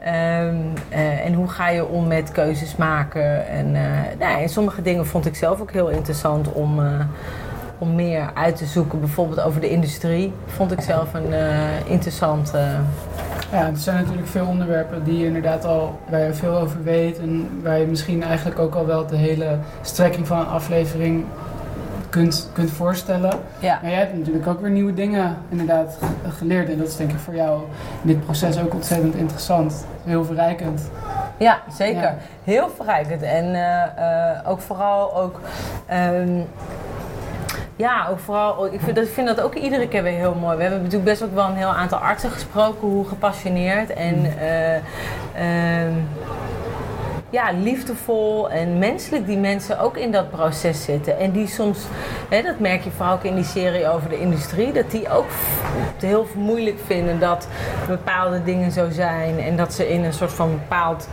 [0.00, 3.46] Um, uh, en hoe ga je om met keuzes maken?
[3.48, 3.72] En
[4.18, 6.80] nou, sommige dingen vond ik zelf ook heel interessant om,
[7.82, 9.00] om meer uit te zoeken.
[9.00, 11.34] Bijvoorbeeld over de industrie vond ik zelf een
[11.86, 12.52] interessant.
[13.52, 17.18] Ja, er zijn natuurlijk veel onderwerpen die je inderdaad al, waar je veel over weet.
[17.18, 21.24] En waar je misschien eigenlijk ook al wel de hele strekking van een aflevering
[22.08, 23.32] kunt, kunt voorstellen.
[23.58, 23.78] Ja.
[23.82, 25.98] Maar jij hebt natuurlijk ook weer nieuwe dingen inderdaad
[26.38, 26.68] geleerd.
[26.68, 27.60] En dat is denk ik voor jou
[28.02, 29.86] in dit proces ook ontzettend interessant.
[30.04, 30.90] Heel verrijkend.
[31.36, 32.02] Ja, zeker.
[32.02, 32.16] Ja.
[32.44, 33.22] Heel verrijkend.
[33.22, 35.40] En uh, ook vooral ook...
[35.92, 36.46] Um,
[37.76, 40.56] ja, ook vooral, ik vind, dat, ik vind dat ook iedere keer weer heel mooi.
[40.56, 43.92] We hebben natuurlijk best ook wel een heel aantal artsen gesproken, hoe gepassioneerd.
[43.92, 46.08] En uh, um,
[47.32, 51.18] ja, liefdevol en menselijk die mensen ook in dat proces zitten.
[51.18, 51.86] En die soms,
[52.28, 55.26] hè, dat merk je vooral ook in die serie over de industrie, dat die ook
[55.94, 57.48] het heel moeilijk vinden dat
[57.88, 59.40] bepaalde dingen zo zijn.
[59.40, 61.08] En dat ze in een soort van bepaald,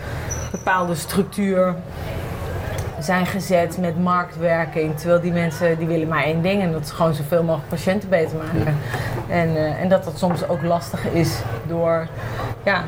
[0.51, 1.75] bepaalde structuur
[3.05, 4.97] zijn gezet met marktwerking.
[4.97, 8.09] Terwijl die mensen die willen maar één ding en dat is gewoon zoveel mogelijk patiënten
[8.09, 8.77] beter maken.
[9.27, 12.07] En, uh, en dat dat soms ook lastig is door,
[12.63, 12.83] ja,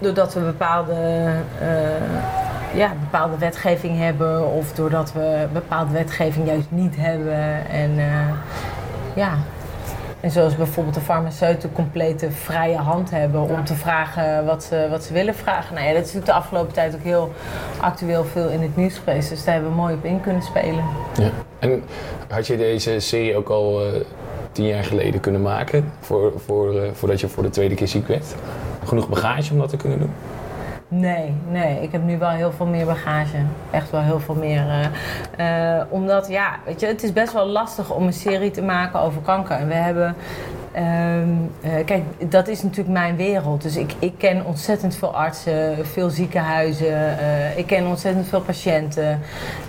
[0.00, 1.26] doordat we bepaalde,
[1.62, 7.68] uh, ja, bepaalde wetgeving hebben of doordat we bepaalde wetgeving juist niet hebben.
[7.68, 8.04] En uh,
[9.14, 9.30] ja.
[10.20, 15.04] En zoals bijvoorbeeld de farmaceuten complete vrije hand hebben om te vragen wat ze, wat
[15.04, 15.74] ze willen vragen.
[15.74, 17.32] Nou ja, dat is natuurlijk de afgelopen tijd ook heel
[17.80, 19.28] actueel veel in het nieuws geweest.
[19.28, 20.84] Dus daar hebben we mooi op in kunnen spelen.
[21.14, 21.30] Ja.
[21.58, 21.82] En
[22.28, 23.92] had je deze serie ook al uh,
[24.52, 28.08] tien jaar geleden kunnen maken voor, voor, uh, voordat je voor de tweede keer ziek
[28.08, 28.34] werd?
[28.84, 30.12] Genoeg bagage om dat te kunnen doen?
[30.90, 31.82] Nee, nee.
[31.82, 33.36] Ik heb nu wel heel veel meer bagage.
[33.70, 34.66] Echt wel heel veel meer.
[34.66, 38.62] Uh, uh, omdat, ja, weet je, het is best wel lastig om een serie te
[38.62, 39.56] maken over kanker.
[39.56, 40.14] En we hebben.
[40.76, 43.62] Um, uh, kijk, dat is natuurlijk mijn wereld.
[43.62, 47.16] Dus ik, ik ken ontzettend veel artsen, veel ziekenhuizen.
[47.56, 49.20] ik ken ontzettend veel patiënten.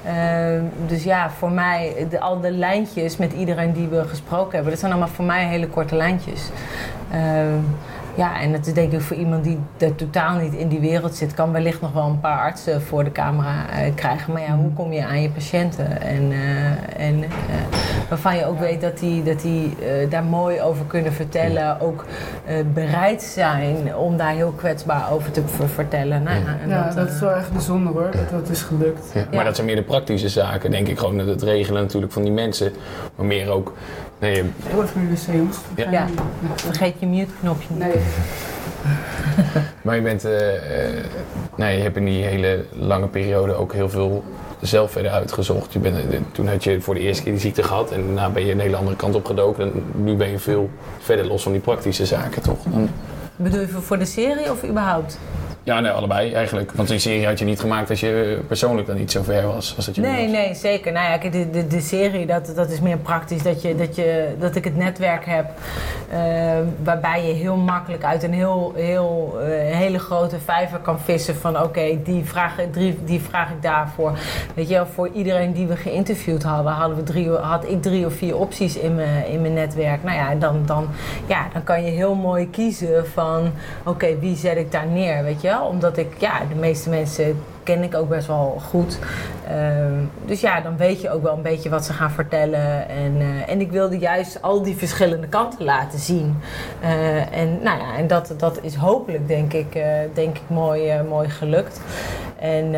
[0.05, 4.71] Ehm, dus ja, voor mij, de, al de lijntjes met iedereen die we gesproken hebben,
[4.71, 6.49] dat zijn allemaal voor mij hele korte lijntjes.
[8.19, 11.15] Ja, en dat is denk ik voor iemand die er totaal niet in die wereld
[11.15, 14.33] zit, kan wellicht nog wel een paar artsen voor de camera uh, krijgen.
[14.33, 16.01] Maar ja, hoe kom je aan je patiënten?
[16.01, 17.29] En, uh, en uh,
[18.09, 19.75] waarvan je ook weet dat die, dat die
[20.09, 22.05] daar mooi over kunnen vertellen, ook
[22.73, 25.41] bereid zijn om daar heel kwetsbaar over te
[25.73, 26.23] vertellen.
[26.23, 29.11] Nou, ja, en ja dat, dat, is wel echt bijzonder hoor, dat dat is gelukt.
[29.13, 30.99] Ja, maar dat zijn meer de praktische zaken, denk ik.
[30.99, 32.73] Gewoon het regelen natuurlijk van die mensen,
[33.15, 33.73] maar meer ook
[34.19, 34.43] Nee, je...
[34.63, 35.57] Heel even naar de wc, jongens.
[35.75, 35.91] Ja.
[35.91, 36.07] ja.
[36.55, 37.79] Vergeet je mute-knopje niet.
[37.79, 37.93] Nee.
[39.83, 40.25] maar je bent...
[40.25, 41.03] Uh, uh,
[41.55, 44.23] nee, je hebt in die hele lange periode ook heel veel
[44.61, 45.73] zelf verder uitgezocht.
[45.73, 48.29] Je bent, uh, toen had je voor de eerste keer die ziekte gehad en daarna
[48.29, 49.63] ben je een hele andere kant op gedoken.
[49.63, 52.57] En nu ben je veel verder los van die praktische zaken, toch?
[52.63, 52.89] Dan...
[53.35, 55.19] Bedoel je voor de serie of überhaupt?
[55.63, 56.71] Ja, nee, allebei eigenlijk.
[56.71, 59.73] Want die serie had je niet gemaakt als je persoonlijk dan niet zo ver was.
[59.75, 60.91] Als dat je nee, nee, zeker.
[60.91, 63.43] Nou ja, de, de, de serie, dat, dat is meer praktisch.
[63.43, 65.45] Dat, je, dat, je, dat ik het netwerk heb
[66.13, 66.17] uh,
[66.83, 71.35] waarbij je heel makkelijk uit een heel, heel, uh, hele grote vijver kan vissen.
[71.35, 72.55] Van oké, okay, die, vraag,
[73.03, 74.17] die vraag ik daarvoor.
[74.55, 78.05] Weet je wel, voor iedereen die we geïnterviewd hadden, hadden we drie, had ik drie
[78.05, 80.03] of vier opties in mijn, in mijn netwerk.
[80.03, 80.87] Nou ja, dan, dan,
[81.25, 85.23] ja, dan kan je heel mooi kiezen van oké, okay, wie zet ik daar neer,
[85.23, 85.65] weet je wel?
[85.65, 88.99] Omdat ik, ja, de meeste mensen ken ik ook best wel goed.
[89.51, 89.55] Uh,
[90.25, 92.89] dus ja, dan weet je ook wel een beetje wat ze gaan vertellen.
[92.89, 96.37] En, uh, en ik wilde juist al die verschillende kanten laten zien.
[96.83, 101.29] Uh, en nou ja, en dat, dat is hopelijk, denk ik, denk ik mooi, mooi
[101.29, 101.81] gelukt.
[102.39, 102.75] En...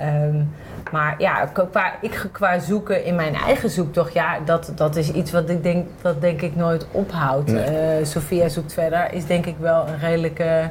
[0.00, 0.50] Um,
[0.90, 5.32] maar ja, qua, ik, qua zoeken in mijn eigen zoektocht, ja, dat, dat is iets
[5.32, 7.52] wat ik denk, dat denk ik nooit ophoudt.
[7.52, 8.04] Nee.
[8.04, 10.68] Sophia zoekt verder is denk ik wel een redelijke,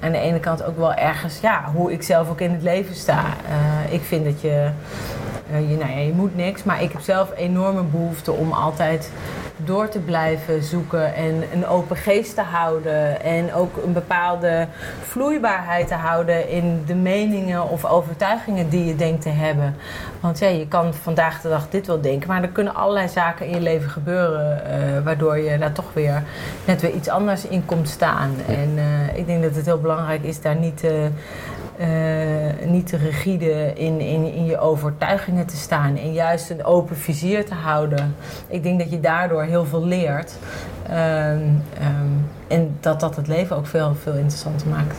[0.00, 2.94] aan de ene kant ook wel ergens, ja, hoe ik zelf ook in het leven
[2.94, 3.24] sta.
[3.48, 4.70] Uh, ik vind dat je,
[5.58, 9.10] je, nou ja, je moet niks, maar ik heb zelf enorme behoefte om altijd
[9.56, 13.22] door te blijven zoeken en een open geest te houden.
[13.22, 14.66] En ook een bepaalde
[15.02, 19.76] vloeibaarheid te houden in de meningen of overtuigingen die je denkt te hebben.
[20.20, 23.46] Want ja, je kan vandaag de dag dit wel denken, maar er kunnen allerlei zaken
[23.46, 24.64] in je leven gebeuren.
[24.64, 26.22] eh, waardoor je daar toch weer
[26.64, 28.30] net weer iets anders in komt staan.
[28.48, 30.84] En eh, ik denk dat het heel belangrijk is daar niet.
[30.84, 31.10] eh, eh,
[32.64, 37.44] niet te rigide in, in, in je overtuigingen te staan en juist een open vizier
[37.46, 38.14] te houden.
[38.48, 40.38] Ik denk dat je daardoor heel veel leert
[40.88, 41.40] Ehm,
[41.78, 42.08] ehm,
[42.48, 44.96] en dat dat het leven ook veel, veel interessanter maakt.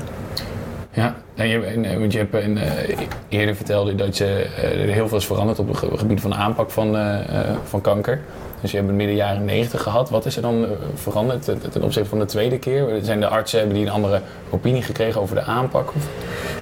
[0.92, 2.98] Ja, en je, eh, want je hebt een, eh,
[3.30, 6.30] eerder vertelde dat je, eh, er heel veel is veranderd op het ge- gebied van
[6.30, 8.20] de aanpak van, eh, eh, van kanker.
[8.66, 10.10] Dus je hebt het midden jaren 90 gehad.
[10.10, 13.00] Wat is er dan eh, veranderd ten, opzichte van de tweede keer?
[13.02, 15.88] Zijn de artsen hebben die een andere opinie gekregen over de aanpak?
[15.96, 16.08] Of?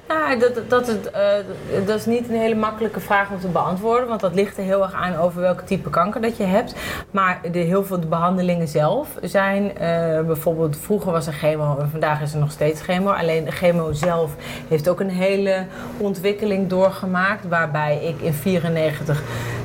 [0.07, 4.07] Nou, dat, dat, het, eh, dat is niet een hele makkelijke vraag om te beantwoorden,
[4.07, 6.75] want dat ligt er heel erg aan over welk type kanker dat je hebt.
[7.11, 11.89] Maar de, heel veel de behandelingen zelf zijn, eh, bijvoorbeeld vroeger was er chemo en
[11.89, 13.11] vandaag is er nog steeds chemo.
[13.11, 14.35] Alleen de chemo zelf
[14.67, 15.65] heeft ook een hele
[15.97, 19.21] ontwikkeling doorgemaakt, waarbij ik in 94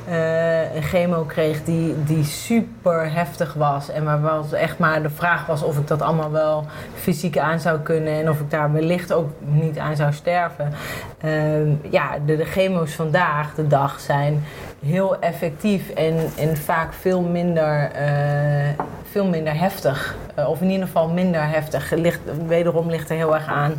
[0.08, 3.90] eh, een chemo kreeg die, die super heftig was.
[3.90, 7.60] En waar wel echt maar de vraag was of ik dat allemaal wel fysiek aan
[7.60, 10.72] zou kunnen en of ik daar wellicht ook niet aan zou sterven.
[11.20, 14.44] Ehm, ja, de chemo's vandaag de dag zijn
[14.86, 20.16] heel effectief en, en vaak veel minder, eh, veel minder heftig.
[20.34, 21.90] Eh, of in ieder geval minder heftig.
[21.90, 23.74] Ligt, wederom ligt er heel erg aan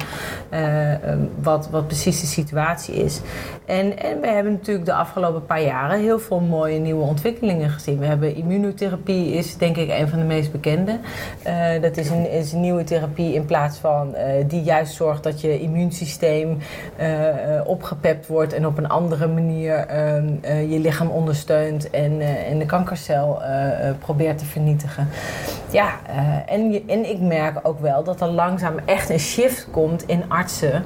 [0.50, 3.22] eh, ehm, wat, wat precies de situatie is.
[3.66, 8.00] En, en we hebben natuurlijk de afgelopen paar jaren heel veel mooie nieuwe ontwikkelingen gezien.
[8.00, 11.00] We hebben immunotherapie, is denk ik een van de meest bekende.
[11.82, 14.16] Dat is een, is een nieuwe therapie in plaats van
[14.48, 16.58] die juist zorgt dat je immuunsysteem
[17.66, 22.60] opgepept wordt en op een andere manier ehm, eh, je lichaam ondersteunt en, eh, en
[22.60, 25.10] de kankercel eh, eh, probeert te vernietigen.
[25.72, 25.90] Ja,
[26.46, 30.84] en, en ik merk ook wel dat er langzaam echt een shift komt in artsen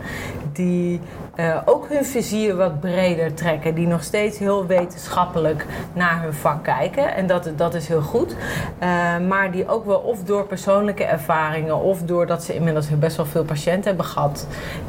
[0.54, 1.00] die
[1.36, 3.76] eh, ook hun vizier wat breder trekken.
[3.76, 7.16] Die nog steeds heel wetenschappelijk naar hun vak kijken.
[7.16, 8.36] En dat, dat is heel goed.
[8.80, 13.26] Eh, maar die ook wel of door persoonlijke ervaringen of doordat ze inmiddels best wel
[13.26, 14.48] veel patiënten hebben gehad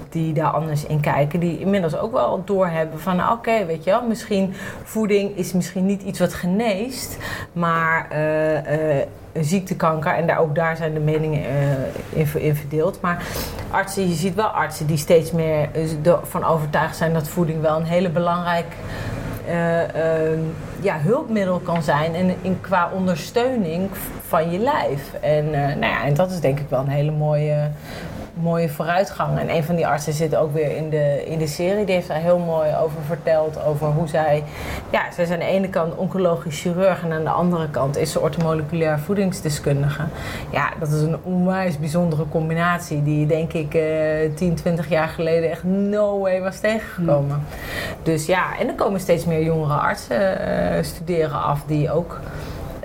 [0.09, 1.41] die daar anders in kijken.
[1.41, 5.87] Die inmiddels ook wel doorhebben van nou, oké, weet je wel, misschien voeding is misschien
[5.87, 7.19] niet iets wat geneest,
[7.53, 9.07] maar eh,
[9.41, 13.01] ziektekanker en daar, ook daar zijn de meningen eh, in, ver- in verdeeld.
[13.01, 13.23] Maar
[13.71, 17.77] artsen, je ziet wel artsen die steeds meer eh, ervan overtuigd zijn dat voeding wel
[17.77, 18.67] een hele belangrijk
[19.47, 20.39] eh, ehm,
[20.81, 23.91] ja, hulpmiddel kan zijn en in, qua ondersteuning
[24.27, 25.13] van je lijf.
[25.21, 27.69] En, eh, nou ja, en dat is denk ik wel een hele mooie,
[28.35, 29.39] mooie vooruitgang.
[29.39, 31.85] En een van die artsen zit ook weer in de, in de serie.
[31.85, 33.65] Die heeft daar heel mooi over verteld.
[33.65, 34.45] Over hoe zij...
[34.91, 37.03] Ja, zij zijn aan de ene kant oncologisch chirurg...
[37.03, 40.03] en aan de andere kant is ze ortomoleculair voedingsdeskundige.
[40.51, 43.03] Ja, dat is een onwijs bijzondere combinatie...
[43.03, 47.43] die denk ik eh 10, 20 jaar geleden echt no way was tegengekomen.
[48.03, 51.63] Dus ja, en er komen steeds meer jongere artsen eh, studeren af...
[51.67, 52.21] die ook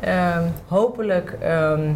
[0.02, 1.92] ehm, hopelijk ehm,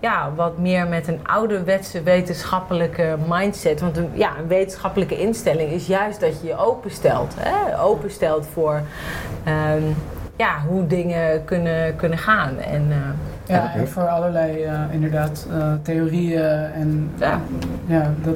[0.00, 3.80] ja, wat meer met een ouderwetse wetenschappelijke mindset.
[3.80, 7.34] Want een, ja, een wetenschappelijke instelling is juist dat je je openstelt.
[7.38, 7.80] Hè?
[7.82, 8.80] Openstelt voor
[9.44, 9.82] ehm,
[10.38, 12.58] ja, hoe dingen kunnen, kunnen gaan.
[12.58, 12.96] En, eh,
[13.54, 17.40] Ja, en voor allerlei eh, inderdaad eh, theorieën en Ja.
[17.86, 18.34] ja, dat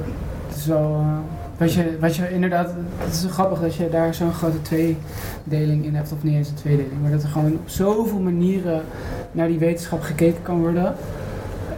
[0.54, 1.04] is wel.
[1.56, 5.94] Wat, je, wat je inderdaad, het is grappig dat je daar zo'n grote tweedeling in
[5.94, 8.82] hebt, of niet eens een tweedeling, maar dat er gewoon op zoveel manieren
[9.32, 10.94] naar die wetenschap gekeken kan worden.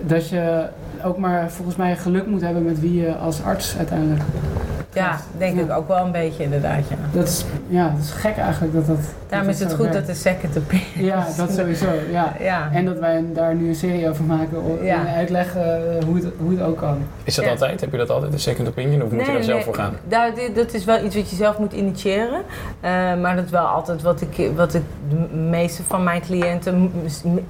[0.06, 0.68] Dat je
[1.04, 4.22] ook maar volgens mij geluk moet hebben met wie je als arts uiteindelijk.
[4.94, 6.88] Ja, denk ik ook wel een beetje inderdaad.
[6.88, 6.96] Ja.
[7.12, 8.98] Dat is, ja, dat is gek eigenlijk dat dat.
[9.28, 9.94] Daarom dat is het goed werkt.
[9.94, 11.86] dat de second opinion Ja, dat sowieso.
[12.10, 12.32] Ja.
[12.40, 12.68] Ja.
[12.72, 15.06] En dat wij daar nu een serie over maken o- Ja.
[15.06, 15.62] en uitleggen
[15.98, 16.98] eh, hoe het, hoe het ook kan.
[17.24, 17.50] Is dat Ja.
[17.50, 17.80] altijd?
[17.80, 19.02] Heb je dat altijd, een second opinion?
[19.02, 19.94] Of moet je daar zelf voor gaan?
[20.08, 22.40] Nou, dit- dat is wel iets wat je zelf moet initiëren.
[22.80, 22.90] Eh,
[23.20, 26.92] maar dat is wel altijd wat ik, wat ik de meeste van mijn cliënten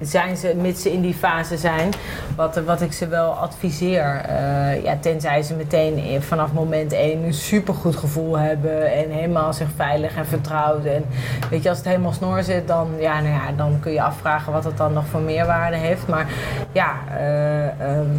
[0.01, 1.89] zijn ze, mits ze in die fase zijn,
[2.37, 4.21] wat, wat ik ze wel adviseer.
[4.29, 10.16] Eh, ja, tenzij ze meteen vanaf moment één supergoed gevoel hebben en helemaal zich veilig
[10.16, 10.85] en vertrouwd.
[10.85, 11.05] En
[11.51, 14.52] weet je, als het helemaal snor zit, dan, ja, nou ja, dan kun je afvragen
[14.52, 16.06] wat het dan nog voor meerwaarde heeft.
[16.06, 16.27] Maar
[16.73, 18.11] ja, eh, ehm,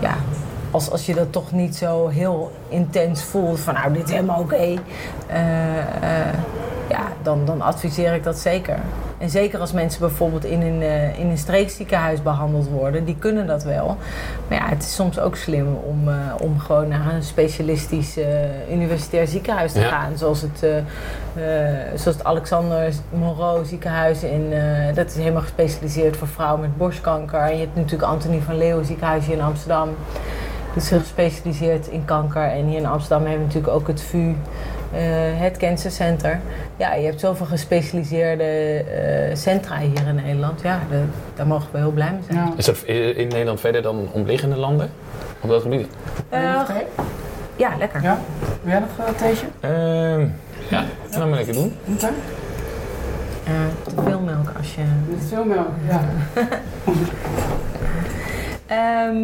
[0.00, 0.14] ja,
[0.72, 4.40] als, als je dat toch niet zo heel intens voelt van nou dit is helemaal
[4.40, 4.74] oké,
[5.26, 6.34] eh, eh,
[6.92, 8.78] ja, dan, dan adviseer ik dat zeker.
[9.18, 13.46] En zeker als mensen bijvoorbeeld in een, uh, in een streekziekenhuis behandeld worden, die kunnen
[13.46, 13.96] dat wel.
[14.48, 18.24] Maar ja, het is soms ook slim om, uh, om gewoon naar een specialistisch uh,
[18.72, 19.88] universitair ziekenhuis te Ja.
[19.88, 20.16] gaan.
[20.18, 24.22] Zoals het, eh, eh, zoals het Alexander Moreau ziekenhuis.
[24.22, 27.40] In, eh, dat is helemaal gespecialiseerd voor vrouwen met borstkanker.
[27.40, 29.88] En je hebt natuurlijk Antonie van Leeuwen ziekenhuis hier in Amsterdam.
[30.74, 32.42] Dat is gespecialiseerd in kanker.
[32.42, 34.34] En hier in Amsterdam hebben we natuurlijk ook het VU, eh,
[35.38, 36.40] het Cancer Center.
[36.76, 40.60] Ja, je hebt zoveel gespecialiseerde eh, centra hier in Nederland.
[40.62, 41.04] Ja, de-
[41.34, 42.38] daar mogen we heel blij mee zijn.
[42.46, 42.52] Ja.
[42.56, 42.82] Is dat
[43.16, 44.90] in Nederland verder dan omliggende landen?
[45.40, 45.86] Op dat gebied?
[46.28, 46.40] Eh,
[47.56, 48.02] ja, lekker.
[48.02, 48.18] Ja?
[48.62, 49.46] Wil jij nog een theetje?
[49.60, 50.26] Ehm,
[50.70, 51.76] ja, laat maar lekker doen.
[51.94, 52.06] Oké.
[53.44, 53.52] Eh,
[53.94, 54.80] te veel melk als je...
[55.08, 56.00] Met veel melk, ja.
[58.66, 59.16] Ehm,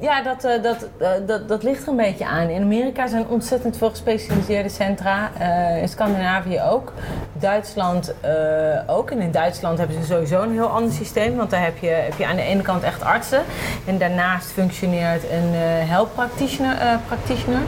[0.00, 2.48] ja, dat, eh, dat, eh, dat, dat ligt er een beetje aan.
[2.48, 5.30] In Amerika zijn ontzettend veel gespecialiseerde centra.
[5.38, 6.92] Eh, in Scandinavië ook.
[7.32, 8.14] Duitsland
[8.86, 9.10] ook.
[9.10, 11.36] En in Duitsland hebben ze sowieso een heel ander systeem.
[11.36, 13.42] Want daar heb je, heb je aan de ene kant echt artsen.
[13.86, 15.52] En daarnaast functioneert een
[15.88, 16.76] health practitioner.
[17.06, 17.62] practitioner.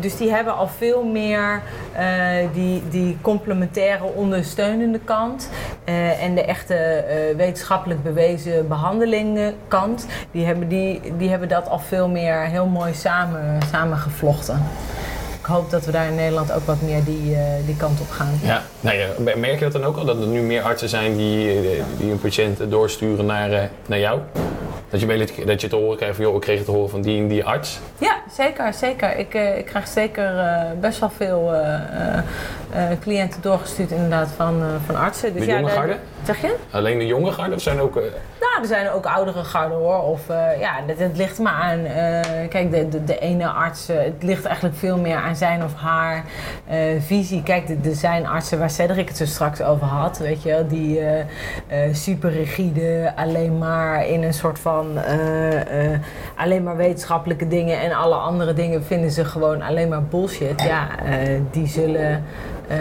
[0.00, 1.62] Dus die hebben al veel meer
[2.52, 5.48] die, die complementaire ondersteunende kant.
[5.84, 10.06] Eh, en de echte eh, wetenschappelijk bewezen behandelingen kant.
[10.30, 14.62] Die hebben, die, die hebben dat al veel meer heel mooi samen, samengevlochten.
[15.38, 18.10] Ik hoop dat we daar in Nederland ook wat meer die, eh, die kant op
[18.10, 18.38] gaan.
[18.42, 20.04] Ja, nou ja, merk je dat dan ook al?
[20.04, 21.60] Dat er nu meer artsen zijn die,
[21.98, 24.20] die hun patiënten doorsturen naar, naar jou?
[24.90, 26.90] Dat je, weet dat je te horen krijgt van, joh, ik kreeg het te horen
[26.90, 27.78] van die en die arts.
[27.98, 29.16] Ja, zeker, zeker.
[29.16, 30.32] Ik, ik krijg zeker
[30.80, 31.52] best wel veel
[33.00, 35.32] cliënten doorgestuurd inderdaad van, eh, van artsen.
[35.34, 35.96] De jonge de- garde?
[36.24, 36.54] Zeg je?
[36.70, 37.96] Alleen de jonge garde of zijn ook...
[37.96, 38.02] eh,
[38.40, 40.02] Nou, er zijn ook oudere garden hoor.
[40.02, 41.84] Of eh, ja, het, het ligt maar aan.
[41.84, 45.64] eh, kijk, de, de, de ene arts, eh, het ligt eigenlijk veel meer aan zijn
[45.64, 46.24] of haar
[46.66, 47.42] eh, visie.
[47.42, 50.66] Kijk, de- er zijn artsen waar Cedric het zo straks over had, weet je wel,
[50.68, 51.20] die eh,
[51.66, 56.00] eh, super rigide, alleen maar in een soort van eh, eh,
[56.36, 60.62] alleen maar wetenschappelijke dingen en alle andere dingen vinden ze gewoon alleen maar bullshit.
[60.62, 62.24] Ja, eh, die zullen
[62.68, 62.76] eh,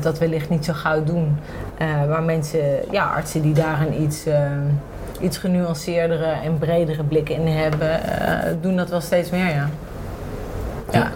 [0.00, 1.36] dat wellicht niet zo gauw doen.
[1.78, 4.50] Eh, maar mensen, ja, artsen die daar een iets, eh,
[5.20, 8.00] iets genuanceerdere en bredere blik in hebben,
[8.60, 9.70] doen dat wel steeds meer, ja.
[10.92, 11.10] Ja.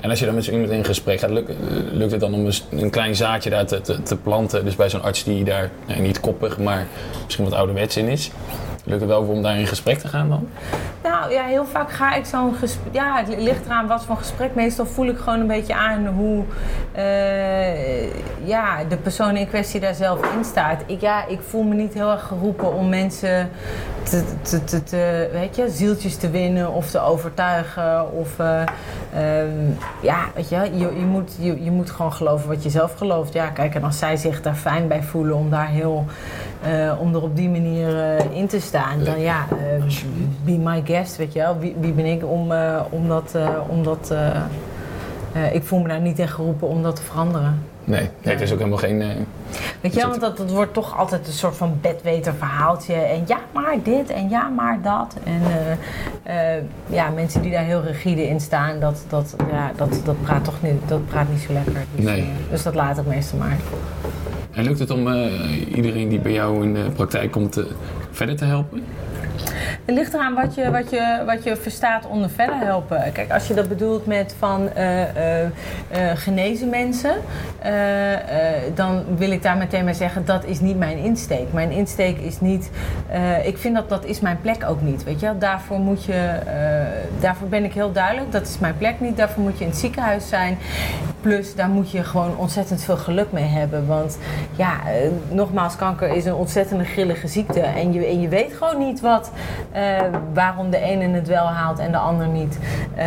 [0.00, 1.52] En als je dan met zo iemand in gesprek gaat, lukt,
[1.92, 4.64] lukt het dan om een, klein zaadje daar te, te, te planten?
[4.64, 6.86] Dus bij zo'n arts die daar nou, niet koppig, maar
[7.24, 8.30] misschien wat ouderwets in is.
[8.88, 10.48] Lukt het wel om daar in gesprek te gaan dan?
[11.02, 12.94] Nou ja, heel vaak ga ik zo'n gesprek.
[12.94, 14.54] Ja, het ligt eraan wat voor gesprek.
[14.54, 16.44] Meestal voel ik gewoon een beetje aan hoe
[16.92, 20.82] eh, ja, de persoon in kwestie daar zelf in staat.
[20.86, 23.50] Ik, ja, ik voel me niet heel erg geroepen om mensen
[24.02, 28.12] te, te, te, te- weet je, zieltjes te winnen of te overtuigen.
[28.12, 28.60] Of eh,
[29.14, 29.70] ehm,
[30.02, 33.32] ja, weet je, je, je, moet, je, je moet gewoon geloven wat je zelf gelooft.
[33.32, 36.04] Ja, kijk, en als zij zich daar fijn bij voelen om daar heel.
[36.62, 39.82] Eh, om er op die manier eh, in te staan, dan ja, eh,
[40.44, 41.58] be my guest, weet je wel.
[41.58, 42.52] Wie, wie ben ik om,
[42.90, 43.36] om dat.
[43.68, 44.14] om dat
[45.52, 47.62] ik voel me daar niet in geroepen om dat te veranderen.
[47.84, 48.98] Nee, nee het is ook helemaal geen...
[49.80, 52.94] Weet je, wel, want dat, dat wordt toch altijd een soort van bedweter verhaaltje.
[52.94, 55.16] En ja, maar dit en ja, maar dat.
[55.24, 55.40] En
[56.86, 60.62] ja, mensen die daar heel rigide in staan, dat, dat, ja, dat, dat, praat toch
[60.62, 61.84] niet, dat praat niet zo lekker.
[61.94, 62.28] Dus, Nee.
[62.50, 63.56] dus dat laat ik meestal maar.
[64.56, 67.64] En lukt het om eh, iedereen die bij jou in de praktijk komt eh,
[68.10, 68.82] verder te helpen?
[69.84, 73.12] Het ligt eraan wat je, wat, je, wat je verstaat onder verder helpen.
[73.12, 75.50] Kijk, als je dat bedoelt met van eh, eh, eh,
[76.14, 77.14] genezen mensen,
[78.74, 81.52] dan wil ik daar meteen maar zeggen dat is niet mijn insteek.
[81.52, 82.70] Mijn insteek is niet,
[83.44, 85.04] ik vind dat dat is mijn plek ook niet.
[85.04, 86.38] Weet je, daarvoor moet je,
[87.20, 88.32] daarvoor ben ik heel duidelijk.
[88.32, 89.16] Dat is mijn plek niet.
[89.16, 90.58] Daarvoor moet je in het ziekenhuis zijn.
[91.20, 93.86] Plus, daar moet je gewoon ontzettend veel geluk mee hebben.
[93.86, 94.18] Want
[94.56, 94.80] ja,
[95.28, 97.60] nogmaals, kanker is een ontzettende grillige ziekte.
[97.60, 99.25] En je, en je weet gewoon niet wat,
[99.72, 99.82] eh,
[100.32, 102.58] waarom de ene het wel haalt en de ander niet.
[102.94, 103.06] Eh,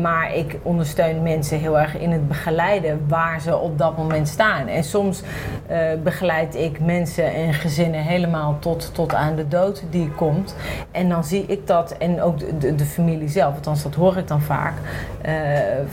[0.00, 4.66] maar ik ondersteun mensen heel erg in het begeleiden waar ze op dat moment staan.
[4.66, 5.22] En soms
[5.66, 10.54] eh, begeleid ik mensen en gezinnen helemaal tot, tot aan de dood die komt.
[10.90, 14.16] En dan zie ik dat, en ook de, de, de familie zelf, althans dat hoor
[14.16, 14.72] ik dan vaak,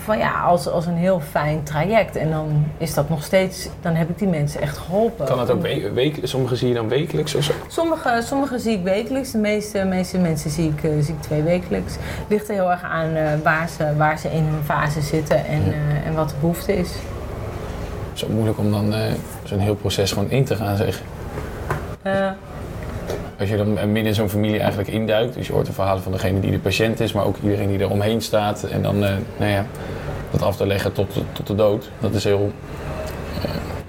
[0.04, 2.16] van ja, als, als een heel fijn traject.
[2.16, 5.26] En dan is dat nog steeds, dan heb ik die mensen echt geholpen.
[5.26, 7.54] Kan het ook we week, sommige zie je dan wekelijks of zo?
[7.68, 11.42] Sommige, sommige zie ik wekelijks, de meeste, meeste mensen zie ik, eh, zie ik twee
[11.42, 11.96] wekelijks.
[12.28, 15.62] Ligt er heel erg aan eh, waar, ze, waar ze in hun fase zitten en,
[15.74, 16.90] eh, en wat de behoefte is.
[18.10, 18.94] Het is ook moeilijk om dan
[19.44, 21.02] zo'n heel proces gewoon in te gaan, zeg.
[23.40, 26.12] Als je dan midden in zo'n familie eigenlijk induikt, dus je hoort de verhalen van
[26.12, 28.64] degene die de patiënt is, maar ook iedereen die er omheen staat.
[28.64, 29.66] En dan, nou ja,
[30.32, 32.52] dat af te leggen tot, tot de dood, dat is heel,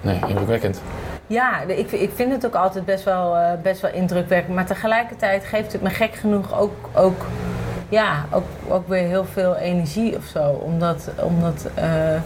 [0.01, 0.81] nee, indrukwekkend.
[1.27, 4.55] Ja, ik, ik vind het ook altijd best wel, eh, best wel indrukwekkend.
[4.55, 7.25] Maar tegelijkertijd geeft het me gek genoeg ook, ook,
[7.89, 10.43] ja, ook, ook weer heel veel energie of zo.
[10.49, 12.21] Omdat, omdat eh,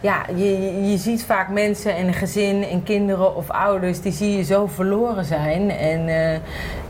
[0.00, 4.00] ja, je, je- je ziet vaak mensen en een gezin en kinderen of ouders...
[4.00, 5.70] die zie je zo verloren zijn.
[5.70, 6.38] En, eh,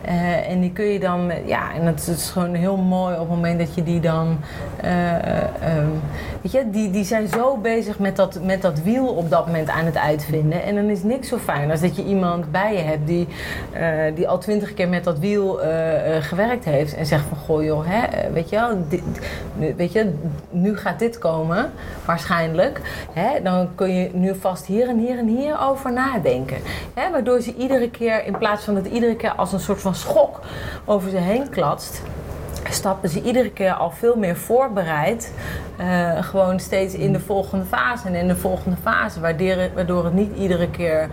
[0.05, 1.33] eh, en die kun je dan...
[1.47, 4.39] Ja, en dat is gewoon heel mooi op het moment dat je die dan...
[4.81, 5.89] eh, eh, ehm,
[6.43, 9.69] weet je, die, die zijn zo bezig met dat, met dat wiel op dat moment
[9.69, 10.63] aan het uitvinden.
[10.63, 13.07] En dan is niks zo fijn als dat je iemand bij je hebt...
[13.07, 13.29] die,
[14.15, 15.61] die al twintig keer met dat wiel
[16.21, 16.95] gewerkt heeft.
[16.95, 18.77] En zegt van, goh joh, hè, weet je wel...
[19.77, 20.15] weet je,
[20.51, 21.71] nu gaat dit komen,
[22.05, 22.81] waarschijnlijk.
[23.13, 26.57] Hè, dan kun je nu vast hier en hier en hier over nadenken.
[26.95, 29.92] Hè, waardoor ze iedere keer, in plaats van dat iedere keer als een soort van
[29.95, 30.41] schok
[30.85, 32.03] over ze heen klatst,
[32.71, 35.33] stappen ze iedere keer al veel meer voorbereid.
[35.77, 39.21] eh, gewoon steeds in de volgende fase en in de volgende fase.
[39.21, 41.09] Waardoor, het niet iedere keer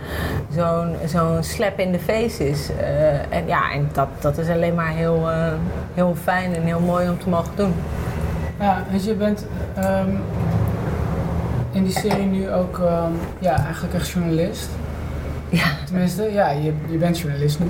[0.56, 2.70] zo'n zo'n slap in de face is.
[2.80, 5.54] Eh, en ja, en dat, dat is alleen maar heel, eh,
[5.94, 7.74] heel fijn en heel mooi om te mogen doen.
[8.60, 9.46] Ja, je, je bent
[9.76, 10.10] ehm,
[11.72, 14.70] in die serie nu ook ehm, ja, eigenlijk echt journalist.
[15.50, 15.66] Ja.
[15.86, 17.66] Tenminste, ja, je, je bent journalist nu.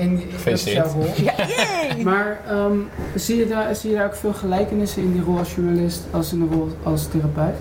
[0.00, 0.76] In, Gefeliciteerd.
[0.76, 1.06] jouw rol.
[1.16, 2.02] Ja, yay!
[2.02, 2.78] Maar ehm,
[3.14, 6.32] zie, je daar, zie je daar ook veel gelijkenissen in die rol als journalist als
[6.32, 7.54] in de rol als therapeut?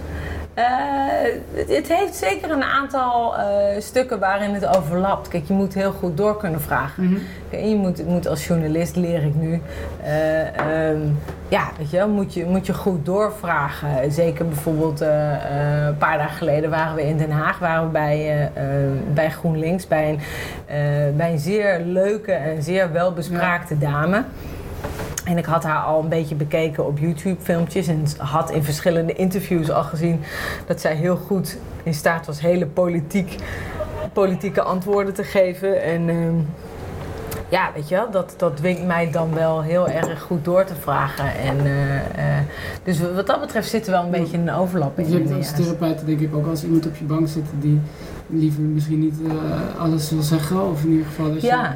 [0.62, 5.28] Eh, het, heeft zeker een aantal eh, stukken waarin het overlapt.
[5.28, 7.22] Kijk, je moet heel goed door kunnen vragen.
[7.50, 9.62] En je moet, moet als journalist, leer ik nu,
[10.04, 11.00] eh, ehm,
[11.48, 14.12] ja, weet je wel, moet je, moet je goed doorvragen.
[14.12, 18.44] Zeker bijvoorbeeld een paar dagen geleden waren we in Den Haag, waren we bij, eh,
[18.44, 24.24] eh, bij GroenLinks, bij een, bij een zeer leuke en zeer welbespraakte dame.
[25.26, 29.72] En ik had haar al een beetje bekeken op YouTube-filmpjes en had in verschillende interviews
[29.72, 30.22] al gezien
[30.66, 33.36] dat zij heel goed in staat was hele politiek,
[34.14, 35.84] politieke antwoorden te geven.
[35.84, 36.36] En ehm,
[37.52, 40.76] ja, weet je wel, dat, dat dwingt mij dan wel heel erg goed door te
[40.76, 41.36] vragen.
[41.36, 42.44] En, eh, eh,
[42.84, 45.10] dus wat dat betreft zit er wel een beetje een overlap in.
[45.10, 47.82] Je hebt als therapeut denk ik ook als iemand op je bank zit die
[48.28, 50.70] liever misschien niet eh, alles wil zeggen.
[50.70, 51.32] Of in ieder geval.
[51.40, 51.76] Ja,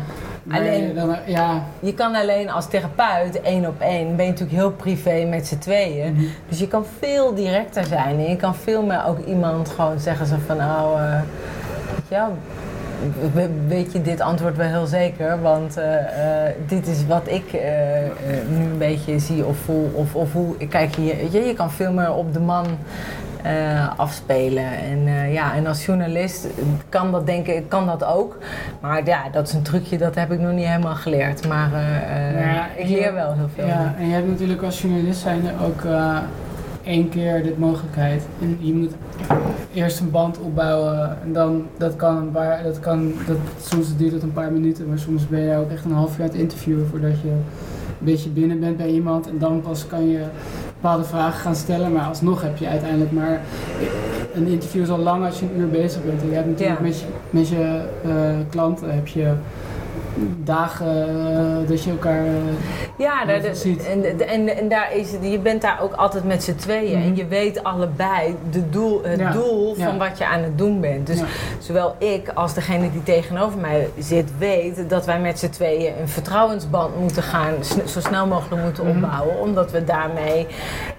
[0.51, 4.71] alleen- dan, ja, Je kan alleen als therapeut, één op één, ben je natuurlijk heel
[4.71, 6.13] privé met z'n tweeën.
[6.13, 6.23] Mhm.
[6.49, 10.25] Dus je kan veel directer zijn en je kan veel meer ook iemand gewoon zeggen
[10.25, 11.11] zo van nou, eh,
[11.91, 12.33] weet je wel,
[13.33, 15.95] we- weet je dit antwoord wel heel zeker, want eh,
[16.47, 18.11] eh, dit is wat ik eh, eh,
[18.49, 21.15] nu een beetje zie of voel of, of hoe ik kijk hier.
[21.31, 22.65] Je, je kan veel meer op de man
[23.45, 24.63] eh, afspelen.
[24.63, 26.47] En, eh, ja, en als journalist
[26.89, 28.37] kan dat denken, kan dat ook.
[28.81, 31.47] Maar ja, dat is een trucje, dat heb ik nog niet helemaal geleerd.
[31.47, 33.67] Maar eh, Ja, ik leer wel heel veel.
[33.67, 36.17] Ja, en je hebt natuurlijk als journalist zijnde ook eh,
[36.83, 38.23] één keer dit mogelijkheid.
[38.41, 38.91] En je moet
[39.73, 44.11] eerst een band opbouwen en dan, dat kan een paar, dat kan, dat, soms duurt
[44.11, 46.41] het een paar minuten, maar soms ben je ook echt een half jaar aan het
[46.41, 47.43] interviewen voordat je een
[47.99, 50.23] beetje binnen bent bij iemand en dan pas kan je
[50.85, 53.41] bepaalde vragen gaan stellen, maar alsnog heb je uiteindelijk maar
[54.33, 56.21] een interview is al lang als je een uur bezig bent.
[56.21, 56.85] En je hebt natuurlijk Ja.
[56.85, 58.11] met je, met je eh,
[58.49, 59.33] klanten heb je
[60.43, 61.07] dagen
[61.63, 62.31] eh, dat je elkaar eh,
[62.97, 63.85] Ja, daar, ziet.
[63.85, 66.97] en, en, en daar is, je bent daar ook altijd met z'n tweeën.
[66.99, 67.07] Mhm.
[67.07, 69.31] En je weet allebei de doel, het Ja.
[69.31, 69.97] doel van Ja.
[70.09, 71.07] wat je aan het doen bent.
[71.07, 71.25] Dus Ja.
[71.59, 76.07] zowel ik als degene die tegenover mij zit, weet dat wij met z'n tweeën een
[76.09, 77.53] vertrouwensband moeten gaan,
[77.85, 79.03] zo snel mogelijk moeten Mhm.
[79.03, 79.39] opbouwen.
[79.39, 80.47] Omdat we daarmee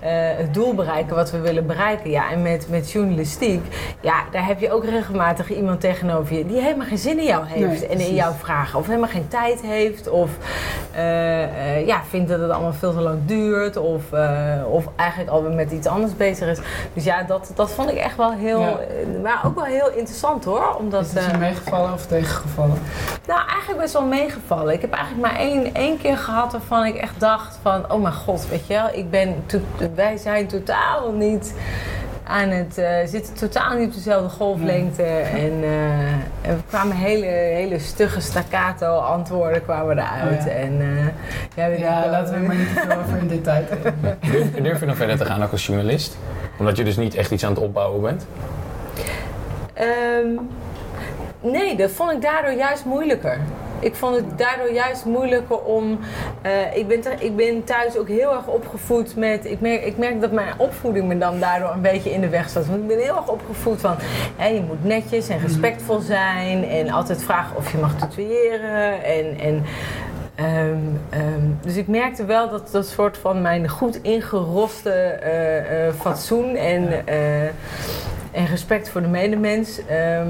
[0.01, 2.11] eh, het doel bereiken wat we willen bereiken.
[2.11, 3.61] Ja, en met, met journalistiek,
[4.01, 7.45] ja, daar heb je ook regelmatig iemand tegenover je die helemaal geen zin in jou
[7.47, 8.79] heeft Nee, en in jouw vragen.
[8.79, 10.09] Of helemaal geen tijd heeft.
[10.09, 10.31] Of
[10.93, 13.77] eh, eh, ja, vindt dat het allemaal veel te lang duurt.
[13.77, 16.59] Of, eh, of eigenlijk alweer met iets anders bezig is.
[16.93, 18.61] Dus ja, dat, dat vond ik echt wel heel...
[18.61, 18.79] Ja.
[19.23, 20.75] maar ook wel heel interessant hoor.
[20.79, 22.79] Omdat, Is het je meegevallen of tegengevallen?
[23.27, 24.75] nou, eigenlijk best wel meegevallen.
[24.75, 27.93] Ik heb eigenlijk maar één, één keer gehad waarvan ik echt dacht van...
[27.93, 29.45] Oh mijn god, weet je wel, ik ben
[29.95, 31.55] wij zijn totaal niet
[32.29, 32.79] aan het...
[32.79, 35.03] eh zitten totaal niet op dezelfde golflengte.
[35.03, 40.39] En, eh, en we kwamen hele, hele stugge staccato antwoorden kwamen eruit.
[40.39, 40.53] Oh ja.
[40.53, 40.81] En,
[41.55, 44.19] eh, ja, laten we maar niet te veel over in detail treden.
[44.33, 46.17] Durf, durf je dan verder te gaan ook als journalist?
[46.59, 48.27] Omdat je dus niet echt iets aan het opbouwen bent?
[49.75, 50.29] Ehm,
[51.41, 53.41] nee, dat vond ik daardoor juist moeilijker.
[53.81, 55.99] Ik vond het daardoor juist moeilijker om.
[56.43, 59.45] eh, ik, ben te- ik ben thuis ook heel erg opgevoed met.
[59.45, 62.49] Ik merk, ik merk dat mijn opvoeding me dan daardoor een beetje in de weg
[62.49, 62.67] staat.
[62.67, 63.95] Want ik ben heel erg opgevoed van.
[64.37, 66.69] Hè, je moet netjes en respectvol zijn.
[66.69, 69.05] En altijd vragen of je mag tutoyeren.
[69.05, 69.39] En.
[69.39, 69.65] en
[70.35, 70.77] Ehm,
[71.11, 76.57] ehm, dus ik merkte wel dat dat soort van mijn goed ingeroste eh, eh, fatsoen
[76.57, 77.07] en,
[78.33, 79.81] en respect voor de medemens.
[79.87, 80.29] Ehm,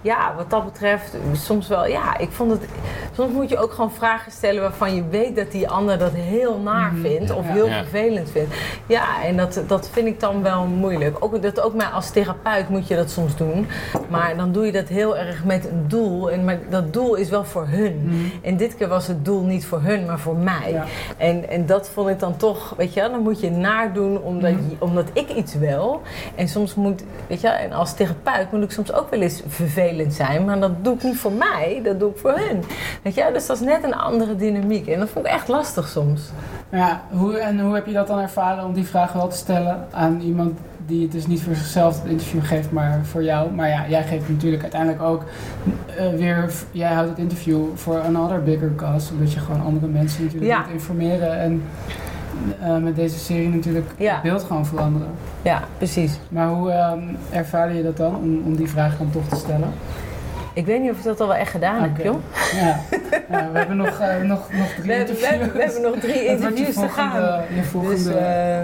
[0.00, 2.68] ja, wat dat betreft, soms wel, ja, ik vond het.
[3.16, 6.58] Soms moet je ook gewoon vragen stellen waarvan je weet dat die ander dat heel
[6.58, 7.00] naar Mhm.
[7.00, 8.54] vindt of heel vervelend vindt.
[8.86, 11.16] Ja, en dat, dat vind ik dan wel moeilijk.
[11.24, 13.66] Ook, dat ook maar als therapeut moet je dat soms doen.
[14.08, 16.30] Maar dan doe je dat heel erg met een doel.
[16.30, 18.00] En maar dat doel is wel voor hun.
[18.04, 18.16] Mhm.
[18.42, 20.70] En dit keer was het doel niet voor hun, maar voor mij.
[20.72, 20.84] Ja.
[21.16, 24.50] En, en dat vond ik dan toch, weet je, wel, dan moet je nadoen omdat,
[24.52, 24.60] Mhm.
[24.70, 26.00] je- omdat ik iets wil.
[26.34, 29.42] En soms moet, weet je, wel, en als therapeut moet ik soms ook wel eens
[29.48, 30.44] vervelend zijn.
[30.44, 32.62] Maar dat doe ik niet voor mij, dat doe ik voor hun.
[33.06, 34.86] Weet je, dus dat is net een andere dynamiek.
[34.86, 36.20] En dat vond ik echt lastig soms.
[36.70, 39.86] Ja, hoe, en hoe heb je dat dan ervaren om die vraag wel te stellen
[39.90, 43.50] aan iemand die het dus niet voor zichzelf het interview geeft, maar voor jou?
[43.52, 45.22] Maar ja, jij geeft natuurlijk uiteindelijk ook
[45.96, 50.24] eh, weer, jij houdt het interview voor another bigger cause, omdat je gewoon andere mensen
[50.24, 50.58] natuurlijk Ja.
[50.60, 51.62] moet informeren en
[52.60, 54.12] eh, met deze serie natuurlijk Ja.
[54.12, 55.08] het beeld gewoon veranderen.
[55.42, 56.18] Ja, precies.
[56.28, 57.00] Maar hoe ehm
[57.30, 59.72] ervaarde je dat dan, om, om die vraag dan toch te stellen?
[60.56, 62.02] Ik weet niet of ik dat al wel echt gedaan heb, Oké.
[62.02, 62.16] joh.
[62.54, 62.80] Ja,
[63.30, 65.28] ja we hebben nog, eh, nog, nog drie We interviews.
[65.28, 67.40] hebben, we hebben nog drie interviews te gaan.
[67.54, 67.94] Je volgende...
[68.04, 68.58] Dus, eh,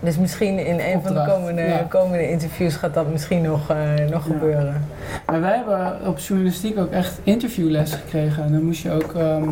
[0.00, 1.86] dus misschien in een van de komende, ja.
[1.88, 3.76] komende interviews gaat dat misschien nog, eh,
[4.10, 4.32] nog Ja.
[4.32, 4.86] gebeuren.
[5.26, 8.44] Maar wij hebben op journalistiek ook echt interviewles gekregen.
[8.44, 9.48] En dan moest je ook ehm,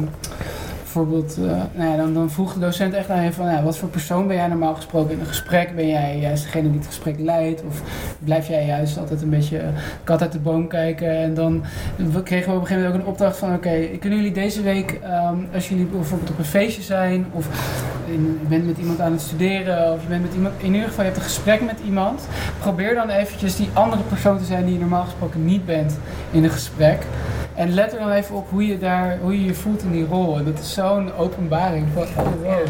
[0.93, 3.89] bijvoorbeeld, eh, nou ja, dan, vroeg de docent echt aan je van, ja, wat voor
[3.89, 5.77] persoon ben jij normaal gesproken in een gesprek?
[5.77, 7.63] Ben jij juist degene die het gesprek leidt?
[7.69, 7.83] Of
[8.19, 9.69] blijf jij juist altijd een beetje eh,
[10.05, 11.19] kat uit de boom kijken?
[11.19, 11.65] En dan
[12.25, 15.01] kregen we op een gegeven moment ook een opdracht van, oké, kunnen jullie deze week,
[15.03, 17.49] ehm, als jullie bijvoorbeeld op een feestje zijn, of
[18.07, 21.05] je bent met iemand aan het studeren, of je bent met iemand, in ieder geval
[21.05, 24.75] je hebt een gesprek met iemand, probeer dan eventjes die andere persoon te zijn die
[24.75, 25.99] je normaal gesproken niet bent
[26.31, 27.03] in een gesprek.
[27.61, 30.07] En let er dan even op hoe je, daar, hoe je je voelt in die
[30.07, 30.39] rol.
[30.39, 32.67] En dat is zo'n openbaring van, oh wow,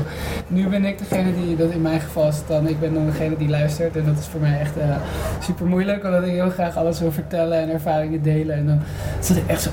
[0.46, 3.36] nu ben ik degene die, dat in mijn geval is dan, ik ben dan degene
[3.36, 3.96] die luistert.
[3.96, 4.96] En dat is voor mij echt eh,
[5.40, 8.56] super moeilijk, omdat ik heel graag alles wil vertellen en ervaringen delen.
[8.56, 8.80] En dan
[9.20, 9.70] zat ik echt zo,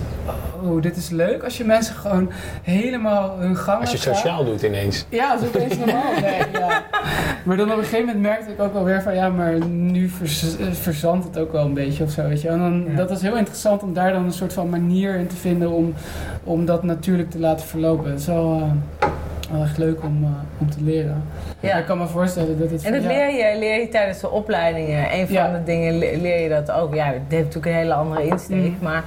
[0.64, 2.32] oh, dit is leuk als je mensen gewoon
[2.64, 5.06] helemaal hun gang Als je sociaal doet ineens.
[5.10, 6.12] Ja, dat is opeens normaal.
[6.22, 6.84] Nee, ja.
[7.44, 10.08] Maar dan op een gegeven moment merkte ik ook wel weer van ja, maar nu
[10.10, 12.48] vers, verzandt het ook wel een beetje of zo, weet je.
[12.50, 12.96] En dan, Ja.
[12.96, 15.94] dat was heel interessant om daar dan een soort van manier in te vinden om,
[16.44, 18.20] om dat natuurlijk te laten verlopen.
[18.28, 18.62] Wel,
[19.52, 21.24] wel echt leuk om, eh, om te leren.
[21.60, 21.78] Ja.
[21.78, 24.30] Ik kan me voorstellen dat het En dat jou- leer je, leer je tijdens de
[24.30, 25.14] opleidingen.
[25.14, 25.52] Een van Ja.
[25.52, 26.96] de dingen le- leer je dat ook.
[26.96, 28.58] Ja, het heeft natuurlijk een hele andere insteek.
[28.58, 28.78] Mm.
[28.82, 29.04] Maar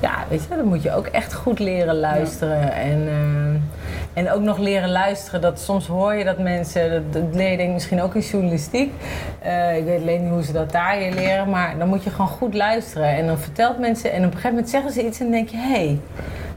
[0.00, 2.72] ja, weet je, dan moet je ook echt goed leren luisteren.
[2.72, 5.40] En, eh, en ook nog leren luisteren.
[5.40, 8.20] Dat soms hoor je dat mensen, dat, dat leer je denk ik misschien ook in
[8.20, 8.92] journalistiek.
[9.38, 11.50] Eh, ik weet alleen niet hoe ze dat daar hier leren.
[11.50, 13.08] Maar dan moet je gewoon goed luisteren.
[13.08, 15.48] En dan vertelt mensen, en op een gegeven moment zeggen ze iets en dan denk
[15.48, 15.72] je, hé.
[15.72, 15.98] Hey,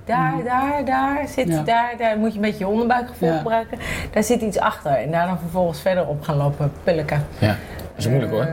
[0.05, 0.43] daar, Mm.
[0.43, 1.61] daar, daar zit, Ja.
[1.61, 3.38] daar, daar moet je een beetje je onderbuikgevoel Ja.
[3.38, 3.77] gebruiken.
[4.11, 4.91] Daar zit iets achter.
[4.91, 7.25] En daar dan vervolgens verder op gaan lopen pilliken.
[7.39, 7.57] Ja, dat
[7.97, 8.47] is moeilijk hoor.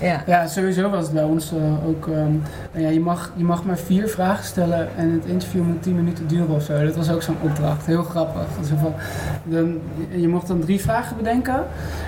[0.00, 0.22] Ja.
[0.26, 2.06] Ja, sowieso was het bij ons eh, ook.
[2.06, 2.32] ehm,
[2.72, 5.94] nou ja, je, mag, je mag maar vier vragen stellen en het interview moet 10
[5.94, 6.84] minuten duren of zo.
[6.84, 7.86] Dat was ook zo'n opdracht.
[7.86, 8.42] Heel grappig.
[8.62, 8.94] Van,
[9.44, 9.78] dan,
[10.10, 11.64] je mocht dan drie vragen bedenken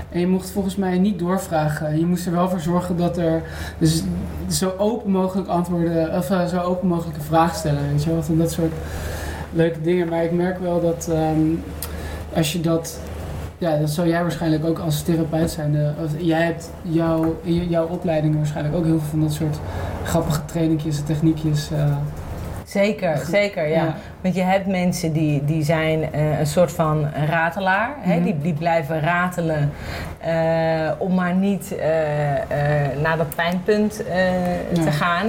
[0.09, 1.87] en je mocht volgens mij niet doorvragen.
[1.87, 3.43] En je moest er wel voor zorgen dat er
[3.79, 4.03] dus
[4.51, 7.91] zo open mogelijk antwoorden, of eh, zo open mogelijk een vraag stellen.
[7.91, 8.73] Weet je wel, dat soort
[9.53, 10.09] leuke dingen.
[10.09, 11.41] Maar ik merk wel dat ehm,
[12.35, 12.99] als je dat
[13.63, 15.77] ja, dat zou jij waarschijnlijk ook als therapeut zijn.
[16.05, 19.59] Of jij hebt jouw, jouw opleiding waarschijnlijk ook heel veel van dat soort
[20.05, 21.71] grappige trainingjes en techniekjes.
[21.71, 21.97] eh,
[22.73, 23.75] Zeker, zeker, ja.
[23.85, 23.95] Ja.
[24.21, 27.91] Want je hebt mensen die, die zijn eh, een soort van ratelaar.
[27.99, 28.15] hè?
[28.15, 28.23] Mhm.
[28.25, 29.73] Die, die blijven ratelen
[30.21, 34.15] eh, om maar niet eh, eh, naar dat pijnpunt eh,
[34.85, 35.27] te gaan.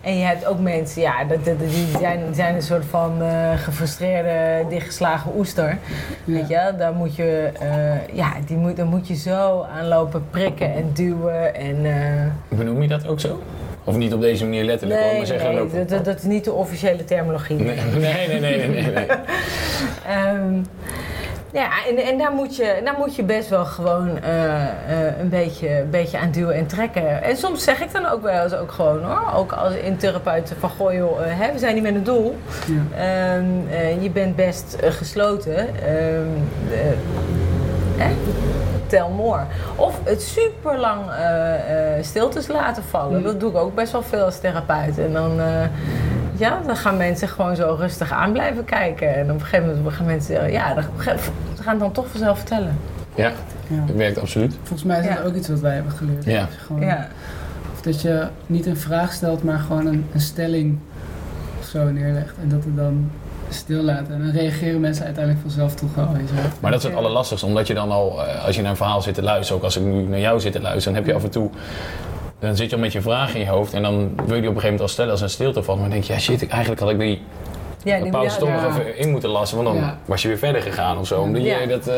[0.00, 3.50] En je hebt ook mensen, ja, dat, dat- die zijn, zijn een soort van eh,
[3.56, 5.78] gefrustreerde, dichtgeslagen oester.
[6.24, 6.34] ja.
[6.34, 10.24] Weet je, daar moet je, eh, ja, die moet, daar moet je zo aan lopen
[10.30, 11.54] prikken en duwen.
[11.54, 13.42] En, eh, Benoem je dat ook zo?
[13.84, 15.78] Of niet op deze manier letterlijk, nee, maar zeggen nee, lopen.
[15.78, 17.56] dat, dat, dat is niet de officiële terminologie.
[17.56, 19.06] Nee, nee, nee, nee, nee, nee, nee.
[20.06, 20.62] Ehm,
[21.52, 25.28] ja, en, en daar, moet je, daar moet je best wel gewoon eh, eh, een,
[25.28, 27.22] beetje, een beetje aan duwen en trekken.
[27.22, 30.56] En soms zeg ik dan ook wel eens ook gewoon hoor, ook als in therapeuten
[30.56, 32.36] van goh joh, eh, hè, we zijn niet met een doel.
[32.66, 32.96] Ja.
[32.96, 35.56] Ehm, eh, je bent best gesloten.
[35.56, 36.28] Ehm,
[36.70, 36.96] eh,
[37.96, 38.14] hè?
[38.86, 39.40] Tell more.
[39.76, 41.00] Of het super lang
[42.00, 43.18] stiltes laten vallen.
[43.18, 43.24] Mm.
[43.24, 44.98] Dat doe ik ook best wel veel als therapeut.
[44.98, 45.46] En dan, eh,
[46.36, 49.14] ja, dan gaan mensen gewoon zo rustig aan blijven kijken.
[49.14, 50.84] En op een gegeven moment gaan mensen zeggen, ja, dan-
[51.56, 52.78] ze gaan het dan toch vanzelf vertellen.
[53.14, 53.32] Ja,
[53.68, 53.84] Ja.
[53.86, 54.54] dat werkt absoluut.
[54.62, 55.22] Volgens mij is dat Ja.
[55.22, 56.24] ook iets wat wij hebben geleerd.
[56.24, 56.40] Ja.
[56.40, 57.08] Dat je gewoon- Ja.
[57.72, 60.78] Of dat je niet een vraag stelt, maar gewoon een, een stelling
[61.60, 62.34] of zo neerlegt.
[62.42, 63.10] En dat er dan
[63.54, 64.14] stil laten.
[64.14, 66.08] En dan reageren mensen uiteindelijk vanzelf toch wel.
[66.60, 69.02] Maar dat is het allerlastigste, omdat je dan al, eh, als je naar een verhaal
[69.02, 71.18] zit te luisteren, ook als ik nu naar jou zit te luisteren, dan heb je
[71.18, 71.50] af en toe,
[72.38, 74.26] dan zit je al met je vraag in je hoofd en dan wil je die
[74.26, 75.78] op een gegeven moment al stellen als een stilte valt.
[75.78, 77.22] Maar dan denk je, ja shit, eigenlijk had ik die
[77.84, 78.68] Ja, een die pauze toch nog ja.
[78.68, 79.98] even in moeten lassen, want dan Ja.
[80.04, 81.20] was je weer verder gegaan of zo.
[81.20, 81.66] Omdat je, Ja.
[81.66, 81.94] dat eh,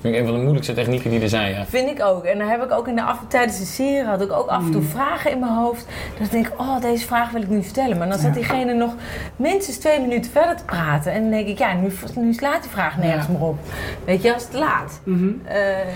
[0.00, 1.50] vind ik een van de moeilijkste technieken die er zijn.
[1.54, 1.64] Ja.
[1.66, 2.24] Vind ik ook.
[2.24, 4.64] En dan heb ik ook in de af, tijdens de serie had ik ook af
[4.64, 5.86] en toe vragen in mijn hoofd.
[6.18, 7.98] Dat ik denk, oh, deze vraag wil ik nu stellen.
[7.98, 8.34] Maar dan zat Ja.
[8.34, 8.92] diegene nog
[9.36, 11.12] minstens twee minuten verder te praten.
[11.12, 13.32] En dan denk ik, ja, nu, nu slaat die vraag nergens Ja.
[13.32, 13.58] meer op.
[14.04, 15.00] Weet je, als het laat.
[15.44, 15.86] Eh, eh,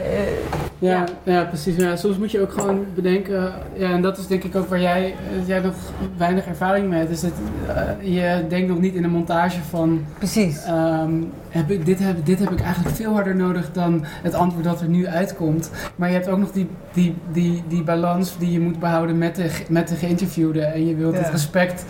[0.83, 1.33] Ja, Ja.
[1.33, 1.45] ja.
[1.45, 1.77] precies.
[1.77, 4.81] Ja, soms moet je ook gewoon bedenken, ja, en dat is denk ik ook waar
[4.81, 5.05] jij,
[5.41, 5.75] eh, jij nog
[6.17, 7.31] weinig ervaring mee hebt, is dat
[7.69, 10.65] eh, je denkt nog niet in een montage van, precies.
[10.65, 11.13] ehm,
[11.49, 14.81] heb ik, dit, heb, dit heb ik eigenlijk veel harder nodig dan het antwoord dat
[14.81, 15.71] er nu uitkomt.
[15.97, 19.37] Maar je hebt ook nog die, die, die, die balans die je moet behouden met
[19.37, 21.21] de, met de geïnterviewde en je wilt Ja.
[21.21, 21.85] het respect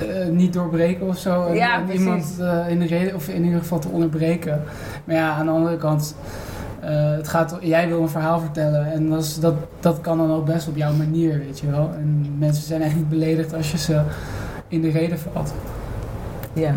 [0.00, 1.46] eh, niet doorbreken of zo.
[1.46, 2.00] En, Ja, en precies.
[2.00, 2.24] iemand
[2.68, 4.62] in de reden, of in ieder geval te onderbreken.
[5.04, 6.16] Maar ja, aan de andere kant,
[6.92, 10.44] het gaat, jij wil een verhaal vertellen en dat, is, dat, dat kan dan ook
[10.44, 11.90] best op jouw manier, weet je wel.
[11.94, 14.02] En mensen zijn niet beledigd als je ze
[14.68, 15.54] in de reden valt.
[16.54, 16.72] Ja.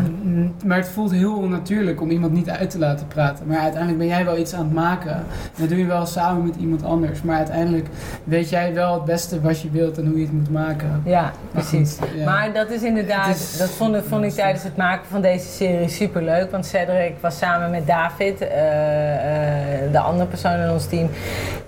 [0.66, 3.48] Maar het voelt heel onnatuurlijk om iemand niet uit te laten praten.
[3.48, 5.12] Maar uiteindelijk ben jij wel iets aan het maken.
[5.12, 5.24] En
[5.58, 7.22] dat doe je wel samen met iemand anders.
[7.22, 7.88] Maar uiteindelijk
[8.24, 11.02] weet jij wel het beste wat je wilt en hoe je het moet maken.
[11.06, 11.98] Ja, Maar precies.
[12.00, 12.26] goed, ja.
[12.26, 15.22] Maar dat is inderdaad, Het is- dat vond, ik- vond ik tijdens het maken van
[15.22, 16.52] deze serie super leuk.
[16.52, 21.10] Want Cedric was samen met David, eh, eh, de andere persoon in ons team,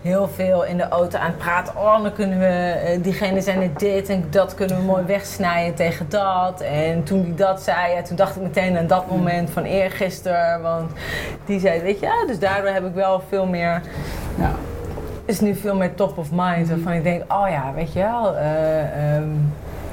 [0.01, 1.73] heel veel in de auto aan het praten.
[1.77, 5.75] Oh, dan kunnen we, eh, diegene zei net dit en dat kunnen we mooi wegsnijden
[5.75, 6.61] tegen dat.
[6.61, 10.61] En toen die dat zei, ja, toen dacht ik meteen aan dat moment van eergisteren.
[10.61, 10.91] Want
[11.45, 13.81] die zei, weet je, ja, dus daardoor heb ik wel veel meer
[14.39, 14.51] Ja.
[15.25, 16.59] is nu veel meer top of mind.
[16.65, 16.69] Mhm.
[16.69, 18.35] Waarvan ik denk, oh ja, weet je wel.
[18.37, 19.27] eh, ehm,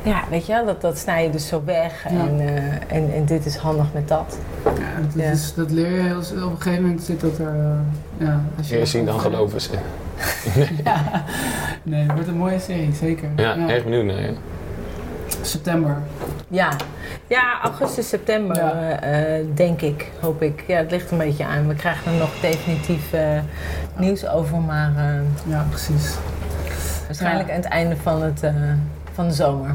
[0.03, 2.05] ja, weet je wel, dat, dat snij je dus zo weg.
[2.11, 2.19] Ja.
[2.21, 4.39] En, eh, en, en dit is handig met dat.
[4.65, 5.31] Ja, dat, Ja.
[5.31, 7.47] Is, dat leer je heel, op een gegeven moment zit dat er.
[8.19, 9.71] eh, ja, als Eerst zien dan geloven ze.
[11.83, 13.29] Nee, het wordt een mooie serie, zeker.
[13.37, 14.35] Ja, erg benieuwd naar je.
[15.47, 15.97] September.
[16.49, 16.71] Ja,
[17.27, 18.73] ja augustus, september, Ja.
[19.01, 20.65] eh, eh, denk ik, hoop ik.
[20.67, 21.69] Ja, het ligt een beetje aan.
[21.69, 23.39] We krijgen er nog definitief eh,
[23.97, 26.15] nieuws over, maar eh, Ja, precies.
[27.07, 27.55] waarschijnlijk Ja.
[27.55, 28.53] aan het einde van, het, eh,
[29.13, 29.75] van de zomer.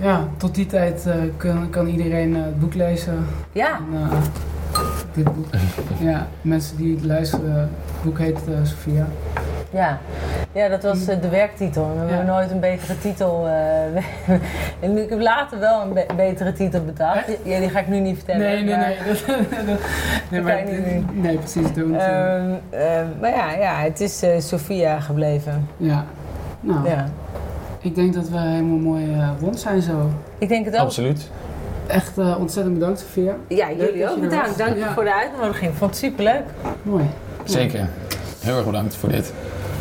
[0.00, 3.26] Ja, tot die tijd eh, kan, kan iedereen eh, het boek lezen.
[3.52, 4.18] Ja, En, eh,
[5.12, 5.46] dit boek.
[6.10, 7.70] Ja, mensen die het luisteren,
[8.02, 9.06] boek heet eh, Sophia.
[9.70, 9.98] Ja,
[10.52, 11.88] ja dat was eh, de werktitel.
[11.94, 12.08] We Ja.
[12.08, 13.46] hebben nooit een betere titel.
[13.46, 14.02] eh,
[14.84, 17.24] en ik heb later wel een be- betere titel bedacht.
[17.42, 18.40] Ja, die ga ik nu niet vertellen.
[18.40, 18.96] Nee, nee, maar, nee.
[19.26, 19.78] Dat, dat-
[20.30, 21.72] nee, maar, kan je niet nee, precies.
[21.72, 25.68] Don't, eh, Ehm, ehm, maar ja, ja, het is eh Sophia gebleven.
[25.76, 26.04] ja.
[26.60, 27.08] Nou, Ja.
[27.80, 30.10] ik denk dat we helemaal mooi rond zijn zo.
[30.38, 30.80] Ik denk het ook.
[30.80, 31.30] Absoluut.
[31.86, 33.32] Echt eh, ontzettend bedankt, Sophia.
[33.48, 34.58] Ja, jullie ook bedankt.
[34.58, 34.92] Dank je Ja.
[34.92, 35.70] voor de uitnodiging.
[35.70, 36.42] Ik vond het superleuk.
[36.82, 37.04] Mooi.
[37.50, 37.88] Zeker.
[38.40, 39.32] Heel erg bedankt voor dit.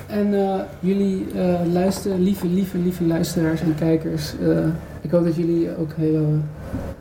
[0.07, 4.33] En eh, jullie eh luisteren, lieve, lieve, lieve luisteraars en kijkers.
[4.41, 4.57] eh,
[5.01, 6.21] ik hoop dat jullie ook hele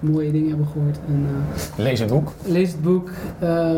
[0.01, 0.99] mooie dingen hebben gehoord.
[1.09, 2.33] En eh, Lees het boek.
[2.45, 3.71] lees het boek, eh,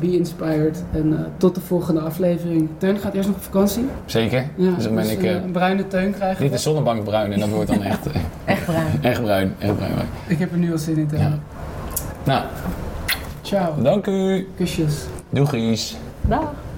[0.00, 0.82] be inspired.
[0.92, 2.68] En eh, tot de volgende aflevering.
[2.78, 3.84] Teun gaat eerst nog op vakantie.
[4.04, 4.44] Zeker.
[4.56, 5.22] Ja, dus dan ben ik...
[5.22, 6.42] een bruine teun krijgen.
[6.44, 8.06] dit is zonnebankbruin en dat wordt dan echt,
[8.44, 8.86] Echt bruin.
[9.00, 9.54] echt bruin.
[9.58, 9.92] Echt bruin.
[10.26, 11.20] Ik heb er nu al zin in te Ja.
[11.20, 11.40] hebben.
[12.24, 12.44] Nou,
[13.42, 13.82] Ciao.
[13.82, 14.48] dank u.
[14.56, 15.04] Kusjes.
[15.30, 15.96] Doegies.
[16.28, 16.73] Dag.